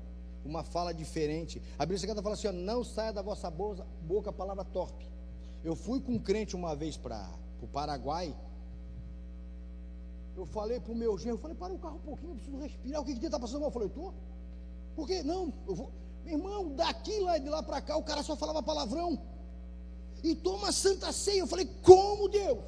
uma 0.46 0.62
fala 0.62 0.92
diferente. 0.94 1.60
A 1.78 1.84
Bíblia 1.84 1.98
Sagrada 1.98 2.22
fala 2.22 2.34
assim: 2.34 2.48
ó, 2.48 2.52
não 2.52 2.84
saia 2.84 3.12
da 3.12 3.22
vossa 3.22 3.50
boca 3.50 4.30
a 4.30 4.32
palavra 4.32 4.64
torpe. 4.64 5.06
Eu 5.64 5.74
fui 5.74 6.00
com 6.00 6.12
um 6.12 6.18
crente 6.18 6.54
uma 6.54 6.74
vez 6.74 6.96
para 6.96 7.28
o 7.60 7.66
Paraguai. 7.66 8.34
Eu 10.36 10.46
falei 10.46 10.78
para 10.78 10.92
o 10.92 10.94
meu 10.94 11.16
genro, 11.16 11.36
eu 11.36 11.40
falei, 11.40 11.56
para 11.56 11.72
o 11.72 11.78
carro 11.78 11.96
um 11.96 12.00
pouquinho, 12.00 12.32
eu 12.32 12.36
preciso 12.36 12.58
respirar. 12.58 13.00
O 13.00 13.04
que 13.04 13.18
que 13.18 13.24
está 13.24 13.40
passando 13.40 13.60
mal? 13.60 13.68
Eu 13.68 13.72
falei, 13.72 13.88
tô. 13.88 14.12
Por 14.94 15.06
quê? 15.06 15.22
Não, 15.22 15.52
eu 15.66 15.74
vou. 15.74 15.90
Meu 16.24 16.34
irmão, 16.34 16.74
daqui 16.74 17.18
lá 17.20 17.38
de 17.38 17.48
lá 17.48 17.62
para 17.62 17.80
cá, 17.80 17.96
o 17.96 18.02
cara 18.02 18.22
só 18.22 18.36
falava 18.36 18.62
palavrão. 18.62 19.18
E 20.22 20.34
toma 20.34 20.72
santa 20.72 21.10
ceia. 21.12 21.40
Eu 21.40 21.46
falei, 21.46 21.66
como 21.82 22.28
Deus? 22.28 22.64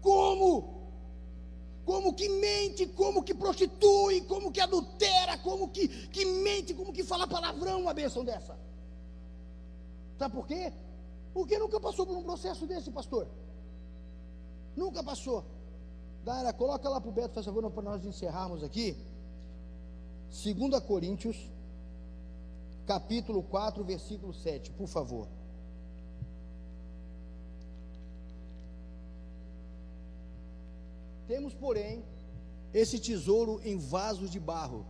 Como? 0.00 0.75
Como 1.86 2.12
que 2.12 2.28
mente, 2.28 2.84
como 2.88 3.22
que 3.22 3.32
prostitui, 3.32 4.22
como 4.22 4.50
que 4.50 4.60
adultera, 4.60 5.38
como 5.38 5.68
que, 5.68 5.86
que 6.08 6.24
mente, 6.24 6.74
como 6.74 6.92
que 6.92 7.04
fala 7.04 7.28
palavrão 7.28 7.80
uma 7.82 7.94
bênção 7.94 8.24
dessa. 8.24 8.58
Sabe 10.18 10.34
por 10.34 10.48
quê? 10.48 10.72
Porque 11.32 11.56
nunca 11.56 11.78
passou 11.78 12.04
por 12.04 12.16
um 12.16 12.24
processo 12.24 12.66
desse, 12.66 12.90
pastor. 12.90 13.28
Nunca 14.76 15.00
passou. 15.04 15.44
Dara, 16.24 16.52
coloca 16.52 16.88
lá 16.88 17.00
para 17.00 17.08
o 17.08 17.12
Beto, 17.12 17.34
faz 17.34 17.46
favor, 17.46 17.70
para 17.70 17.82
nós 17.84 18.04
encerrarmos 18.04 18.64
aqui. 18.64 18.96
2 20.44 20.82
Coríntios, 20.82 21.36
capítulo 22.84 23.44
4, 23.44 23.84
versículo 23.84 24.34
7, 24.34 24.72
por 24.72 24.88
favor. 24.88 25.28
Temos, 31.26 31.54
porém, 31.54 32.04
esse 32.72 32.98
tesouro 32.98 33.60
em 33.64 33.76
vasos 33.78 34.30
de 34.30 34.38
barro, 34.38 34.86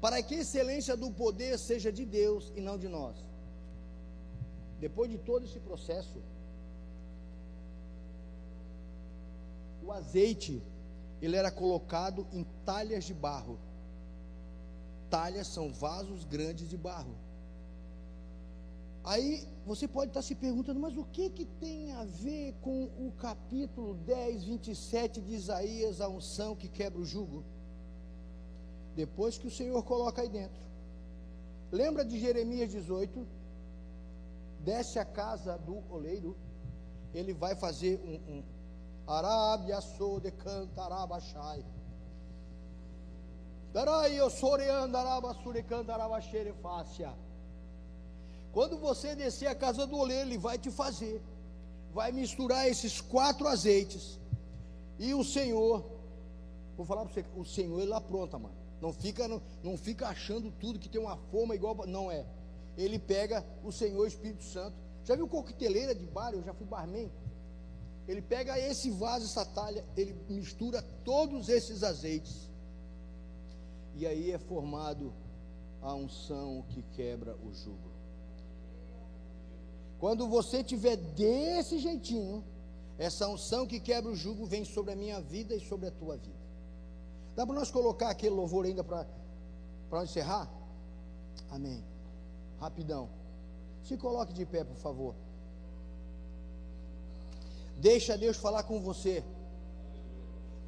para 0.00 0.22
que 0.22 0.34
a 0.34 0.38
excelência 0.38 0.96
do 0.96 1.10
poder 1.10 1.58
seja 1.58 1.92
de 1.92 2.04
Deus 2.04 2.52
e 2.56 2.60
não 2.60 2.78
de 2.78 2.88
nós. 2.88 3.16
Depois 4.80 5.10
de 5.10 5.18
todo 5.18 5.44
esse 5.44 5.60
processo, 5.60 6.18
o 9.82 9.92
azeite 9.92 10.62
ele 11.20 11.36
era 11.36 11.50
colocado 11.50 12.26
em 12.32 12.44
talhas 12.64 13.04
de 13.04 13.12
barro. 13.12 13.58
Talhas 15.10 15.48
são 15.48 15.72
vasos 15.72 16.24
grandes 16.24 16.68
de 16.68 16.76
barro. 16.76 17.14
Aí 19.02 19.48
você 19.64 19.88
pode 19.88 20.10
estar 20.10 20.22
se 20.22 20.34
perguntando, 20.34 20.78
mas 20.78 20.96
o 20.96 21.04
que, 21.04 21.30
que 21.30 21.44
tem 21.44 21.92
a 21.92 22.04
ver 22.04 22.54
com 22.60 22.84
o 22.84 23.12
capítulo 23.18 23.94
10, 23.94 24.44
27 24.44 25.20
de 25.20 25.34
Isaías, 25.34 26.00
a 26.00 26.08
unção 26.08 26.54
que 26.54 26.68
quebra 26.68 27.00
o 27.00 27.04
jugo? 27.04 27.42
Depois 28.94 29.38
que 29.38 29.46
o 29.46 29.50
Senhor 29.50 29.82
coloca 29.84 30.20
aí 30.20 30.28
dentro. 30.28 30.60
Lembra 31.72 32.04
de 32.04 32.18
Jeremias 32.18 32.70
18? 32.70 33.26
Desce 34.60 34.98
a 34.98 35.04
casa 35.04 35.56
do 35.56 35.82
oleiro, 35.90 36.36
ele 37.14 37.32
vai 37.32 37.54
fazer 37.54 37.98
um, 38.04 38.36
um 38.36 38.42
Arábia 39.10 39.80
sou 39.80 40.20
de 40.20 40.30
cantarabachai. 40.30 41.64
Darai 43.72 44.14
eu 44.14 44.30
soreando 44.30 44.96
arabasure 44.96 45.62
cantarabachere 45.64 46.52
fácia. 46.62 47.12
Quando 48.52 48.78
você 48.78 49.14
descer 49.14 49.46
a 49.46 49.54
casa 49.54 49.86
do 49.86 49.96
oleiro, 49.96 50.28
ele 50.28 50.38
vai 50.38 50.58
te 50.58 50.70
fazer, 50.70 51.22
vai 51.92 52.10
misturar 52.10 52.68
esses 52.68 53.00
quatro 53.00 53.46
azeites, 53.46 54.18
e 54.98 55.14
o 55.14 55.24
Senhor, 55.24 55.84
vou 56.76 56.84
falar 56.84 57.04
para 57.04 57.14
você, 57.14 57.24
o 57.36 57.44
Senhor 57.44 57.80
ele 57.80 57.94
apronta, 57.94 58.38
mano. 58.38 58.54
Não 58.80 58.92
fica, 58.92 59.28
não, 59.28 59.40
não 59.62 59.76
fica 59.76 60.08
achando 60.08 60.50
tudo 60.52 60.78
que 60.78 60.88
tem 60.88 61.00
uma 61.00 61.16
forma 61.16 61.54
igual, 61.54 61.74
não 61.86 62.10
é. 62.10 62.24
Ele 62.76 62.98
pega 62.98 63.44
o 63.62 63.70
Senhor 63.70 64.06
Espírito 64.06 64.44
Santo. 64.44 64.76
Já 65.04 65.14
viu 65.14 65.28
coqueteleira 65.28 65.94
de 65.94 66.06
bar? 66.06 66.32
Eu 66.32 66.42
já 66.42 66.54
fui 66.54 66.66
barman. 66.66 67.10
Ele 68.08 68.22
pega 68.22 68.58
esse 68.58 68.90
vaso, 68.90 69.24
essa 69.26 69.44
talha, 69.44 69.84
ele 69.96 70.14
mistura 70.28 70.82
todos 71.04 71.48
esses 71.48 71.82
azeites. 71.82 72.50
E 73.94 74.06
aí 74.06 74.32
é 74.32 74.38
formado 74.38 75.12
a 75.82 75.94
unção 75.94 76.64
que 76.70 76.82
quebra 76.94 77.36
o 77.36 77.52
jugo. 77.52 77.89
Quando 80.00 80.26
você 80.26 80.64
tiver 80.64 80.96
desse 80.96 81.78
jeitinho, 81.78 82.42
essa 82.98 83.28
unção 83.28 83.66
que 83.66 83.78
quebra 83.78 84.10
o 84.10 84.16
jugo 84.16 84.46
vem 84.46 84.64
sobre 84.64 84.92
a 84.94 84.96
minha 84.96 85.20
vida 85.20 85.54
e 85.54 85.60
sobre 85.60 85.88
a 85.88 85.90
tua 85.90 86.16
vida. 86.16 86.40
Dá 87.36 87.46
para 87.46 87.54
nós 87.54 87.70
colocar 87.70 88.08
aquele 88.08 88.34
louvor 88.34 88.64
ainda 88.64 88.82
para 88.82 90.02
encerrar? 90.02 90.50
Amém. 91.50 91.84
Rapidão. 92.58 93.10
Se 93.82 93.96
coloque 93.96 94.32
de 94.32 94.46
pé, 94.46 94.64
por 94.64 94.76
favor. 94.76 95.14
Deixa 97.76 98.16
Deus 98.16 98.38
falar 98.38 98.62
com 98.62 98.80
você. 98.80 99.22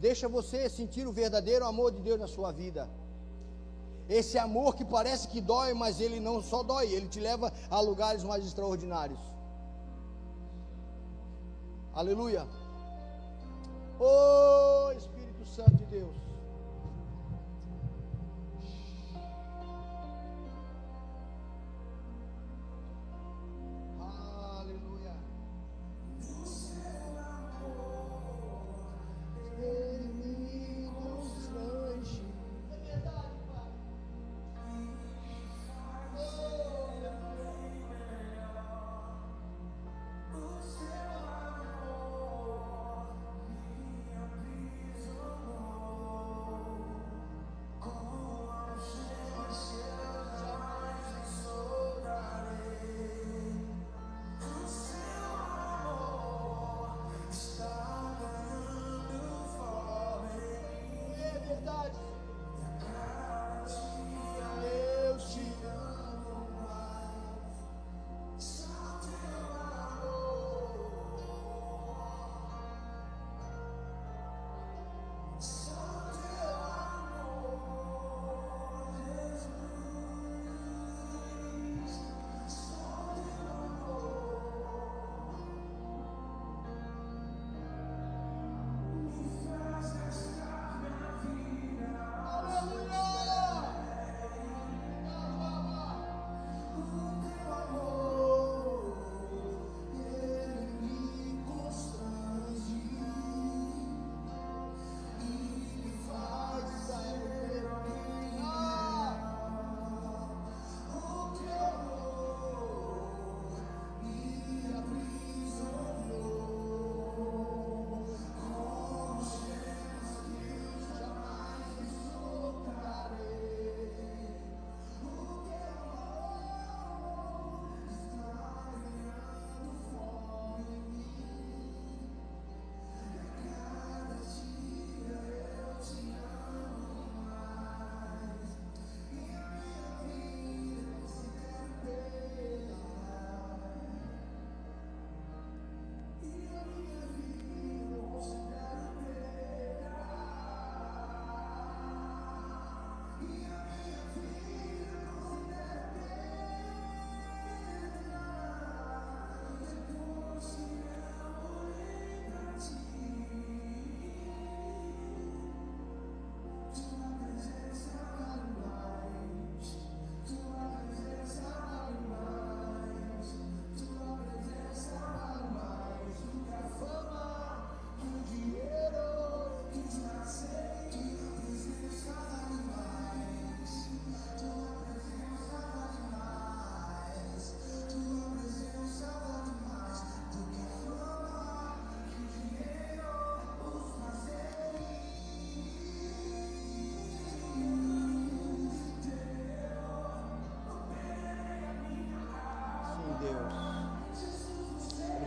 Deixa 0.01 0.28
você 0.28 0.68
sentir 0.68 1.07
o 1.07 1.12
verdadeiro 1.12 1.64
amor 1.64 1.91
de 1.93 2.01
Deus 2.01 2.20
na 2.20 2.26
sua 2.26 2.53
vida. 2.53 2.89
Esse 4.13 4.37
amor 4.39 4.75
que 4.77 4.85
parece 4.85 5.27
que 5.29 5.41
dói, 5.41 5.73
mas 5.73 5.99
ele 5.99 6.21
não 6.21 6.43
só 6.43 6.63
dói, 6.63 6.93
ele 6.93 7.09
te 7.09 7.19
leva 7.19 7.51
a 7.71 7.81
lugares 7.81 8.23
mais 8.23 8.45
extraordinários. 8.45 9.19
Aleluia. 11.95 12.47
Oh 13.99 14.93
Espírito 14.93 15.47
Santo 15.47 15.77
de 15.77 15.87
Deus. 15.87 16.32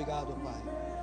Obrigado, 0.05 0.35
Pai. 0.43 0.94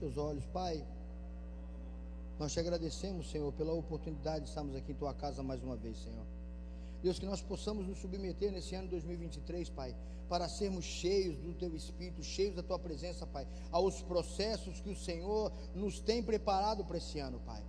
Teus 0.00 0.16
olhos, 0.16 0.46
Pai. 0.46 0.82
Nós 2.38 2.52
te 2.52 2.58
agradecemos, 2.58 3.30
Senhor, 3.30 3.52
pela 3.52 3.74
oportunidade 3.74 4.44
de 4.44 4.48
estarmos 4.48 4.74
aqui 4.74 4.92
em 4.92 4.94
tua 4.94 5.12
casa 5.12 5.42
mais 5.42 5.62
uma 5.62 5.76
vez, 5.76 5.98
Senhor. 5.98 6.24
Deus, 7.02 7.18
que 7.18 7.26
nós 7.26 7.42
possamos 7.42 7.86
nos 7.86 7.98
submeter 7.98 8.50
nesse 8.50 8.74
ano 8.74 8.88
2023, 8.88 9.68
Pai, 9.68 9.94
para 10.26 10.48
sermos 10.48 10.86
cheios 10.86 11.36
do 11.36 11.52
Teu 11.52 11.76
Espírito, 11.76 12.22
cheios 12.22 12.54
da 12.56 12.62
Tua 12.62 12.78
presença, 12.78 13.26
Pai, 13.26 13.46
aos 13.70 14.00
processos 14.00 14.80
que 14.80 14.88
o 14.88 14.96
Senhor 14.96 15.52
nos 15.74 16.00
tem 16.00 16.22
preparado 16.22 16.82
para 16.82 16.96
esse 16.96 17.18
ano, 17.18 17.38
Pai. 17.40 17.62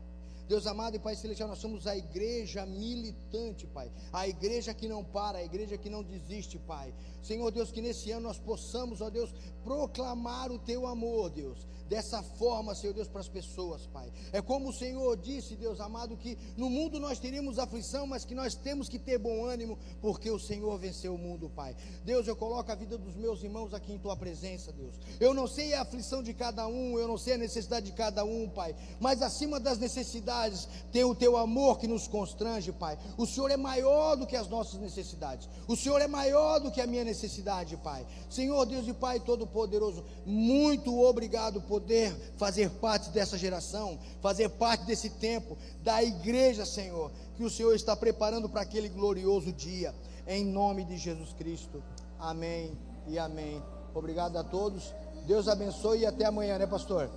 Deus 0.47 0.67
amado 0.67 0.95
e 0.95 0.99
Pai 0.99 1.15
Celestial, 1.15 1.47
nós 1.47 1.59
somos 1.59 1.87
a 1.87 1.95
igreja 1.95 2.65
militante, 2.65 3.65
Pai. 3.67 3.89
A 4.11 4.27
igreja 4.27 4.73
que 4.73 4.87
não 4.87 5.03
para, 5.03 5.37
a 5.37 5.43
igreja 5.43 5.77
que 5.77 5.89
não 5.89 6.03
desiste, 6.03 6.57
Pai. 6.59 6.93
Senhor 7.21 7.49
Deus, 7.51 7.71
que 7.71 7.81
nesse 7.81 8.11
ano 8.11 8.27
nós 8.27 8.37
possamos, 8.37 9.01
ó 9.01 9.09
Deus, 9.09 9.33
proclamar 9.63 10.51
o 10.51 10.59
Teu 10.59 10.87
amor, 10.87 11.29
Deus. 11.29 11.65
Dessa 11.91 12.23
forma, 12.23 12.73
Senhor 12.73 12.93
Deus, 12.93 13.09
para 13.09 13.19
as 13.19 13.27
pessoas, 13.27 13.85
Pai. 13.85 14.09
É 14.31 14.41
como 14.41 14.69
o 14.69 14.73
Senhor 14.73 15.17
disse, 15.17 15.57
Deus 15.57 15.81
amado, 15.81 16.15
que 16.15 16.37
no 16.55 16.69
mundo 16.69 17.01
nós 17.01 17.19
teríamos 17.19 17.59
aflição, 17.59 18.07
mas 18.07 18.23
que 18.23 18.33
nós 18.33 18.55
temos 18.55 18.87
que 18.87 18.97
ter 18.97 19.17
bom 19.17 19.43
ânimo, 19.43 19.77
porque 19.99 20.31
o 20.31 20.39
Senhor 20.39 20.77
venceu 20.77 21.13
o 21.13 21.17
mundo, 21.17 21.49
Pai. 21.49 21.75
Deus, 22.05 22.25
eu 22.25 22.35
coloco 22.37 22.71
a 22.71 22.75
vida 22.75 22.97
dos 22.97 23.13
meus 23.17 23.43
irmãos 23.43 23.73
aqui 23.73 23.91
em 23.91 23.97
Tua 23.99 24.15
presença, 24.15 24.71
Deus. 24.71 24.95
Eu 25.19 25.33
não 25.33 25.47
sei 25.49 25.73
a 25.73 25.81
aflição 25.81 26.23
de 26.23 26.33
cada 26.33 26.65
um, 26.65 26.97
eu 26.97 27.09
não 27.09 27.17
sei 27.17 27.33
a 27.33 27.37
necessidade 27.37 27.87
de 27.87 27.91
cada 27.91 28.23
um, 28.23 28.47
Pai. 28.47 28.73
Mas 28.97 29.21
acima 29.21 29.59
das 29.59 29.77
necessidades, 29.77 30.69
tem 30.93 31.03
o 31.03 31.13
teu 31.13 31.35
amor 31.35 31.77
que 31.77 31.89
nos 31.89 32.07
constrange, 32.07 32.71
Pai. 32.71 32.97
O 33.17 33.27
Senhor 33.27 33.51
é 33.51 33.57
maior 33.57 34.15
do 34.15 34.25
que 34.25 34.37
as 34.37 34.47
nossas 34.47 34.79
necessidades. 34.79 35.49
O 35.67 35.75
Senhor 35.75 35.99
é 35.99 36.07
maior 36.07 36.61
do 36.61 36.71
que 36.71 36.79
a 36.79 36.87
minha 36.87 37.03
necessidade, 37.03 37.75
Pai. 37.75 38.07
Senhor 38.29 38.65
Deus 38.65 38.87
e 38.87 38.93
Pai 38.93 39.19
Todo-Poderoso, 39.19 40.05
muito 40.25 40.97
obrigado 40.97 41.61
por 41.63 41.80
poder 41.81 42.15
fazer 42.37 42.69
parte 42.69 43.09
dessa 43.09 43.37
geração, 43.37 43.97
fazer 44.21 44.49
parte 44.49 44.85
desse 44.85 45.09
tempo, 45.09 45.57
da 45.83 46.01
igreja, 46.03 46.65
Senhor, 46.65 47.11
que 47.35 47.43
o 47.43 47.49
Senhor 47.49 47.73
está 47.75 47.95
preparando 47.95 48.47
para 48.47 48.61
aquele 48.61 48.87
glorioso 48.87 49.51
dia. 49.51 49.93
Em 50.27 50.45
nome 50.45 50.85
de 50.85 50.97
Jesus 50.97 51.33
Cristo. 51.33 51.83
Amém 52.19 52.77
e 53.07 53.17
amém. 53.17 53.61
Obrigado 53.93 54.37
a 54.37 54.43
todos. 54.43 54.93
Deus 55.25 55.47
abençoe 55.47 55.99
e 55.99 56.05
até 56.05 56.25
amanhã, 56.25 56.57
né, 56.57 56.67
pastor? 56.67 57.09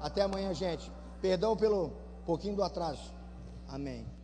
Até 0.00 0.22
amanhã, 0.22 0.52
gente. 0.54 0.90
Perdão 1.20 1.56
pelo 1.56 1.92
pouquinho 2.24 2.56
do 2.56 2.62
atraso. 2.62 3.12
Amém. 3.68 4.15